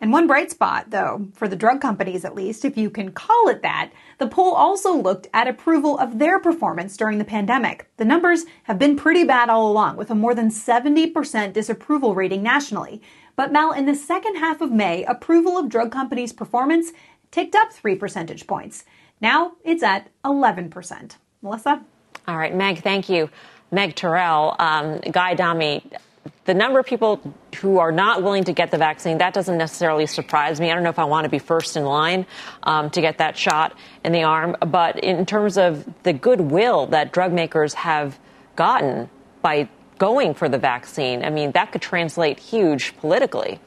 And 0.00 0.12
one 0.12 0.28
bright 0.28 0.50
spot, 0.50 0.90
though, 0.90 1.28
for 1.34 1.48
the 1.48 1.56
drug 1.56 1.80
companies 1.80 2.24
at 2.24 2.34
least, 2.34 2.64
if 2.64 2.76
you 2.76 2.88
can 2.88 3.10
call 3.10 3.48
it 3.48 3.62
that, 3.62 3.90
the 4.18 4.28
poll 4.28 4.54
also 4.54 4.94
looked 4.94 5.26
at 5.34 5.48
approval 5.48 5.98
of 5.98 6.18
their 6.18 6.38
performance 6.38 6.96
during 6.96 7.18
the 7.18 7.24
pandemic. 7.24 7.90
The 7.96 8.04
numbers 8.04 8.44
have 8.64 8.78
been 8.78 8.96
pretty 8.96 9.24
bad 9.24 9.48
all 9.48 9.70
along, 9.70 9.96
with 9.96 10.10
a 10.10 10.14
more 10.14 10.34
than 10.34 10.50
70% 10.50 11.52
disapproval 11.52 12.14
rating 12.14 12.42
nationally. 12.42 13.02
But 13.34 13.52
Mel, 13.52 13.72
in 13.72 13.86
the 13.86 13.94
second 13.94 14.36
half 14.36 14.60
of 14.60 14.70
May, 14.70 15.04
approval 15.04 15.58
of 15.58 15.68
drug 15.68 15.90
companies' 15.90 16.32
performance 16.32 16.92
ticked 17.30 17.56
up 17.56 17.72
three 17.72 17.96
percentage 17.96 18.46
points. 18.46 18.84
Now 19.20 19.52
it's 19.64 19.82
at 19.82 20.08
11%. 20.24 21.16
Melissa? 21.42 21.82
All 22.26 22.36
right, 22.36 22.54
Meg, 22.54 22.82
thank 22.82 23.08
you. 23.08 23.30
Meg 23.70 23.94
Tirrell, 23.94 24.58
um, 24.58 25.00
Guy 25.12 25.32
Adami, 25.32 25.84
the 26.44 26.54
number 26.54 26.78
of 26.78 26.86
people 26.86 27.20
who 27.56 27.78
are 27.78 27.92
not 27.92 28.22
willing 28.22 28.44
to 28.44 28.52
get 28.52 28.70
the 28.70 28.78
vaccine, 28.78 29.18
that 29.18 29.34
doesn't 29.34 29.58
necessarily 29.58 30.06
surprise 30.06 30.60
me. 30.60 30.70
I 30.70 30.74
don't 30.74 30.82
know 30.82 30.90
if 30.90 30.98
I 30.98 31.04
want 31.04 31.24
to 31.24 31.30
be 31.30 31.38
first 31.38 31.76
in 31.76 31.84
line 31.84 32.26
um, 32.62 32.90
to 32.90 33.00
get 33.00 33.18
that 33.18 33.36
shot 33.36 33.76
in 34.04 34.12
the 34.12 34.22
arm. 34.22 34.56
But 34.60 34.98
in 35.00 35.26
terms 35.26 35.58
of 35.58 35.88
the 36.02 36.12
goodwill 36.12 36.86
that 36.86 37.12
drug 37.12 37.32
makers 37.32 37.74
have 37.74 38.18
gotten 38.56 39.10
by 39.42 39.68
going 39.98 40.34
for 40.34 40.48
the 40.48 40.58
vaccine, 40.58 41.24
I 41.24 41.30
mean, 41.30 41.52
that 41.52 41.72
could 41.72 41.82
translate 41.82 42.38
huge 42.38 42.96
politically. 42.98 43.60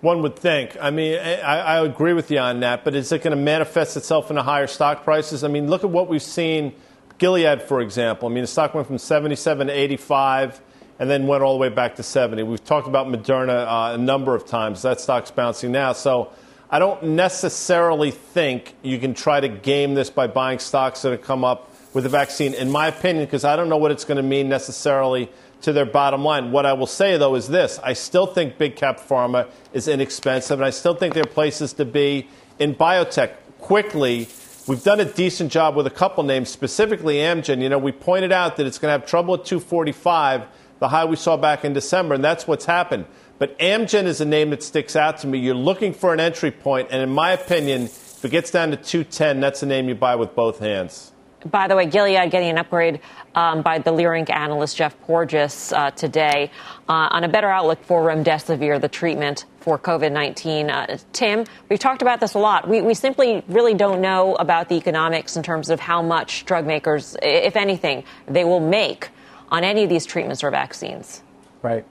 One 0.00 0.20
would 0.22 0.36
think. 0.36 0.76
I 0.80 0.90
mean, 0.90 1.18
I, 1.18 1.78
I 1.78 1.84
agree 1.84 2.12
with 2.12 2.30
you 2.30 2.38
on 2.38 2.60
that, 2.60 2.84
but 2.84 2.94
is 2.94 3.10
it 3.10 3.22
going 3.22 3.36
to 3.36 3.42
manifest 3.42 3.96
itself 3.96 4.28
in 4.28 4.36
the 4.36 4.42
higher 4.42 4.66
stock 4.66 5.02
prices? 5.02 5.42
I 5.42 5.48
mean, 5.48 5.68
look 5.68 5.82
at 5.82 5.90
what 5.90 6.08
we've 6.08 6.22
seen. 6.22 6.74
Gilead, 7.18 7.62
for 7.62 7.80
example. 7.80 8.28
I 8.28 8.32
mean, 8.32 8.42
the 8.42 8.48
stock 8.48 8.74
went 8.74 8.86
from 8.86 8.98
77 8.98 9.68
to 9.68 9.72
85 9.72 10.60
and 10.98 11.10
then 11.10 11.26
went 11.26 11.42
all 11.42 11.54
the 11.54 11.58
way 11.58 11.68
back 11.68 11.96
to 11.96 12.02
70. 12.02 12.42
We've 12.44 12.64
talked 12.64 12.86
about 12.86 13.06
Moderna 13.06 13.66
uh, 13.66 13.94
a 13.94 13.98
number 13.98 14.34
of 14.34 14.46
times. 14.46 14.82
That 14.82 15.00
stock's 15.00 15.30
bouncing 15.30 15.72
now. 15.72 15.92
So 15.92 16.32
I 16.70 16.78
don't 16.78 17.02
necessarily 17.02 18.10
think 18.10 18.74
you 18.82 18.98
can 18.98 19.14
try 19.14 19.40
to 19.40 19.48
game 19.48 19.94
this 19.94 20.10
by 20.10 20.26
buying 20.26 20.58
stocks 20.58 21.02
that 21.02 21.10
have 21.10 21.22
come 21.22 21.44
up 21.44 21.70
with 21.92 22.04
the 22.04 22.10
vaccine, 22.10 22.54
in 22.54 22.70
my 22.70 22.88
opinion, 22.88 23.24
because 23.24 23.44
I 23.44 23.54
don't 23.56 23.68
know 23.68 23.76
what 23.76 23.90
it's 23.90 24.04
going 24.04 24.16
to 24.16 24.22
mean 24.22 24.48
necessarily 24.48 25.30
to 25.62 25.72
their 25.72 25.86
bottom 25.86 26.24
line. 26.24 26.52
What 26.52 26.66
I 26.66 26.72
will 26.72 26.86
say, 26.86 27.16
though, 27.16 27.36
is 27.36 27.48
this 27.48 27.78
I 27.82 27.92
still 27.92 28.26
think 28.26 28.58
big 28.58 28.76
cap 28.76 29.00
pharma 29.00 29.48
is 29.72 29.88
inexpensive, 29.88 30.58
and 30.58 30.66
I 30.66 30.70
still 30.70 30.94
think 30.94 31.14
there 31.14 31.22
are 31.22 31.26
places 31.26 31.72
to 31.74 31.84
be 31.84 32.28
in 32.58 32.74
biotech 32.74 33.34
quickly. 33.60 34.28
We've 34.66 34.82
done 34.82 35.00
a 35.00 35.04
decent 35.04 35.52
job 35.52 35.76
with 35.76 35.86
a 35.86 35.90
couple 35.90 36.24
names, 36.24 36.48
specifically 36.48 37.16
Amgen. 37.16 37.62
You 37.62 37.68
know, 37.68 37.78
we 37.78 37.92
pointed 37.92 38.32
out 38.32 38.56
that 38.56 38.66
it's 38.66 38.78
going 38.78 38.88
to 38.88 38.98
have 38.98 39.06
trouble 39.08 39.34
at 39.34 39.44
245 39.44 40.42
the 40.78 40.88
high 40.88 41.04
we 41.04 41.16
saw 41.16 41.36
back 41.36 41.64
in 41.64 41.72
December, 41.72 42.14
and 42.14 42.24
that's 42.24 42.46
what's 42.46 42.64
happened. 42.64 43.06
But 43.38 43.58
Amgen 43.58 44.04
is 44.04 44.20
a 44.20 44.24
name 44.24 44.50
that 44.50 44.62
sticks 44.62 44.96
out 44.96 45.18
to 45.18 45.26
me. 45.26 45.38
You're 45.38 45.54
looking 45.54 45.92
for 45.92 46.12
an 46.12 46.20
entry 46.20 46.50
point, 46.50 46.88
and 46.90 47.02
in 47.02 47.10
my 47.10 47.32
opinion, 47.32 47.84
if 47.84 48.24
it 48.24 48.30
gets 48.30 48.50
down 48.50 48.70
to 48.70 48.76
210, 48.76 49.40
that's 49.40 49.62
a 49.62 49.66
name 49.66 49.88
you 49.88 49.94
buy 49.94 50.16
with 50.16 50.34
both 50.34 50.60
hands. 50.60 51.12
By 51.50 51.68
the 51.68 51.76
way, 51.76 51.84
Gilead 51.84 52.30
getting 52.30 52.48
an 52.48 52.58
upgrade 52.58 53.00
um, 53.34 53.60
by 53.60 53.78
the 53.78 53.90
Leerink 53.90 54.30
analyst 54.30 54.78
Jeff 54.78 54.98
Porges 55.02 55.74
uh, 55.74 55.90
today 55.90 56.50
uh, 56.88 57.08
on 57.10 57.22
a 57.22 57.28
better 57.28 57.48
outlook 57.48 57.84
for 57.84 58.02
remdesivir, 58.02 58.80
the 58.80 58.88
treatment 58.88 59.44
for 59.60 59.78
COVID 59.78 60.10
19. 60.10 60.70
Uh, 60.70 60.96
Tim, 61.12 61.44
we've 61.68 61.78
talked 61.78 62.00
about 62.00 62.20
this 62.20 62.32
a 62.32 62.38
lot. 62.38 62.66
We, 62.66 62.80
we 62.80 62.94
simply 62.94 63.44
really 63.46 63.74
don't 63.74 64.00
know 64.00 64.36
about 64.36 64.70
the 64.70 64.76
economics 64.76 65.36
in 65.36 65.42
terms 65.42 65.68
of 65.68 65.80
how 65.80 66.00
much 66.00 66.46
drug 66.46 66.66
makers, 66.66 67.14
if 67.22 67.56
anything, 67.56 68.04
they 68.26 68.44
will 68.44 68.60
make 68.60 69.10
on 69.50 69.64
any 69.64 69.84
of 69.84 69.88
these 69.88 70.06
treatments 70.06 70.42
or 70.42 70.50
vaccines. 70.50 71.22
Right. 71.62 71.84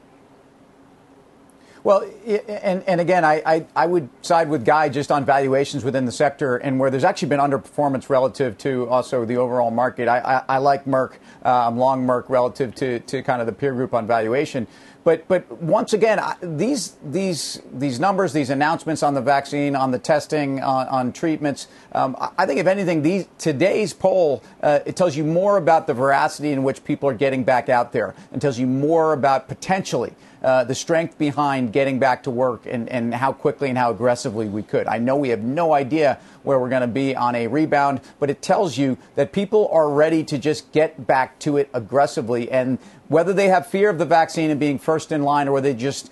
Well, 1.84 2.10
and, 2.48 2.82
and 2.88 3.02
again, 3.02 3.26
I, 3.26 3.42
I, 3.46 3.66
I, 3.76 3.88
would 3.88 4.08
side 4.22 4.48
with 4.48 4.64
Guy 4.64 4.88
just 4.88 5.12
on 5.12 5.26
valuations 5.26 5.84
within 5.84 6.06
the 6.06 6.14
sector 6.14 6.56
and 6.56 6.80
where 6.80 6.90
there's 6.90 7.04
actually 7.04 7.28
been 7.28 7.42
underperformance 7.42 8.08
relative 8.08 8.58
to 8.60 8.88
also 8.88 9.26
the 9.26 9.36
overall 9.36 9.70
market. 9.70 10.08
I, 10.08 10.20
I, 10.20 10.56
I 10.56 10.58
like 10.60 10.86
Merck. 10.86 11.16
I'm 11.44 11.78
long 11.78 12.08
Merck 12.08 12.30
relative 12.30 12.74
to, 12.76 13.02
to 13.02 13.22
kind 13.22 13.42
of 13.42 13.48
the 13.48 13.54
peer 13.54 13.74
group 13.74 13.94
on 13.94 14.08
valuation. 14.08 14.66
But 15.04 15.28
but 15.28 15.52
once 15.62 15.94
again, 15.94 16.22
these 16.42 16.96
these 17.04 17.62
these 17.74 18.00
numbers, 18.00 18.32
these 18.32 18.50
announcements 18.50 19.04
on 19.04 19.14
the 19.14 19.22
vaccine, 19.22 19.76
on 19.76 19.92
the 19.92 20.00
testing, 20.00 20.62
on, 20.62 20.88
on 20.88 21.12
treatments. 21.12 21.68
Um, 21.92 22.16
I 22.38 22.46
think 22.46 22.60
if 22.60 22.68
anything, 22.68 23.02
these 23.02 23.28
today's 23.38 23.94
poll 23.94 24.44
uh, 24.62 24.80
it 24.86 24.96
tells 24.96 25.16
you 25.16 25.24
more 25.24 25.58
about 25.58 25.88
the 25.88 25.94
veracity 25.94 26.52
in 26.52 26.64
which 26.64 26.84
people 26.84 27.10
are 27.10 27.14
getting 27.14 27.44
back 27.44 27.70
out 27.70 27.92
there, 27.92 28.16
and 28.32 28.42
tells 28.42 28.58
you 28.58 28.68
more 28.68 29.14
about 29.14 29.48
potentially 29.48 30.14
uh, 30.44 30.64
the 30.64 30.76
strength 30.76 31.18
behind 31.18 31.72
getting 31.72 32.00
back 32.00 32.24
to 32.24 32.30
work 32.30 32.66
and, 32.66 32.90
and 32.90 33.14
how 33.14 33.32
quickly 33.32 33.70
and 33.70 33.78
how 33.78 33.92
aggressively 33.92 34.48
we 34.48 34.62
could. 34.62 34.88
I 34.88 34.98
know 34.98 35.16
we 35.16 35.30
have 35.30 35.42
no 35.42 35.74
idea 35.74 36.20
where 36.44 36.60
we're 36.60 36.70
going 36.70 36.82
to 36.82 36.88
be 36.88 37.16
on 37.16 37.36
a 37.36 37.48
rebound, 37.48 38.02
but 38.20 38.30
it 38.30 38.42
tells 38.42 38.78
you 38.78 38.98
that 39.16 39.32
people 39.32 39.70
are 39.72 39.90
ready 39.90 40.24
to 40.26 40.38
just 40.38 40.70
get 40.74 41.08
back 41.08 41.40
to 41.40 41.56
it 41.58 41.70
aggressively. 41.74 42.52
And 42.52 42.78
whether 43.08 43.34
they 43.34 43.48
have 43.48 43.68
fear 43.68 43.90
of 43.90 43.98
the 43.98 44.06
vaccine 44.06 44.50
and 44.50 44.60
being 44.60 44.80
first 44.80 45.12
in 45.12 45.24
line 45.24 45.48
or 45.48 45.62
they 45.62 45.74
just, 45.74 46.12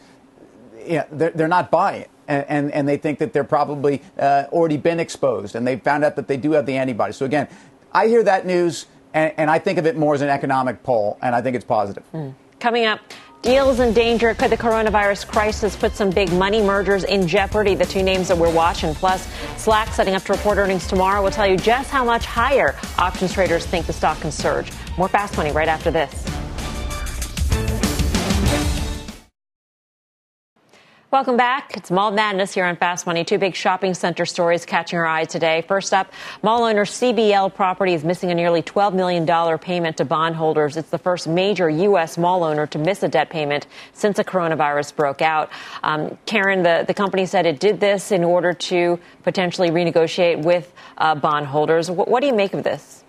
you 0.86 0.98
know, 0.98 1.06
they're, 1.12 1.32
they're 1.32 1.48
not 1.48 1.72
buying 1.72 2.04
it. 2.04 2.10
And, 2.28 2.46
and, 2.48 2.72
and, 2.72 2.88
they 2.88 2.98
think 2.98 3.20
that 3.20 3.34
they're 3.34 3.44
probably 3.44 4.02
uh, 4.18 4.46
already 4.52 4.78
been 4.78 5.00
exposed 5.00 5.56
and 5.56 5.68
they 5.68 5.78
found 5.78 6.06
out 6.06 6.16
that 6.16 6.28
they 6.28 6.38
do 6.38 6.52
have 6.54 6.66
the 6.66 6.78
antibodies. 6.78 7.18
So, 7.18 7.26
again, 7.26 7.50
I 7.92 8.08
hear 8.08 8.24
that 8.24 8.46
news 8.46 8.86
and, 9.14 9.34
and 9.38 9.50
I 9.50 9.60
think 9.60 9.78
of 9.78 9.86
it 9.86 9.98
more 9.98 10.14
as 10.14 10.22
an 10.22 10.30
economic 10.30 10.84
poll, 10.84 11.18
and 11.22 11.36
I 11.36 11.42
think 11.42 11.56
it's 11.56 11.66
positive. 11.66 12.04
Mm. 12.14 12.34
Coming 12.60 12.86
up, 12.86 13.02
Deals 13.42 13.80
in 13.80 13.92
danger. 13.92 14.36
Could 14.36 14.52
the 14.52 14.58
coronavirus 14.58 15.28
crisis 15.28 15.76
put 15.76 15.94
some 15.94 16.12
big 16.12 16.32
money 16.32 16.62
mergers 16.62 17.04
in 17.04 17.28
jeopardy? 17.28 17.74
The 17.74 17.88
two 17.88 18.04
names 18.04 18.28
that 18.28 18.38
we're 18.38 18.54
watching. 18.54 18.94
Plus, 18.94 19.28
Slack 19.58 19.88
setting 19.94 20.14
up 20.14 20.22
to 20.26 20.34
report 20.34 20.60
earnings 20.60 20.86
tomorrow 20.86 21.24
will 21.24 21.32
tell 21.32 21.48
you 21.48 21.58
just 21.58 21.89
how 21.89 22.06
much 22.06 22.24
higher 22.24 22.76
options 23.00 23.34
traders 23.34 23.66
think 23.66 23.88
the 23.88 23.94
stock 23.94 24.22
can 24.22 24.32
surge. 24.32 24.72
More 24.96 25.08
fast 25.08 25.38
money 25.38 25.52
right 25.52 25.68
after 25.68 25.89
this. 25.89 26.31
Welcome 31.12 31.36
back. 31.36 31.76
It's 31.76 31.91
Mall 31.91 32.12
Madness 32.12 32.53
here 32.53 32.64
on 32.64 32.78
Fast 32.78 33.05
Money. 33.05 33.26
Two 33.26 33.38
big 33.38 33.53
shopping 33.53 33.93
center 33.93 34.26
stories 34.26 34.66
catching 34.66 34.97
our 34.97 35.05
eye 35.05 35.26
today. 35.26 35.62
First 35.68 35.93
up, 35.93 36.14
mall 36.41 36.64
owner 36.64 36.86
CBL 36.86 37.53
Property 37.53 37.93
is 37.93 38.05
missing 38.05 38.32
a 38.32 38.34
nearly 38.34 38.64
$12 38.64 38.93
million 38.93 39.59
payment 39.59 39.97
to 39.97 40.05
bondholders. 40.05 40.78
It's 40.78 40.89
the 40.89 40.97
first 40.97 41.28
major 41.28 41.70
U.S. 41.70 42.18
mall 42.18 42.45
owner 42.45 42.66
to 42.68 42.80
miss 42.80 43.03
a 43.03 43.09
debt 43.09 43.30
payment 43.30 43.68
since 43.91 44.16
the 44.16 44.24
coronavirus 44.24 44.95
broke 44.95 45.22
out. 45.22 45.49
Um, 45.84 46.18
Karen, 46.26 46.64
the, 46.64 46.86
the 46.88 46.93
company 46.93 47.26
said 47.26 47.45
it 47.45 47.59
did 47.59 47.82
this 47.82 48.14
in 48.14 48.24
order 48.24 48.53
to 48.53 48.97
potentially 49.24 49.70
renegotiate 49.70 50.41
with 50.41 50.72
uh, 50.97 51.14
bondholders. 51.14 51.91
What, 51.91 52.07
what 52.07 52.22
do 52.22 52.28
you 52.28 52.36
make 52.36 52.53
of 52.53 52.64
this? 52.64 53.03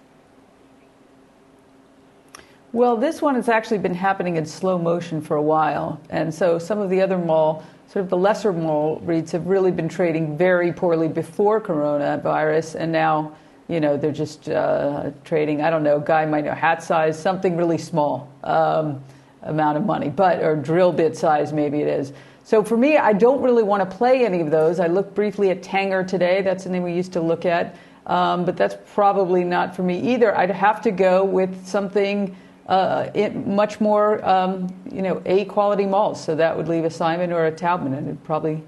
Well, 2.73 2.97
this 2.97 3.21
one 3.21 3.35
has 3.35 3.51
actually 3.51 3.79
been 3.79 3.95
happening 3.95 4.37
in 4.39 4.47
slow 4.47 4.79
motion 4.79 5.21
for 5.21 5.37
a 5.37 5.43
while. 5.43 6.01
And 6.09 6.35
so 6.35 6.59
some 6.59 6.79
of 6.79 6.89
the 6.89 7.03
other 7.03 7.19
mall 7.19 7.63
sort 7.93 8.05
of 8.05 8.09
the 8.09 8.17
lesser 8.17 8.55
mall 8.55 9.03
REITs 9.05 9.33
have 9.33 9.47
really 9.47 9.71
been 9.71 9.89
trading 9.89 10.35
very 10.35 10.73
poorly 10.73 11.09
before 11.09 11.61
coronavirus, 11.61 12.75
and 12.77 12.91
now, 12.91 13.37
you 13.69 13.81
know, 13.81 13.99
they're 13.99 14.11
just 14.11 14.49
uh, 14.49 15.11
trading, 15.25 15.61
I 15.61 15.69
don't 15.69 15.83
know, 15.83 16.01
guy 16.01 16.25
might 16.25 16.47
know, 16.47 16.55
hat 16.55 16.83
size, 16.83 17.21
something 17.21 17.55
really 17.55 17.77
small 17.77 18.33
um, 18.45 19.05
amount 19.43 19.77
of 19.77 19.85
money, 19.85 20.09
but, 20.09 20.43
or 20.43 20.57
drill 20.57 20.91
bit 20.91 21.19
size, 21.19 21.53
maybe 21.53 21.83
it 21.83 21.87
is. 21.89 22.15
So 22.45 22.65
for 22.65 22.79
me, 22.79 22.97
I 22.97 23.13
don't 23.13 23.43
really 23.43 23.63
want 23.63 23.89
to 23.89 23.97
play 23.97 24.25
any 24.25 24.41
of 24.41 24.51
those. 24.51 24.81
I 24.81 24.87
looked 24.87 25.15
briefly 25.15 25.51
at 25.51 25.63
Tanger 25.63 26.09
today. 26.09 26.41
That's 26.41 26.65
the 26.65 26.71
name 26.71 26.85
we 26.85 26.95
used 26.95 27.13
to 27.13 27.21
look 27.21 27.45
at. 27.45 27.77
Um, 28.07 28.47
but 28.47 28.57
that's 28.57 28.77
probably 28.95 29.45
not 29.45 29.77
for 29.77 29.83
me 29.83 30.01
either. 30.15 30.37
I'd 30.37 30.51
have 30.51 30.81
to 30.83 30.91
go 30.91 31.25
with 31.25 31.67
something 31.67 32.35
uh, 32.67 33.11
it, 33.15 33.35
much 33.47 33.81
more, 33.81 34.25
um, 34.29 34.73
you 34.91 35.03
know, 35.03 35.21
A 35.27 35.45
quality 35.47 35.87
malls. 35.87 36.23
So 36.23 36.35
that 36.37 36.57
would 36.57 36.69
leave 36.69 36.85
a 36.85 36.91
Simon 36.91 37.33
or 37.33 37.47
a 37.47 37.53
Taubman, 37.53 37.97
and 37.97 38.07
it'd 38.07 38.25
probably 38.25 38.63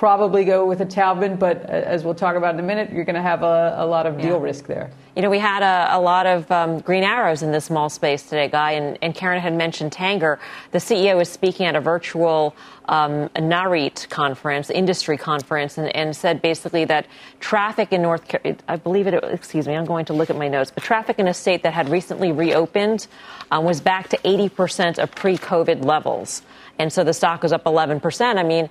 probably 0.00 0.46
go 0.46 0.64
with 0.64 0.80
a 0.80 0.86
Taubman. 0.86 1.38
But 1.38 1.60
as 1.66 2.04
we'll 2.04 2.14
talk 2.14 2.34
about 2.34 2.54
in 2.54 2.60
a 2.60 2.62
minute, 2.62 2.90
you're 2.90 3.04
going 3.04 3.16
to 3.16 3.22
have 3.22 3.42
a, 3.42 3.74
a, 3.76 3.86
lot 3.86 4.06
of 4.06 4.16
deal 4.16 4.38
yeah. 4.38 4.42
risk 4.42 4.66
there. 4.66 4.90
You 5.14 5.20
know, 5.20 5.28
we 5.28 5.38
had 5.38 5.62
a, 5.62 5.94
a 5.94 6.00
lot 6.00 6.24
of 6.24 6.50
um, 6.50 6.78
green 6.78 7.04
arrows 7.04 7.42
in 7.42 7.52
this 7.52 7.68
mall 7.68 7.90
space 7.90 8.22
today, 8.22 8.48
Guy, 8.48 8.72
and, 8.72 8.96
and, 9.02 9.14
Karen 9.14 9.42
had 9.42 9.54
mentioned 9.54 9.92
Tanger. 9.92 10.38
The 10.70 10.78
CEO 10.78 11.18
was 11.18 11.28
speaking 11.28 11.66
at 11.66 11.76
a 11.76 11.82
virtual 11.82 12.56
um, 12.86 13.28
NAREIT 13.36 14.08
conference, 14.08 14.70
industry 14.70 15.18
conference, 15.18 15.76
and, 15.76 15.94
and, 15.94 16.16
said 16.16 16.40
basically 16.40 16.86
that 16.86 17.04
traffic 17.40 17.92
in 17.92 18.00
North, 18.00 18.34
I 18.68 18.76
believe 18.76 19.06
it, 19.06 19.22
excuse 19.22 19.68
me, 19.68 19.74
I'm 19.74 19.84
going 19.84 20.06
to 20.06 20.14
look 20.14 20.30
at 20.30 20.36
my 20.36 20.48
notes, 20.48 20.70
but 20.70 20.82
traffic 20.82 21.18
in 21.18 21.28
a 21.28 21.34
state 21.34 21.62
that 21.64 21.74
had 21.74 21.90
recently 21.90 22.32
reopened 22.32 23.06
um, 23.50 23.66
was 23.66 23.82
back 23.82 24.08
to 24.08 24.16
80% 24.18 24.98
of 24.98 25.10
pre-COVID 25.14 25.84
levels. 25.84 26.40
And 26.78 26.90
so 26.90 27.04
the 27.04 27.12
stock 27.12 27.42
was 27.42 27.52
up 27.52 27.64
11%. 27.64 28.38
I 28.38 28.42
mean, 28.42 28.70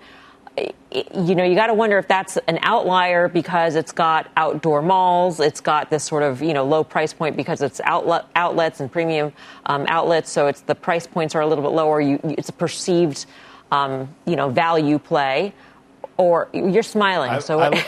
you 0.92 1.36
know, 1.36 1.44
you 1.44 1.56
got 1.56 1.68
to 1.68 1.74
wonder 1.74 1.98
if 1.98 2.08
that's 2.08 2.38
an 2.48 2.60
outlier 2.62 3.28
because 3.28 3.76
it's 3.76 3.92
got 3.92 4.30
outdoor 4.36 4.82
malls, 4.82 5.40
it's 5.40 5.62
got 5.62 5.90
this 5.90 6.04
sort 6.04 6.24
of 6.24 6.42
you 6.42 6.54
know 6.54 6.66
low 6.66 6.84
price 6.84 7.14
point 7.14 7.36
because 7.36 7.62
it's 7.62 7.80
outlet 7.82 8.26
outlets 8.36 8.80
and 8.80 8.92
premium 8.92 9.32
um, 9.68 9.86
outlets, 9.88 10.32
so 10.32 10.48
it's 10.48 10.62
the 10.62 10.76
price 10.76 11.06
points 11.06 11.36
are 11.36 11.42
a 11.42 11.48
little 11.48 11.64
bit 11.64 11.72
lower. 11.72 12.02
You, 12.02 12.20
it's 12.24 12.50
a 12.50 12.54
perceived 12.54 13.26
um, 13.72 14.10
you 14.26 14.36
know 14.36 14.50
value 14.50 14.98
play, 14.98 15.54
or 16.18 16.50
you're 16.54 16.84
smiling. 16.84 17.32
I, 17.32 17.40
so 17.40 17.60
I, 17.60 17.86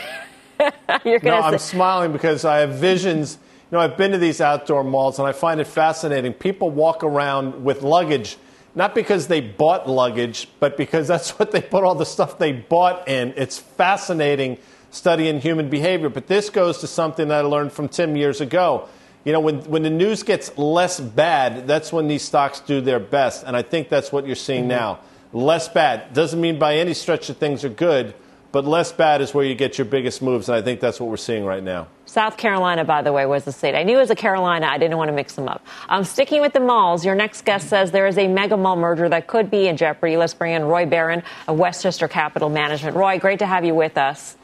you're 1.04 1.20
no, 1.22 1.40
I'm 1.40 1.58
smiling 1.58 2.12
because 2.12 2.44
I 2.44 2.58
have 2.58 2.74
visions. 2.74 3.38
You 3.70 3.78
know, 3.78 3.80
I've 3.80 3.96
been 3.96 4.12
to 4.12 4.18
these 4.18 4.40
outdoor 4.40 4.84
malls 4.84 5.18
and 5.18 5.26
I 5.26 5.32
find 5.32 5.60
it 5.60 5.66
fascinating. 5.66 6.34
People 6.34 6.70
walk 6.70 7.02
around 7.02 7.64
with 7.64 7.82
luggage 7.82 8.36
not 8.74 8.94
because 8.94 9.26
they 9.26 9.40
bought 9.40 9.88
luggage, 9.88 10.48
but 10.60 10.76
because 10.76 11.06
that's 11.08 11.30
what 11.38 11.50
they 11.50 11.60
put 11.60 11.84
all 11.84 11.94
the 11.94 12.06
stuff 12.06 12.38
they 12.38 12.52
bought 12.52 13.08
in. 13.08 13.34
It's 13.36 13.58
fascinating 13.58 14.58
studying 14.90 15.40
human 15.40 15.68
behavior. 15.68 16.08
But 16.08 16.26
this 16.26 16.50
goes 16.50 16.78
to 16.78 16.86
something 16.86 17.28
that 17.28 17.44
I 17.44 17.48
learned 17.48 17.72
from 17.72 17.88
Tim 17.88 18.16
years 18.16 18.40
ago. 18.40 18.88
You 19.24 19.32
know, 19.32 19.40
when, 19.40 19.60
when 19.64 19.82
the 19.82 19.90
news 19.90 20.22
gets 20.22 20.56
less 20.58 21.00
bad, 21.00 21.66
that's 21.66 21.92
when 21.92 22.08
these 22.08 22.22
stocks 22.22 22.60
do 22.60 22.80
their 22.80 23.00
best. 23.00 23.44
And 23.44 23.56
I 23.56 23.62
think 23.62 23.88
that's 23.88 24.12
what 24.12 24.26
you're 24.26 24.36
seeing 24.36 24.62
mm-hmm. 24.62 24.68
now. 24.68 25.00
Less 25.32 25.68
bad. 25.68 26.12
Doesn't 26.12 26.40
mean 26.40 26.58
by 26.58 26.76
any 26.76 26.94
stretch 26.94 27.28
that 27.28 27.38
things 27.38 27.64
are 27.64 27.70
good, 27.70 28.14
but 28.52 28.66
less 28.66 28.92
bad 28.92 29.20
is 29.20 29.34
where 29.34 29.44
you 29.44 29.54
get 29.54 29.78
your 29.78 29.86
biggest 29.86 30.22
moves, 30.22 30.48
and 30.48 30.56
I 30.56 30.62
think 30.62 30.78
that's 30.80 31.00
what 31.00 31.08
we're 31.08 31.16
seeing 31.16 31.44
right 31.44 31.62
now. 31.62 31.88
South 32.04 32.36
Carolina, 32.36 32.84
by 32.84 33.00
the 33.00 33.12
way, 33.12 33.24
was 33.24 33.44
the 33.44 33.52
state. 33.52 33.74
I 33.74 33.82
knew 33.82 33.96
it 33.96 34.00
was 34.00 34.10
a 34.10 34.14
Carolina. 34.14 34.66
I 34.66 34.76
didn't 34.76 34.98
want 34.98 35.08
to 35.08 35.14
mix 35.14 35.34
them 35.34 35.48
up. 35.48 35.64
Um, 35.88 36.04
sticking 36.04 36.42
with 36.42 36.52
the 36.52 36.60
malls, 36.60 37.04
your 37.04 37.14
next 37.14 37.46
guest 37.46 37.68
says 37.68 37.90
there 37.90 38.06
is 38.06 38.18
a 38.18 38.28
mega 38.28 38.56
mall 38.56 38.76
merger 38.76 39.08
that 39.08 39.26
could 39.26 39.50
be 39.50 39.66
in 39.66 39.78
jeopardy. 39.78 40.18
Let's 40.18 40.34
bring 40.34 40.52
in 40.52 40.64
Roy 40.64 40.84
Behren 40.84 41.22
of 41.48 41.58
Westchester 41.58 42.08
Capital 42.08 42.50
Management. 42.50 42.96
Roy, 42.96 43.18
great 43.18 43.38
to 43.38 43.46
have 43.46 43.64
you 43.64 43.74
with 43.74 43.96
us. 43.96 44.36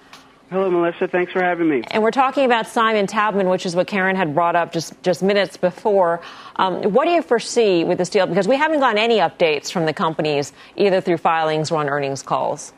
Hello, 0.51 0.71
Melissa. 0.71 1.09
Thanks 1.09 1.31
for 1.31 1.43
having 1.43 1.69
me. 1.69 1.83
And 1.91 2.03
we're 2.03 2.11
talking 2.11 2.47
about 2.47 2.67
Simon 2.67 3.07
Taubman, 3.07 3.51
which 3.51 3.67
is 3.67 3.77
what 3.77 3.87
Karen 3.87 4.17
had 4.17 4.35
brought 4.35 4.57
up 4.57 4.73
just, 4.73 4.95
just 5.03 5.23
minutes 5.23 5.59
before. 5.59 6.23
Um, 6.57 6.95
what 6.95 7.05
do 7.05 7.11
you 7.11 7.21
foresee 7.21 7.85
with 7.85 7.99
this 7.99 8.09
deal? 8.09 8.27
Because 8.27 8.49
we 8.49 8.57
haven't 8.57 8.81
gotten 8.81 8.97
any 8.97 9.19
updates 9.19 9.71
from 9.71 9.85
the 9.85 9.93
companies, 9.93 10.55
either 10.75 11.03
through 11.03 11.19
filings 11.19 11.71
or 11.71 11.81
on 11.81 11.91
earnings 11.91 12.23
calls. 12.23 12.73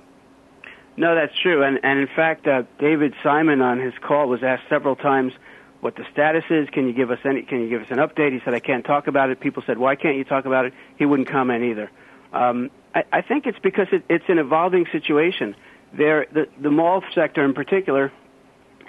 No, 1.01 1.15
that's 1.15 1.33
true. 1.39 1.63
And, 1.63 1.81
and 1.83 1.99
in 1.99 2.09
fact, 2.15 2.47
uh, 2.47 2.65
David 2.79 3.15
Simon 3.23 3.63
on 3.63 3.79
his 3.79 3.95
call 4.03 4.29
was 4.29 4.43
asked 4.43 4.65
several 4.69 4.97
times 4.97 5.33
what 5.81 5.97
the 5.97 6.05
status 6.13 6.45
is. 6.51 6.69
Can 6.69 6.87
you 6.87 6.93
give 6.93 7.11
us 7.11 7.21
any? 7.25 7.41
Can 7.41 7.63
you 7.63 7.71
give 7.71 7.81
us 7.81 7.87
an 7.89 7.97
update? 7.97 8.35
He 8.35 8.41
said, 8.45 8.53
"I 8.53 8.61
can't 8.61 8.85
talk 8.85 9.07
about 9.07 9.31
it." 9.31 9.41
People 9.41 9.63
said, 9.67 9.79
"Why 9.79 9.97
can't 9.97 10.19
you 10.19 10.25
talk 10.25 10.45
about 10.45 10.67
it?" 10.67 10.75
He 10.99 11.07
wouldn't 11.07 11.27
comment 11.27 11.65
either. 11.65 11.91
Um, 12.35 12.71
I, 12.95 13.05
I 13.11 13.23
think 13.23 13.47
it's 13.47 13.59
because 13.61 13.87
it, 13.93 14.05
it's 14.11 14.27
an 14.29 14.37
evolving 14.39 14.85
situation. 14.93 15.57
There, 15.95 16.27
the, 16.31 16.49
the 16.61 16.71
mall 16.71 17.03
sector 17.15 17.47
in 17.47 17.55
particular 17.55 18.13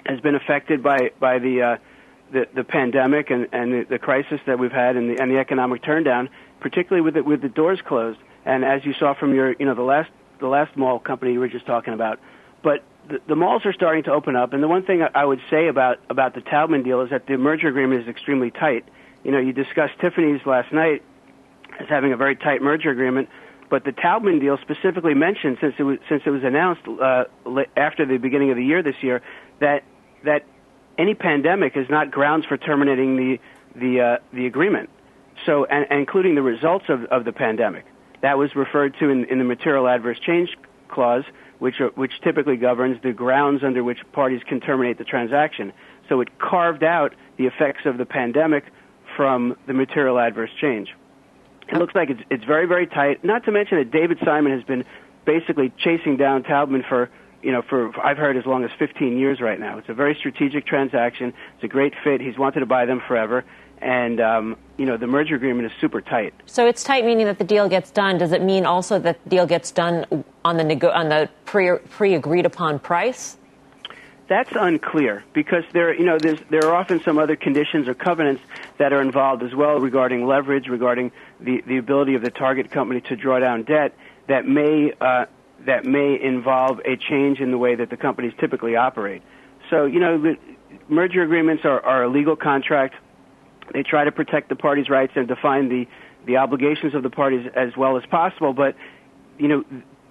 has 0.04 0.20
been 0.20 0.34
affected 0.34 0.82
by 0.82 1.12
by 1.18 1.38
the 1.38 1.62
uh, 1.62 1.76
the, 2.30 2.46
the 2.54 2.62
pandemic 2.62 3.30
and, 3.30 3.48
and 3.52 3.72
the, 3.72 3.86
the 3.88 3.98
crisis 3.98 4.40
that 4.44 4.58
we've 4.58 4.70
had 4.70 4.96
and 4.96 5.08
the, 5.08 5.22
and 5.22 5.30
the 5.30 5.38
economic 5.38 5.82
turndown, 5.82 6.28
particularly 6.60 7.00
with 7.00 7.14
the, 7.14 7.22
with 7.22 7.40
the 7.40 7.48
doors 7.48 7.80
closed. 7.80 8.18
And 8.44 8.66
as 8.66 8.84
you 8.84 8.92
saw 8.92 9.14
from 9.14 9.34
your, 9.34 9.54
you 9.58 9.64
know, 9.64 9.74
the 9.74 9.80
last 9.80 10.10
the 10.42 10.48
last 10.48 10.76
mall 10.76 10.98
company 10.98 11.32
you 11.32 11.40
were 11.40 11.48
just 11.48 11.64
talking 11.64 11.94
about. 11.94 12.20
But 12.62 12.84
the, 13.08 13.20
the 13.26 13.36
malls 13.36 13.64
are 13.64 13.72
starting 13.72 14.04
to 14.04 14.12
open 14.12 14.36
up, 14.36 14.52
and 14.52 14.62
the 14.62 14.68
one 14.68 14.84
thing 14.84 15.02
I 15.14 15.24
would 15.24 15.40
say 15.50 15.68
about 15.68 15.98
about 16.10 16.34
the 16.34 16.40
Taubman 16.40 16.84
deal 16.84 17.00
is 17.00 17.10
that 17.10 17.26
the 17.26 17.36
merger 17.38 17.68
agreement 17.68 18.02
is 18.02 18.08
extremely 18.08 18.50
tight. 18.50 18.84
You 19.24 19.32
know, 19.32 19.38
you 19.38 19.52
discussed 19.52 19.94
Tiffany's 20.00 20.44
last 20.44 20.72
night 20.72 21.02
as 21.80 21.88
having 21.88 22.12
a 22.12 22.16
very 22.16 22.36
tight 22.36 22.60
merger 22.60 22.90
agreement, 22.90 23.28
but 23.70 23.84
the 23.84 23.92
Taubman 23.92 24.40
deal 24.40 24.58
specifically 24.58 25.14
mentioned 25.14 25.58
since 25.60 25.74
it 25.78 25.82
was 25.82 25.98
since 26.08 26.22
it 26.26 26.30
was 26.30 26.44
announced 26.44 26.82
uh, 26.86 27.24
after 27.76 28.04
the 28.04 28.18
beginning 28.18 28.50
of 28.50 28.56
the 28.56 28.64
year 28.64 28.82
this 28.82 29.02
year 29.02 29.22
that 29.60 29.82
that 30.24 30.44
any 30.98 31.14
pandemic 31.14 31.76
is 31.76 31.88
not 31.88 32.10
grounds 32.10 32.46
for 32.46 32.56
terminating 32.56 33.16
the 33.16 33.40
the 33.74 34.00
uh, 34.00 34.16
the 34.32 34.46
agreement. 34.46 34.90
So, 35.46 35.64
and, 35.64 35.86
and 35.90 35.98
including 35.98 36.34
the 36.34 36.42
results 36.42 36.84
of, 36.88 37.04
of 37.04 37.24
the 37.24 37.32
pandemic. 37.32 37.84
That 38.22 38.38
was 38.38 38.54
referred 38.56 38.96
to 39.00 39.10
in, 39.10 39.24
in 39.26 39.38
the 39.38 39.44
material 39.44 39.88
adverse 39.88 40.18
change 40.24 40.56
clause, 40.88 41.24
which, 41.58 41.80
are, 41.80 41.88
which 41.90 42.12
typically 42.22 42.56
governs 42.56 43.02
the 43.02 43.12
grounds 43.12 43.62
under 43.64 43.84
which 43.84 43.98
parties 44.12 44.40
can 44.48 44.60
terminate 44.60 44.98
the 44.98 45.04
transaction. 45.04 45.72
So 46.08 46.20
it 46.20 46.38
carved 46.38 46.84
out 46.84 47.14
the 47.36 47.46
effects 47.46 47.82
of 47.84 47.98
the 47.98 48.06
pandemic 48.06 48.64
from 49.16 49.56
the 49.66 49.72
material 49.72 50.18
adverse 50.18 50.50
change. 50.60 50.88
It 51.68 51.76
looks 51.78 51.94
like 51.94 52.10
it's 52.10 52.20
it's 52.30 52.44
very 52.44 52.66
very 52.66 52.86
tight. 52.86 53.24
Not 53.24 53.44
to 53.44 53.52
mention 53.52 53.78
that 53.78 53.90
David 53.90 54.18
Simon 54.24 54.52
has 54.52 54.64
been 54.64 54.84
basically 55.24 55.72
chasing 55.78 56.16
down 56.16 56.42
Taubman 56.42 56.86
for 56.88 57.08
you 57.42 57.52
know 57.52 57.62
for 57.62 57.98
I've 58.00 58.18
heard 58.18 58.36
as 58.36 58.44
long 58.46 58.64
as 58.64 58.70
15 58.78 59.16
years 59.16 59.40
right 59.40 59.58
now. 59.58 59.78
It's 59.78 59.88
a 59.88 59.94
very 59.94 60.14
strategic 60.18 60.66
transaction. 60.66 61.32
It's 61.54 61.64
a 61.64 61.68
great 61.68 61.94
fit. 62.02 62.20
He's 62.20 62.36
wanted 62.36 62.60
to 62.60 62.66
buy 62.66 62.84
them 62.84 63.00
forever, 63.06 63.44
and 63.82 64.20
um, 64.20 64.56
you 64.78 64.86
know 64.86 64.96
the 64.96 65.06
merger 65.06 65.34
agreement 65.34 65.70
is 65.70 65.72
super 65.80 66.00
tight. 66.00 66.32
So 66.46 66.66
it's 66.66 66.84
tight, 66.84 67.04
meaning 67.04 67.26
that 67.26 67.38
the 67.38 67.44
deal 67.44 67.68
gets 67.68 67.90
done. 67.90 68.18
Does 68.18 68.32
it 68.32 68.42
mean 68.42 68.64
also 68.64 68.98
that 69.00 69.22
the 69.24 69.30
deal 69.30 69.46
gets 69.46 69.70
done 69.70 70.24
on 70.44 70.56
the 70.56 70.64
nego- 70.64 70.90
on 70.90 71.08
the 71.08 71.28
pre 71.44 71.76
pre 71.90 72.14
agreed 72.14 72.46
upon 72.46 72.78
price? 72.78 73.36
That's 74.28 74.52
unclear 74.54 75.24
because 75.34 75.64
there, 75.72 75.92
you 75.92 76.06
know, 76.06 76.16
there 76.16 76.64
are 76.64 76.74
often 76.74 77.02
some 77.02 77.18
other 77.18 77.36
conditions 77.36 77.86
or 77.86 77.92
covenants 77.92 78.40
that 78.78 78.92
are 78.92 79.02
involved 79.02 79.42
as 79.42 79.54
well 79.54 79.78
regarding 79.78 80.26
leverage, 80.26 80.68
regarding 80.68 81.12
the, 81.38 81.60
the 81.66 81.76
ability 81.76 82.14
of 82.14 82.22
the 82.22 82.30
target 82.30 82.70
company 82.70 83.02
to 83.02 83.16
draw 83.16 83.40
down 83.40 83.64
debt 83.64 83.94
that 84.28 84.46
may 84.46 84.94
uh, 85.00 85.26
that 85.66 85.84
may 85.84 86.20
involve 86.20 86.80
a 86.84 86.96
change 86.96 87.40
in 87.40 87.50
the 87.50 87.58
way 87.58 87.74
that 87.74 87.90
the 87.90 87.96
companies 87.96 88.32
typically 88.38 88.74
operate. 88.74 89.22
So, 89.70 89.84
you 89.84 90.00
know, 90.00 90.36
merger 90.88 91.22
agreements 91.22 91.64
are, 91.64 91.80
are 91.80 92.04
a 92.04 92.08
legal 92.08 92.36
contract. 92.36 92.94
They 93.72 93.82
try 93.82 94.04
to 94.04 94.12
protect 94.12 94.48
the 94.48 94.56
parties' 94.56 94.88
rights 94.88 95.12
and 95.16 95.26
define 95.26 95.68
the, 95.68 95.88
the 96.26 96.36
obligations 96.38 96.94
of 96.94 97.02
the 97.02 97.10
parties 97.10 97.48
as 97.54 97.76
well 97.76 97.96
as 97.96 98.04
possible. 98.06 98.52
But, 98.52 98.76
you 99.38 99.48
know, 99.48 99.64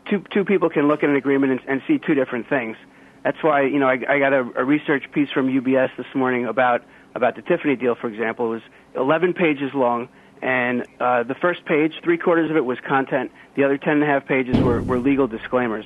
two, 0.09 0.23
two 0.31 0.45
people 0.45 0.69
can 0.69 0.87
look 0.87 1.03
at 1.03 1.09
an 1.09 1.15
agreement 1.15 1.51
and, 1.51 1.61
and 1.67 1.81
see 1.87 1.97
two 1.97 2.13
different 2.13 2.47
things. 2.47 2.77
That's 3.23 3.41
why, 3.43 3.63
you 3.63 3.79
know, 3.79 3.87
I, 3.87 3.99
I 4.07 4.19
got 4.19 4.33
a, 4.33 4.39
a 4.55 4.63
research 4.63 5.11
piece 5.11 5.29
from 5.29 5.47
UBS 5.47 5.95
this 5.95 6.07
morning 6.15 6.45
about, 6.45 6.83
about 7.13 7.35
the 7.35 7.43
Tiffany 7.43 7.75
deal, 7.75 7.95
for 7.95 8.07
example. 8.07 8.47
It 8.47 8.55
was 8.55 8.61
11 8.95 9.33
pages 9.33 9.73
long 9.73 10.09
and 10.41 10.85
uh, 10.99 11.23
the 11.23 11.35
first 11.35 11.65
page, 11.65 11.93
three 12.03 12.17
quarters 12.17 12.49
of 12.49 12.57
it 12.57 12.65
was 12.65 12.79
content. 12.79 13.31
The 13.55 13.63
other 13.63 13.77
10 13.77 13.93
and 13.93 14.03
a 14.03 14.07
half 14.07 14.25
pages 14.25 14.57
were, 14.57 14.81
were 14.81 14.97
legal 14.97 15.27
disclaimers. 15.27 15.85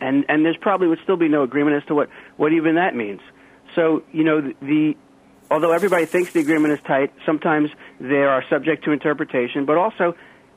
And 0.00 0.24
and 0.28 0.44
there's 0.44 0.56
probably 0.56 0.88
would 0.88 0.98
still 1.02 1.16
be 1.16 1.28
no 1.28 1.42
agreement 1.42 1.76
as 1.76 1.86
to 1.86 1.94
what 1.94 2.10
what 2.36 2.52
even 2.52 2.74
that 2.74 2.94
means. 2.94 3.20
So 3.76 4.02
you 4.12 4.24
know 4.24 4.40
the, 4.40 4.54
the 4.60 4.96
although 5.52 5.72
everybody 5.72 6.06
thinks 6.06 6.32
the 6.32 6.40
agreement 6.40 6.72
is 6.72 6.80
tight, 6.86 7.12
sometimes 7.26 7.70
they 8.00 8.22
are 8.22 8.42
subject 8.48 8.84
to 8.84 8.92
interpretation. 8.92 9.66
But 9.66 9.76
also, 9.76 10.16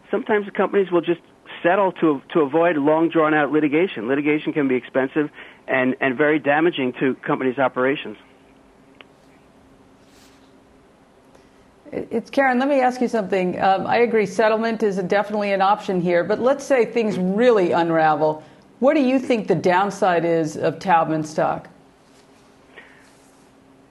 sometimes 0.10 0.46
the 0.46 0.52
companies 0.52 0.92
will 0.92 1.02
just 1.02 1.22
settle 1.62 1.92
to 1.94 2.22
to 2.34 2.42
avoid 2.42 2.78
long 2.78 3.10
drawn 3.10 3.34
out 3.34 3.52
litigation. 3.52 4.08
Litigation 4.08 4.54
can 4.54 4.68
be 4.68 4.76
expensive 4.76 5.30
and 5.68 5.96
and 6.00 6.18
very 6.18 6.40
damaging 6.40 6.94
to 7.00 7.16
companies' 7.16 7.60
operations. 7.60 8.18
It's 11.92 12.30
Karen. 12.30 12.60
Let 12.60 12.68
me 12.68 12.82
ask 12.82 13.00
you 13.00 13.08
something. 13.08 13.62
Um, 13.62 13.86
I 13.88 13.98
agree, 13.98 14.26
settlement 14.26 14.84
is 14.84 14.98
definitely 14.98 15.54
an 15.54 15.62
option 15.62 16.02
here. 16.02 16.24
But 16.24 16.42
let's 16.42 16.66
say 16.66 16.86
things 16.86 17.18
really 17.18 17.72
unravel. 17.72 18.44
What 18.80 18.96
do 18.96 19.02
you 19.02 19.20
think 19.20 19.48
the 19.48 19.56
downside 19.56 20.26
is 20.26 20.58
of 20.58 20.80
Taubman 20.80 21.26
stock? 21.26 21.70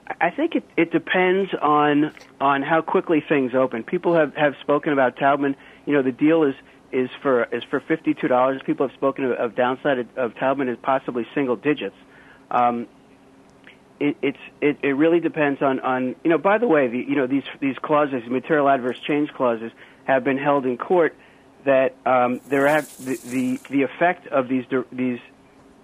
I 0.06 0.30
think 0.30 0.54
it, 0.54 0.64
it 0.76 0.90
depends 0.90 1.50
on 1.60 2.12
on 2.40 2.62
how 2.62 2.82
quickly 2.82 3.22
things 3.26 3.54
open. 3.54 3.84
People 3.84 4.14
have, 4.14 4.34
have 4.34 4.54
spoken 4.60 4.92
about 4.92 5.16
Taubman. 5.16 5.56
You 5.86 5.94
know, 5.94 6.02
the 6.02 6.12
deal 6.12 6.42
is 6.42 6.54
is 6.92 7.08
for 7.22 7.44
is 7.44 7.64
for 7.64 7.80
fifty 7.80 8.14
two 8.14 8.28
dollars. 8.28 8.60
People 8.66 8.86
have 8.86 8.94
spoken 8.96 9.24
of, 9.24 9.32
of 9.32 9.56
downside 9.56 10.00
of, 10.00 10.18
of 10.18 10.34
Taubman 10.34 10.68
as 10.68 10.76
possibly 10.82 11.26
single 11.34 11.56
digits. 11.56 11.96
Um, 12.50 12.86
it, 13.98 14.16
it's 14.20 14.38
it, 14.60 14.78
it 14.82 14.92
really 14.92 15.20
depends 15.20 15.62
on 15.62 15.80
on 15.80 16.16
you 16.22 16.30
know. 16.30 16.38
By 16.38 16.58
the 16.58 16.68
way, 16.68 16.88
the, 16.88 16.98
you 16.98 17.16
know 17.16 17.26
these 17.26 17.44
these 17.60 17.78
clauses, 17.78 18.22
material 18.28 18.68
adverse 18.68 18.98
change 19.00 19.32
clauses, 19.32 19.72
have 20.04 20.22
been 20.22 20.38
held 20.38 20.66
in 20.66 20.76
court 20.76 21.16
that 21.64 21.96
um, 22.04 22.40
there 22.48 22.66
have 22.66 22.88
the, 23.04 23.16
the 23.24 23.60
the 23.70 23.82
effect 23.82 24.26
of 24.26 24.48
these 24.48 24.66
these 24.92 25.20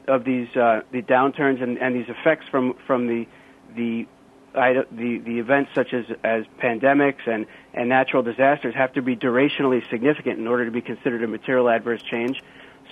of 0.06 0.24
these 0.24 0.54
uh, 0.56 0.82
the 0.90 1.00
downturns 1.02 1.62
and, 1.62 1.78
and 1.78 1.94
these 1.94 2.08
effects 2.08 2.46
from 2.50 2.74
from 2.86 3.06
the 3.06 3.26
the 3.74 4.06
the 4.52 5.18
the 5.24 5.38
events 5.38 5.70
such 5.74 5.92
as 5.92 6.04
as 6.24 6.44
pandemics 6.58 7.26
and 7.26 7.46
and 7.72 7.88
natural 7.88 8.22
disasters 8.22 8.74
have 8.74 8.92
to 8.94 9.02
be 9.02 9.16
durationally 9.16 9.88
significant 9.90 10.38
in 10.38 10.46
order 10.48 10.64
to 10.64 10.70
be 10.70 10.80
considered 10.80 11.22
a 11.22 11.28
material 11.28 11.68
adverse 11.68 12.02
change. 12.02 12.42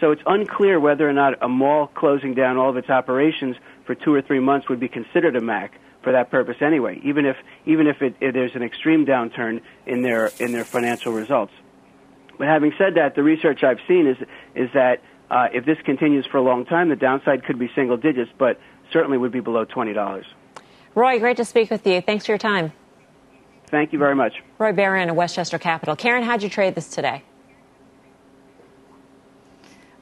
So 0.00 0.12
it's 0.12 0.22
unclear 0.26 0.78
whether 0.78 1.08
or 1.08 1.12
not 1.12 1.42
a 1.42 1.48
mall 1.48 1.88
closing 1.88 2.34
down 2.34 2.56
all 2.56 2.70
of 2.70 2.76
its 2.76 2.88
operations 2.88 3.56
for 3.84 3.96
two 3.96 4.14
or 4.14 4.22
three 4.22 4.38
months 4.38 4.68
would 4.68 4.78
be 4.78 4.88
considered 4.88 5.34
a 5.34 5.40
MAC 5.40 5.72
for 6.02 6.12
that 6.12 6.30
purpose 6.30 6.56
anyway, 6.60 7.00
even 7.02 7.26
if 7.26 7.36
even 7.66 7.86
if, 7.88 8.00
it, 8.02 8.14
if 8.20 8.32
there's 8.32 8.54
an 8.54 8.62
extreme 8.62 9.04
downturn 9.04 9.60
in 9.86 10.02
their 10.02 10.30
in 10.38 10.52
their 10.52 10.64
financial 10.64 11.12
results. 11.12 11.52
But 12.38 12.46
having 12.46 12.72
said 12.78 12.94
that, 12.94 13.16
the 13.16 13.24
research 13.24 13.64
I've 13.64 13.80
seen 13.88 14.06
is 14.06 14.16
is 14.54 14.70
that 14.74 15.02
uh, 15.30 15.48
if 15.52 15.64
this 15.64 15.78
continues 15.84 16.24
for 16.26 16.38
a 16.38 16.42
long 16.42 16.64
time, 16.64 16.88
the 16.88 16.96
downside 16.96 17.44
could 17.44 17.58
be 17.58 17.68
single 17.74 17.96
digits, 17.96 18.30
but 18.38 18.60
certainly 18.92 19.18
would 19.18 19.32
be 19.32 19.40
below 19.40 19.64
twenty 19.64 19.92
dollars. 19.92 20.26
Roy, 20.98 21.20
great 21.20 21.36
to 21.36 21.44
speak 21.44 21.70
with 21.70 21.86
you. 21.86 22.00
Thanks 22.00 22.26
for 22.26 22.32
your 22.32 22.38
time. 22.38 22.72
Thank 23.68 23.92
you 23.92 24.00
very 24.00 24.16
much. 24.16 24.42
Roy 24.58 24.72
Behren 24.72 25.08
of 25.08 25.14
Westchester 25.14 25.56
Capital. 25.56 25.94
Karen, 25.94 26.24
how'd 26.24 26.42
you 26.42 26.48
trade 26.48 26.74
this 26.74 26.88
today? 26.88 27.22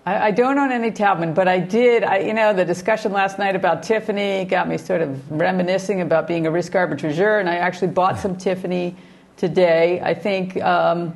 I, 0.07 0.29
I 0.29 0.31
don't 0.31 0.57
own 0.57 0.73
any 0.73 0.91
Taubman, 0.91 1.35
but 1.35 1.49
I 1.49 1.59
did. 1.59 2.03
I, 2.03 2.21
you 2.21 2.33
know, 2.33 2.55
the 2.55 2.65
discussion 2.65 3.13
last 3.13 3.39
night 3.39 3.55
about 3.55 3.83
Tiffany 3.83 4.47
got 4.47 4.69
me 4.69 4.79
sort 4.79 5.03
of 5.03 5.31
reminiscing 5.31 6.01
about 6.01 6.27
being 6.27 6.47
a 6.47 6.51
risk 6.51 6.73
arbitrageur, 6.73 7.41
and 7.41 7.49
I 7.51 7.57
actually 7.57 7.89
bought 7.89 8.19
some 8.19 8.35
Tiffany 8.35 8.97
today. 9.37 10.01
I 10.01 10.15
think. 10.15 10.57
Um, 10.63 11.15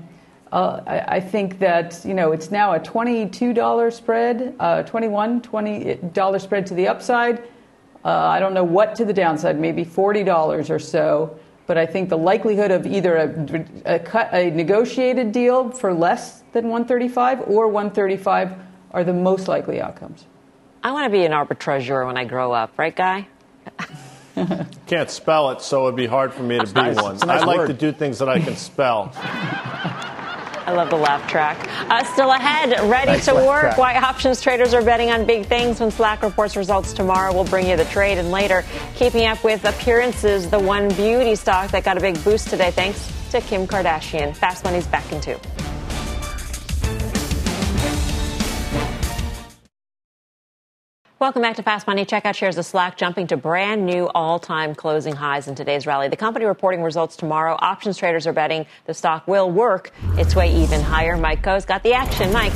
uh, 0.52 0.82
I, 0.86 1.16
I, 1.16 1.20
think 1.20 1.60
that 1.60 2.04
you 2.04 2.12
know 2.12 2.32
it's 2.32 2.50
now 2.50 2.72
a 2.72 2.80
twenty-two 2.80 3.54
dollar 3.54 3.92
spread, 3.92 4.56
uh, 4.58 4.82
21 4.82 5.42
20 5.42 5.94
dollar 6.12 6.40
spread 6.40 6.66
to 6.66 6.74
the 6.74 6.88
upside. 6.88 7.40
Uh, 8.04 8.08
I 8.08 8.40
don't 8.40 8.54
know 8.54 8.64
what 8.64 8.94
to 8.96 9.04
the 9.04 9.12
downside, 9.12 9.58
maybe 9.58 9.84
forty 9.84 10.24
dollars 10.24 10.70
or 10.70 10.78
so. 10.78 11.38
But 11.66 11.78
I 11.78 11.86
think 11.86 12.08
the 12.08 12.18
likelihood 12.18 12.72
of 12.72 12.84
either 12.84 13.16
a, 13.16 13.94
a, 13.94 13.98
cut, 14.00 14.34
a 14.34 14.50
negotiated 14.50 15.30
deal 15.30 15.70
for 15.70 15.94
less 15.94 16.42
than 16.52 16.64
135 16.64 17.42
or 17.46 17.68
135 17.68 18.56
are 18.90 19.04
the 19.04 19.12
most 19.12 19.46
likely 19.46 19.80
outcomes. 19.80 20.26
I 20.82 20.90
want 20.90 21.04
to 21.04 21.10
be 21.10 21.24
an 21.24 21.30
arbitrageur 21.30 22.06
when 22.06 22.16
I 22.16 22.24
grow 22.24 22.50
up, 22.50 22.76
right, 22.76 22.96
Guy? 22.96 23.28
Can't 24.86 25.10
spell 25.10 25.50
it, 25.50 25.60
so 25.60 25.84
it'd 25.86 25.96
be 25.96 26.06
hard 26.06 26.32
for 26.32 26.42
me 26.42 26.58
to 26.58 26.66
be 26.66 26.72
nice. 26.72 26.96
one. 26.96 27.18
Nice 27.18 27.42
I 27.42 27.44
like 27.44 27.58
word. 27.58 27.66
to 27.68 27.72
do 27.74 27.92
things 27.92 28.18
that 28.18 28.28
I 28.28 28.40
can 28.40 28.56
spell. 28.56 29.12
I 30.70 30.72
love 30.72 30.88
the 30.88 30.96
laugh 30.96 31.28
track. 31.28 31.58
Uh, 31.90 32.04
still 32.04 32.30
ahead, 32.30 32.70
ready 32.88 33.10
Nice 33.10 33.24
to 33.24 33.34
work. 33.34 33.62
track. 33.62 33.76
Why 33.78 33.96
options 33.96 34.40
traders 34.40 34.72
are 34.72 34.82
betting 34.82 35.10
on 35.10 35.26
big 35.26 35.46
things 35.46 35.80
when 35.80 35.90
Slack 35.90 36.22
reports 36.22 36.54
results 36.56 36.92
tomorrow. 36.92 37.34
We'll 37.34 37.42
bring 37.42 37.68
you 37.68 37.76
the 37.76 37.86
trade 37.86 38.18
and 38.18 38.30
later, 38.30 38.64
keeping 38.94 39.26
up 39.26 39.42
with 39.42 39.64
appearances, 39.64 40.48
the 40.48 40.60
one 40.60 40.86
beauty 40.94 41.34
stock 41.34 41.72
that 41.72 41.82
got 41.82 41.98
a 41.98 42.00
big 42.00 42.22
boost 42.22 42.50
today 42.50 42.70
thanks 42.70 43.10
to 43.32 43.40
Kim 43.40 43.66
Kardashian. 43.66 44.32
Fast 44.36 44.62
Money's 44.62 44.86
back 44.86 45.10
in 45.10 45.20
two. 45.20 45.40
Welcome 51.20 51.42
back 51.42 51.56
to 51.56 51.62
Fast 51.62 51.86
Money. 51.86 52.06
Check 52.06 52.24
out 52.24 52.34
shares 52.34 52.56
of 52.56 52.64
Slack 52.64 52.96
jumping 52.96 53.26
to 53.26 53.36
brand 53.36 53.84
new 53.84 54.08
all 54.14 54.38
time 54.38 54.74
closing 54.74 55.14
highs 55.14 55.48
in 55.48 55.54
today's 55.54 55.86
rally. 55.86 56.08
The 56.08 56.16
company 56.16 56.46
reporting 56.46 56.82
results 56.82 57.14
tomorrow. 57.14 57.58
Options 57.60 57.98
traders 57.98 58.26
are 58.26 58.32
betting 58.32 58.64
the 58.86 58.94
stock 58.94 59.28
will 59.28 59.50
work 59.50 59.92
its 60.16 60.34
way 60.34 60.50
even 60.50 60.80
higher. 60.80 61.18
Mike 61.18 61.42
Khouw's 61.42 61.66
got 61.66 61.82
the 61.82 61.92
action. 61.92 62.32
Mike. 62.32 62.54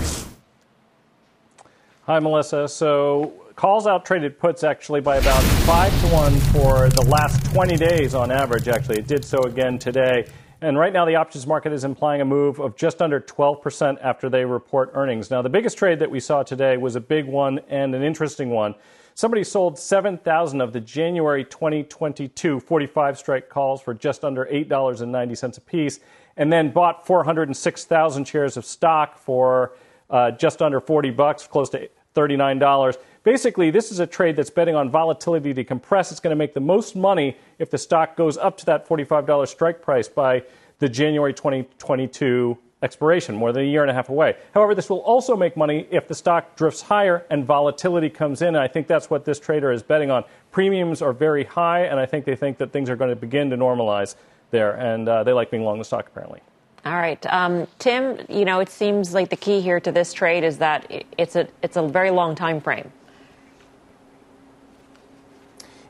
Hi, 2.06 2.18
Melissa. 2.20 2.66
So 2.66 3.34
calls 3.54 3.86
out 3.86 4.06
traded 4.06 4.38
puts 4.38 4.64
actually 4.64 5.02
by 5.02 5.18
about 5.18 5.42
five 5.66 5.92
to 6.00 6.06
one 6.06 6.32
for 6.32 6.88
the 6.88 7.04
last 7.06 7.44
20 7.52 7.76
days 7.76 8.14
on 8.14 8.32
average. 8.32 8.66
Actually, 8.66 9.00
it 9.00 9.06
did 9.06 9.26
so 9.26 9.42
again 9.42 9.78
today. 9.78 10.24
And 10.64 10.78
right 10.78 10.94
now, 10.94 11.04
the 11.04 11.16
options 11.16 11.46
market 11.46 11.74
is 11.74 11.84
implying 11.84 12.22
a 12.22 12.24
move 12.24 12.58
of 12.58 12.74
just 12.74 13.02
under 13.02 13.20
12% 13.20 13.98
after 14.00 14.30
they 14.30 14.46
report 14.46 14.92
earnings. 14.94 15.30
Now, 15.30 15.42
the 15.42 15.50
biggest 15.50 15.76
trade 15.76 15.98
that 15.98 16.10
we 16.10 16.20
saw 16.20 16.42
today 16.42 16.78
was 16.78 16.96
a 16.96 17.00
big 17.00 17.26
one 17.26 17.60
and 17.68 17.94
an 17.94 18.02
interesting 18.02 18.48
one. 18.48 18.74
Somebody 19.14 19.44
sold 19.44 19.78
7,000 19.78 20.62
of 20.62 20.72
the 20.72 20.80
January 20.80 21.44
2022 21.44 22.60
45 22.60 23.18
strike 23.18 23.50
calls 23.50 23.82
for 23.82 23.92
just 23.92 24.24
under 24.24 24.46
$8.90 24.46 25.58
a 25.58 25.60
piece, 25.60 26.00
and 26.38 26.50
then 26.50 26.70
bought 26.70 27.06
406,000 27.06 28.26
shares 28.26 28.56
of 28.56 28.64
stock 28.64 29.18
for 29.18 29.72
uh, 30.08 30.30
just 30.30 30.62
under 30.62 30.80
40 30.80 31.10
bucks, 31.10 31.46
close 31.46 31.68
to 31.70 31.90
$39. 32.14 32.96
Basically, 33.24 33.70
this 33.70 33.90
is 33.90 34.00
a 34.00 34.06
trade 34.06 34.36
that's 34.36 34.50
betting 34.50 34.74
on 34.74 34.90
volatility 34.90 35.54
to 35.54 35.64
compress. 35.64 36.12
It's 36.12 36.20
going 36.20 36.32
to 36.32 36.36
make 36.36 36.52
the 36.52 36.60
most 36.60 36.94
money 36.94 37.38
if 37.58 37.70
the 37.70 37.78
stock 37.78 38.16
goes 38.16 38.36
up 38.36 38.58
to 38.58 38.66
that 38.66 38.86
$45 38.86 39.48
strike 39.48 39.80
price 39.80 40.08
by 40.08 40.42
the 40.78 40.90
January 40.90 41.32
2022 41.32 42.58
expiration, 42.82 43.34
more 43.34 43.50
than 43.50 43.62
a 43.62 43.66
year 43.66 43.80
and 43.80 43.90
a 43.90 43.94
half 43.94 44.10
away. 44.10 44.36
However, 44.52 44.74
this 44.74 44.90
will 44.90 44.98
also 44.98 45.36
make 45.36 45.56
money 45.56 45.88
if 45.90 46.06
the 46.06 46.14
stock 46.14 46.54
drifts 46.54 46.82
higher 46.82 47.24
and 47.30 47.46
volatility 47.46 48.10
comes 48.10 48.42
in. 48.42 48.48
And 48.48 48.58
I 48.58 48.68
think 48.68 48.88
that's 48.88 49.08
what 49.08 49.24
this 49.24 49.40
trader 49.40 49.72
is 49.72 49.82
betting 49.82 50.10
on. 50.10 50.24
Premiums 50.50 51.00
are 51.00 51.14
very 51.14 51.44
high, 51.44 51.86
and 51.86 51.98
I 51.98 52.04
think 52.04 52.26
they 52.26 52.36
think 52.36 52.58
that 52.58 52.72
things 52.72 52.90
are 52.90 52.96
going 52.96 53.08
to 53.08 53.16
begin 53.16 53.48
to 53.48 53.56
normalize 53.56 54.16
there, 54.50 54.72
and 54.74 55.08
uh, 55.08 55.24
they 55.24 55.32
like 55.32 55.50
being 55.50 55.64
long 55.64 55.78
the 55.78 55.84
stock 55.84 56.08
apparently. 56.08 56.40
All 56.84 56.96
right, 56.96 57.24
um, 57.32 57.66
Tim. 57.78 58.18
You 58.28 58.44
know, 58.44 58.60
it 58.60 58.68
seems 58.68 59.14
like 59.14 59.30
the 59.30 59.36
key 59.36 59.62
here 59.62 59.80
to 59.80 59.90
this 59.90 60.12
trade 60.12 60.44
is 60.44 60.58
that 60.58 60.92
it's 61.16 61.34
a 61.34 61.48
it's 61.62 61.78
a 61.78 61.88
very 61.88 62.10
long 62.10 62.34
time 62.34 62.60
frame. 62.60 62.92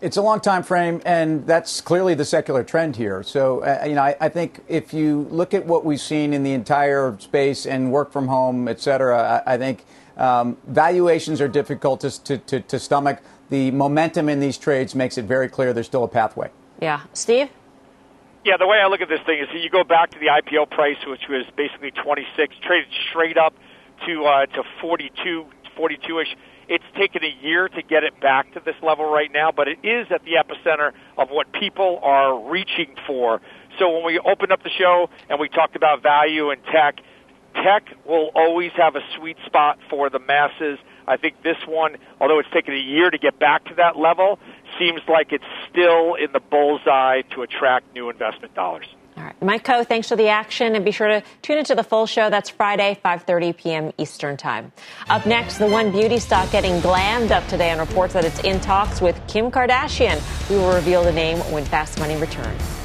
It's 0.04 0.18
a 0.18 0.22
long 0.22 0.40
time 0.40 0.62
frame, 0.62 1.00
and 1.06 1.46
that's 1.46 1.80
clearly 1.80 2.12
the 2.12 2.26
secular 2.26 2.62
trend 2.62 2.94
here. 2.94 3.22
So, 3.22 3.60
uh, 3.64 3.86
you 3.86 3.94
know, 3.94 4.02
I, 4.02 4.14
I, 4.20 4.28
think 4.28 4.60
if 4.68 4.92
you 4.92 5.26
look 5.30 5.54
at 5.54 5.64
what 5.64 5.82
we've 5.82 5.98
seen 5.98 6.34
in 6.34 6.42
the 6.42 6.52
entire 6.52 7.16
space 7.20 7.64
and 7.64 7.90
work 7.90 8.12
from 8.12 8.28
home, 8.28 8.68
et 8.68 8.80
cetera, 8.80 9.42
I, 9.46 9.54
I 9.54 9.56
think 9.56 9.82
um, 10.18 10.58
valuations 10.66 11.40
are 11.40 11.48
difficult 11.48 12.00
to, 12.00 12.36
to, 12.36 12.60
to 12.60 12.78
stomach. 12.78 13.22
The 13.48 13.70
momentum 13.70 14.28
in 14.28 14.40
these 14.40 14.58
trades 14.58 14.94
makes 14.94 15.16
it 15.16 15.24
very 15.24 15.48
clear 15.48 15.72
there's 15.72 15.86
still 15.86 16.04
a 16.04 16.08
pathway. 16.08 16.50
Yeah. 16.82 17.00
Steve? 17.14 17.48
Yeah, 18.44 18.58
the 18.58 18.66
way 18.66 18.76
I 18.84 18.88
look 18.88 19.00
at 19.00 19.08
this 19.08 19.22
thing 19.24 19.38
is 19.38 19.48
you 19.54 19.70
go 19.70 19.84
back 19.84 20.10
to 20.10 20.18
the 20.18 20.26
IPO 20.26 20.68
price, 20.68 20.98
which 21.06 21.28
was 21.30 21.46
basically 21.56 21.92
26, 21.92 22.56
traded 22.60 22.90
straight 23.08 23.38
up 23.38 23.54
to 24.04 24.24
uh, 24.26 24.44
to 24.44 24.64
42, 24.82 25.46
42ish. 25.78 26.34
It's 26.68 26.84
taken 26.96 27.22
a 27.24 27.44
year 27.44 27.68
to 27.68 27.82
get 27.82 28.04
it 28.04 28.18
back 28.20 28.52
to 28.54 28.60
this 28.64 28.76
level 28.82 29.04
right 29.04 29.30
now, 29.32 29.52
but 29.52 29.68
it 29.68 29.78
is 29.82 30.06
at 30.10 30.22
the 30.24 30.32
epicenter 30.32 30.92
of 31.18 31.28
what 31.30 31.52
people 31.52 32.00
are 32.02 32.38
reaching 32.50 32.94
for. 33.06 33.40
So 33.78 33.90
when 33.90 34.04
we 34.04 34.18
opened 34.18 34.52
up 34.52 34.62
the 34.62 34.70
show 34.70 35.10
and 35.28 35.38
we 35.40 35.48
talked 35.48 35.76
about 35.76 36.02
value 36.02 36.50
and 36.50 36.62
tech, 36.64 36.96
tech 37.54 37.88
will 38.06 38.30
always 38.34 38.72
have 38.76 38.96
a 38.96 39.00
sweet 39.18 39.36
spot 39.46 39.78
for 39.90 40.10
the 40.10 40.18
masses. 40.18 40.78
I 41.06 41.16
think 41.16 41.42
this 41.42 41.58
one, 41.66 41.96
although 42.20 42.38
it's 42.38 42.50
taken 42.50 42.74
a 42.74 42.78
year 42.78 43.10
to 43.10 43.18
get 43.18 43.38
back 43.38 43.64
to 43.66 43.74
that 43.74 43.96
level, 43.96 44.38
seems 44.78 45.00
like 45.08 45.32
it's 45.32 45.44
still 45.70 46.14
in 46.14 46.32
the 46.32 46.40
bullseye 46.40 47.22
to 47.34 47.42
attract 47.42 47.92
new 47.94 48.10
investment 48.10 48.54
dollars. 48.54 48.86
All 49.16 49.22
right. 49.22 49.42
Mike 49.42 49.64
Khouw, 49.64 49.86
thanks 49.86 50.08
for 50.08 50.16
the 50.16 50.28
action. 50.28 50.74
And 50.74 50.84
be 50.84 50.90
sure 50.90 51.06
to 51.06 51.22
tune 51.42 51.58
into 51.58 51.74
the 51.74 51.84
full 51.84 52.06
show. 52.06 52.30
That's 52.30 52.50
Friday, 52.50 52.98
5.30 53.04 53.56
p.m. 53.56 53.92
Eastern 53.96 54.36
Time. 54.36 54.72
Up 55.08 55.24
next, 55.24 55.58
the 55.58 55.66
One 55.68 55.92
Beauty 55.92 56.18
stock 56.18 56.50
getting 56.50 56.80
glammed 56.80 57.30
up 57.30 57.46
today 57.46 57.70
and 57.70 57.78
reports 57.78 58.14
that 58.14 58.24
it's 58.24 58.40
in 58.40 58.60
talks 58.60 59.00
with 59.00 59.20
Kim 59.28 59.50
Kardashian. 59.50 60.20
We 60.50 60.56
will 60.56 60.74
reveal 60.74 61.04
the 61.04 61.12
name 61.12 61.38
when 61.52 61.64
Fast 61.64 61.98
Money 61.98 62.16
returns. 62.16 62.83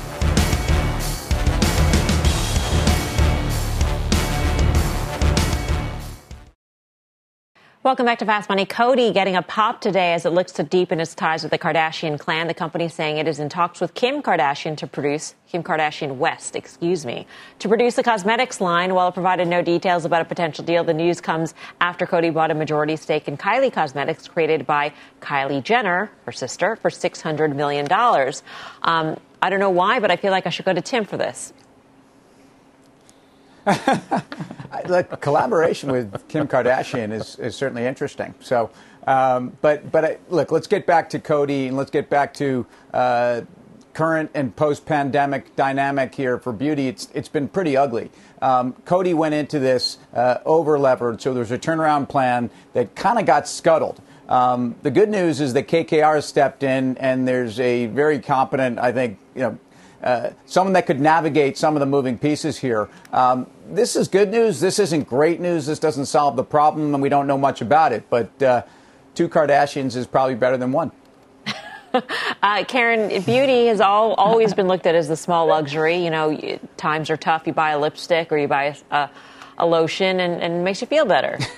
Welcome 7.81 8.05
back 8.05 8.19
to 8.19 8.25
Fast 8.25 8.49
Money. 8.49 8.65
Coty 8.65 9.13
getting 9.13 9.37
a 9.37 9.41
pop 9.41 9.79
today 9.79 10.11
as 10.11 10.25
it 10.25 10.31
looks 10.31 10.51
to 10.51 10.63
deepen 10.63 10.99
its 10.99 11.15
ties 11.15 11.43
with 11.43 11.51
the 11.51 11.57
Kardashian 11.57 12.19
clan. 12.19 12.47
The 12.47 12.53
company 12.53 12.89
saying 12.89 13.19
it 13.19 13.25
is 13.25 13.39
in 13.39 13.47
talks 13.47 13.79
with 13.79 13.93
Kim 13.93 14.21
Kardashian 14.21 14.75
to 14.79 14.85
produce 14.85 15.33
Kim 15.47 15.63
Kardashian 15.63 16.17
West, 16.17 16.57
excuse 16.57 17.05
me, 17.05 17.25
to 17.59 17.69
produce 17.69 17.97
a 17.97 18.03
cosmetics 18.03 18.59
line. 18.59 18.93
While 18.93 19.07
it 19.07 19.13
provided 19.13 19.47
no 19.47 19.61
details 19.61 20.03
about 20.03 20.21
a 20.21 20.25
potential 20.25 20.65
deal, 20.65 20.83
the 20.83 20.93
news 20.93 21.21
comes 21.21 21.53
after 21.79 22.05
Coty 22.05 22.33
bought 22.33 22.51
a 22.51 22.53
majority 22.53 22.97
stake 22.97 23.29
in 23.29 23.37
Kylie 23.37 23.71
Cosmetics, 23.71 24.27
created 24.27 24.67
by 24.67 24.91
Kylie 25.21 25.63
Jenner, 25.63 26.11
her 26.25 26.33
sister, 26.33 26.75
for 26.75 26.89
six 26.89 27.21
hundred 27.21 27.55
million 27.55 27.85
dollars. 27.85 28.43
Um, 28.83 29.17
I 29.41 29.49
don't 29.49 29.61
know 29.61 29.69
why, 29.69 30.01
but 30.01 30.11
I 30.11 30.17
feel 30.17 30.31
like 30.31 30.45
I 30.45 30.49
should 30.49 30.65
go 30.65 30.73
to 30.73 30.81
Tim 30.81 31.05
for 31.05 31.15
this. 31.15 31.53
Look, 34.87 35.19
collaboration 35.21 35.91
with 35.91 36.27
Kim 36.27 36.47
Kardashian 36.47 37.11
is, 37.11 37.37
is 37.37 37.55
certainly 37.55 37.85
interesting. 37.85 38.33
So, 38.39 38.71
um, 39.07 39.57
but 39.61 39.91
but 39.91 40.05
I, 40.05 40.17
look, 40.29 40.51
let's 40.51 40.67
get 40.67 40.85
back 40.85 41.09
to 41.11 41.19
Coty 41.19 41.67
and 41.67 41.77
let's 41.77 41.91
get 41.91 42.09
back 42.09 42.33
to 42.35 42.65
uh, 42.93 43.41
current 43.93 44.31
and 44.33 44.55
post-pandemic 44.55 45.55
dynamic 45.55 46.15
here 46.15 46.39
for 46.39 46.53
beauty. 46.53 46.87
It's 46.87 47.09
it's 47.13 47.29
been 47.29 47.47
pretty 47.47 47.75
ugly. 47.75 48.11
Um, 48.41 48.73
Coty 48.85 49.13
went 49.13 49.35
into 49.35 49.59
this 49.59 49.97
uh, 50.13 50.37
over 50.45 50.79
levered, 50.79 51.21
so 51.21 51.33
there's 51.33 51.51
a 51.51 51.59
turnaround 51.59 52.09
plan 52.09 52.49
that 52.73 52.95
kind 52.95 53.19
of 53.19 53.25
got 53.25 53.47
scuttled. 53.47 54.01
Um, 54.29 54.75
the 54.83 54.91
good 54.91 55.09
news 55.09 55.41
is 55.41 55.53
that 55.53 55.67
KKR 55.67 56.23
stepped 56.23 56.61
in, 56.61 56.97
and 56.97 57.27
there's 57.27 57.59
a 57.59 57.87
very 57.87 58.19
competent, 58.19 58.77
I 58.77 58.91
think, 58.91 59.17
you 59.33 59.41
know, 59.41 59.59
uh, 60.03 60.31
someone 60.45 60.73
that 60.73 60.85
could 60.85 60.99
navigate 60.99 61.57
some 61.57 61.75
of 61.75 61.79
the 61.79 61.85
moving 61.85 62.17
pieces 62.17 62.57
here. 62.57 62.89
Um, 63.11 63.47
this 63.69 63.95
is 63.95 64.07
good 64.07 64.29
news. 64.29 64.59
This 64.59 64.79
isn't 64.79 65.07
great 65.07 65.39
news. 65.39 65.65
This 65.65 65.79
doesn't 65.79 66.05
solve 66.05 66.35
the 66.35 66.43
problem, 66.43 66.93
and 66.93 67.01
we 67.01 67.09
don't 67.09 67.27
know 67.27 67.37
much 67.37 67.61
about 67.61 67.91
it. 67.91 68.09
But 68.09 68.41
uh, 68.41 68.63
two 69.15 69.29
Kardashians 69.29 69.95
is 69.95 70.07
probably 70.07 70.35
better 70.35 70.57
than 70.57 70.71
one. 70.71 70.91
uh, 71.93 72.63
Karen, 72.67 73.09
beauty 73.23 73.67
has 73.67 73.81
all, 73.81 74.13
always 74.13 74.53
been 74.53 74.67
looked 74.67 74.85
at 74.85 74.95
as 74.95 75.07
the 75.07 75.17
small 75.17 75.47
luxury. 75.47 76.03
You 76.03 76.09
know, 76.09 76.59
times 76.77 77.09
are 77.09 77.17
tough. 77.17 77.45
You 77.45 77.53
buy 77.53 77.71
a 77.71 77.79
lipstick 77.79 78.31
or 78.31 78.37
you 78.37 78.47
buy 78.47 78.77
a, 78.91 79.09
a 79.57 79.65
lotion, 79.65 80.19
and, 80.19 80.41
and 80.41 80.53
it 80.53 80.63
makes 80.63 80.81
you 80.81 80.87
feel 80.87 81.05
better. 81.05 81.39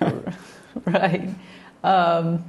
right. 0.86 1.28
Um, 1.82 2.44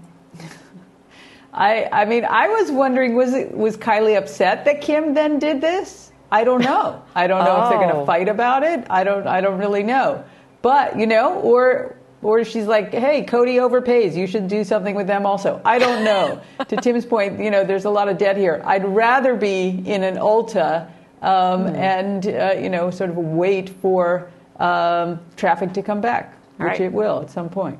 I, 1.53 1.89
I 1.91 2.05
mean, 2.05 2.25
I 2.25 2.47
was 2.47 2.71
wondering, 2.71 3.15
was 3.15 3.33
it, 3.33 3.55
was 3.55 3.75
Kylie 3.77 4.17
upset 4.17 4.65
that 4.65 4.81
Kim 4.81 5.13
then 5.13 5.39
did 5.39 5.61
this? 5.61 6.11
I 6.31 6.43
don't 6.43 6.61
know. 6.61 7.01
I 7.15 7.27
don't 7.27 7.43
know 7.43 7.57
oh. 7.57 7.63
if 7.63 7.69
they're 7.69 7.79
going 7.79 7.95
to 7.99 8.05
fight 8.05 8.27
about 8.27 8.63
it. 8.63 8.85
I 8.89 9.03
don't. 9.03 9.27
I 9.27 9.41
don't 9.41 9.57
really 9.57 9.83
know. 9.83 10.23
But 10.61 10.99
you 10.99 11.07
know, 11.07 11.39
or 11.39 11.95
or 12.21 12.43
she's 12.43 12.65
like, 12.65 12.93
hey, 12.93 13.23
Coty 13.23 13.55
overpays. 13.55 14.15
You 14.15 14.27
should 14.27 14.47
do 14.47 14.63
something 14.63 14.95
with 14.95 15.07
them 15.07 15.25
also. 15.25 15.61
I 15.63 15.79
don't 15.79 16.03
know. 16.03 16.41
to 16.67 16.75
Tim's 16.75 17.05
point, 17.05 17.39
you 17.39 17.49
know, 17.49 17.63
there's 17.63 17.85
a 17.85 17.89
lot 17.89 18.09
of 18.09 18.17
debt 18.17 18.37
here. 18.37 18.61
I'd 18.65 18.85
rather 18.85 19.35
be 19.35 19.69
in 19.85 20.03
an 20.03 20.17
Ulta 20.17 20.87
um, 21.21 21.65
mm. 21.65 21.75
and 21.75 22.27
uh, 22.27 22.61
you 22.61 22.69
know, 22.69 22.91
sort 22.91 23.09
of 23.09 23.17
wait 23.17 23.69
for 23.69 24.29
um, 24.59 25.19
traffic 25.35 25.73
to 25.73 25.81
come 25.81 26.01
back, 26.01 26.37
which 26.57 26.67
right. 26.67 26.81
it 26.81 26.93
will 26.93 27.21
at 27.21 27.31
some 27.31 27.49
point. 27.49 27.79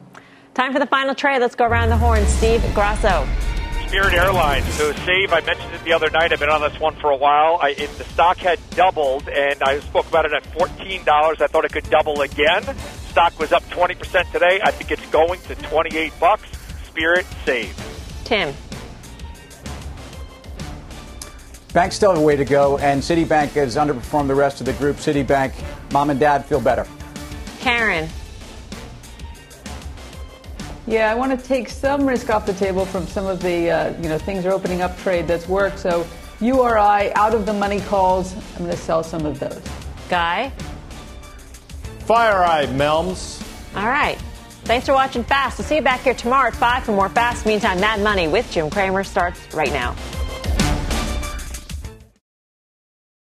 Time 0.53 0.73
for 0.73 0.79
the 0.79 0.87
final 0.87 1.13
trade. 1.13 1.39
Let's 1.39 1.55
go 1.55 1.65
around 1.65 1.89
the 1.89 1.97
horn. 1.97 2.25
Steve 2.25 2.63
Grasso. 2.73 3.27
Spirit 3.89 4.13
Airlines. 4.13 4.71
So 4.75 4.93
Save, 4.93 5.33
I 5.33 5.41
mentioned 5.41 5.73
it 5.73 5.83
the 5.83 5.93
other 5.93 6.11
night. 6.11 6.31
I've 6.31 6.39
been 6.39 6.47
on 6.47 6.61
this 6.61 6.79
one 6.79 6.93
for 6.97 7.09
a 7.09 7.15
while. 7.15 7.57
I, 7.59 7.69
it, 7.69 7.89
the 7.97 8.03
stock 8.03 8.37
had 8.37 8.59
doubled, 8.69 9.27
and 9.27 9.63
I 9.63 9.79
spoke 9.79 10.07
about 10.07 10.25
it 10.25 10.31
at 10.31 10.43
$14. 10.43 11.41
I 11.41 11.47
thought 11.47 11.65
it 11.65 11.73
could 11.73 11.89
double 11.89 12.21
again. 12.21 12.61
Stock 13.07 13.39
was 13.39 13.51
up 13.51 13.63
20% 13.69 14.31
today. 14.31 14.61
I 14.63 14.69
think 14.69 14.91
it's 14.91 15.09
going 15.09 15.41
to 15.41 15.55
28 15.55 16.13
bucks. 16.19 16.47
Spirit 16.85 17.25
Save. 17.45 17.75
Tim. 18.25 18.53
Banks 21.73 21.95
still 21.95 22.11
have 22.11 22.19
a 22.19 22.23
way 22.23 22.35
to 22.35 22.45
go, 22.45 22.77
and 22.77 23.01
Citibank 23.01 23.49
has 23.53 23.75
underperformed 23.75 24.27
the 24.27 24.35
rest 24.35 24.59
of 24.59 24.67
the 24.67 24.73
group. 24.73 24.97
Citibank, 24.97 25.51
mom 25.91 26.11
and 26.11 26.19
dad 26.19 26.45
feel 26.45 26.61
better. 26.61 26.85
Karen. 27.59 28.07
Yeah, 30.89 31.11
I 31.11 31.13
want 31.13 31.39
to 31.39 31.47
take 31.47 31.69
some 31.69 32.07
risk 32.07 32.31
off 32.31 32.47
the 32.47 32.53
table 32.53 32.83
from 32.83 33.05
some 33.05 33.27
of 33.27 33.43
the, 33.43 33.69
uh, 33.69 34.01
you 34.01 34.09
know, 34.09 34.17
things 34.17 34.43
are 34.47 34.51
opening 34.51 34.81
up 34.81 34.97
trade 34.97 35.27
that's 35.27 35.47
worked. 35.47 35.77
So 35.77 36.03
URI, 36.41 37.13
out 37.13 37.35
of 37.35 37.45
the 37.45 37.53
money 37.53 37.79
calls, 37.81 38.33
I'm 38.33 38.65
going 38.65 38.71
to 38.71 38.77
sell 38.77 39.03
some 39.03 39.23
of 39.23 39.39
those. 39.39 39.61
Guy? 40.09 40.51
FireEye, 42.07 42.75
Melms. 42.75 43.39
All 43.75 43.87
right. 43.87 44.17
Thanks 44.63 44.87
for 44.87 44.93
watching 44.93 45.23
Fast. 45.23 45.59
We'll 45.59 45.67
see 45.67 45.75
you 45.75 45.83
back 45.83 45.99
here 45.99 46.15
tomorrow 46.15 46.47
at 46.47 46.55
5 46.55 46.85
for 46.85 46.93
more 46.93 47.07
Fast. 47.07 47.45
Meantime, 47.45 47.79
Mad 47.79 48.01
Money 48.01 48.27
with 48.27 48.49
Jim 48.51 48.71
Cramer 48.71 49.03
starts 49.03 49.53
right 49.53 49.71
now. 49.71 49.95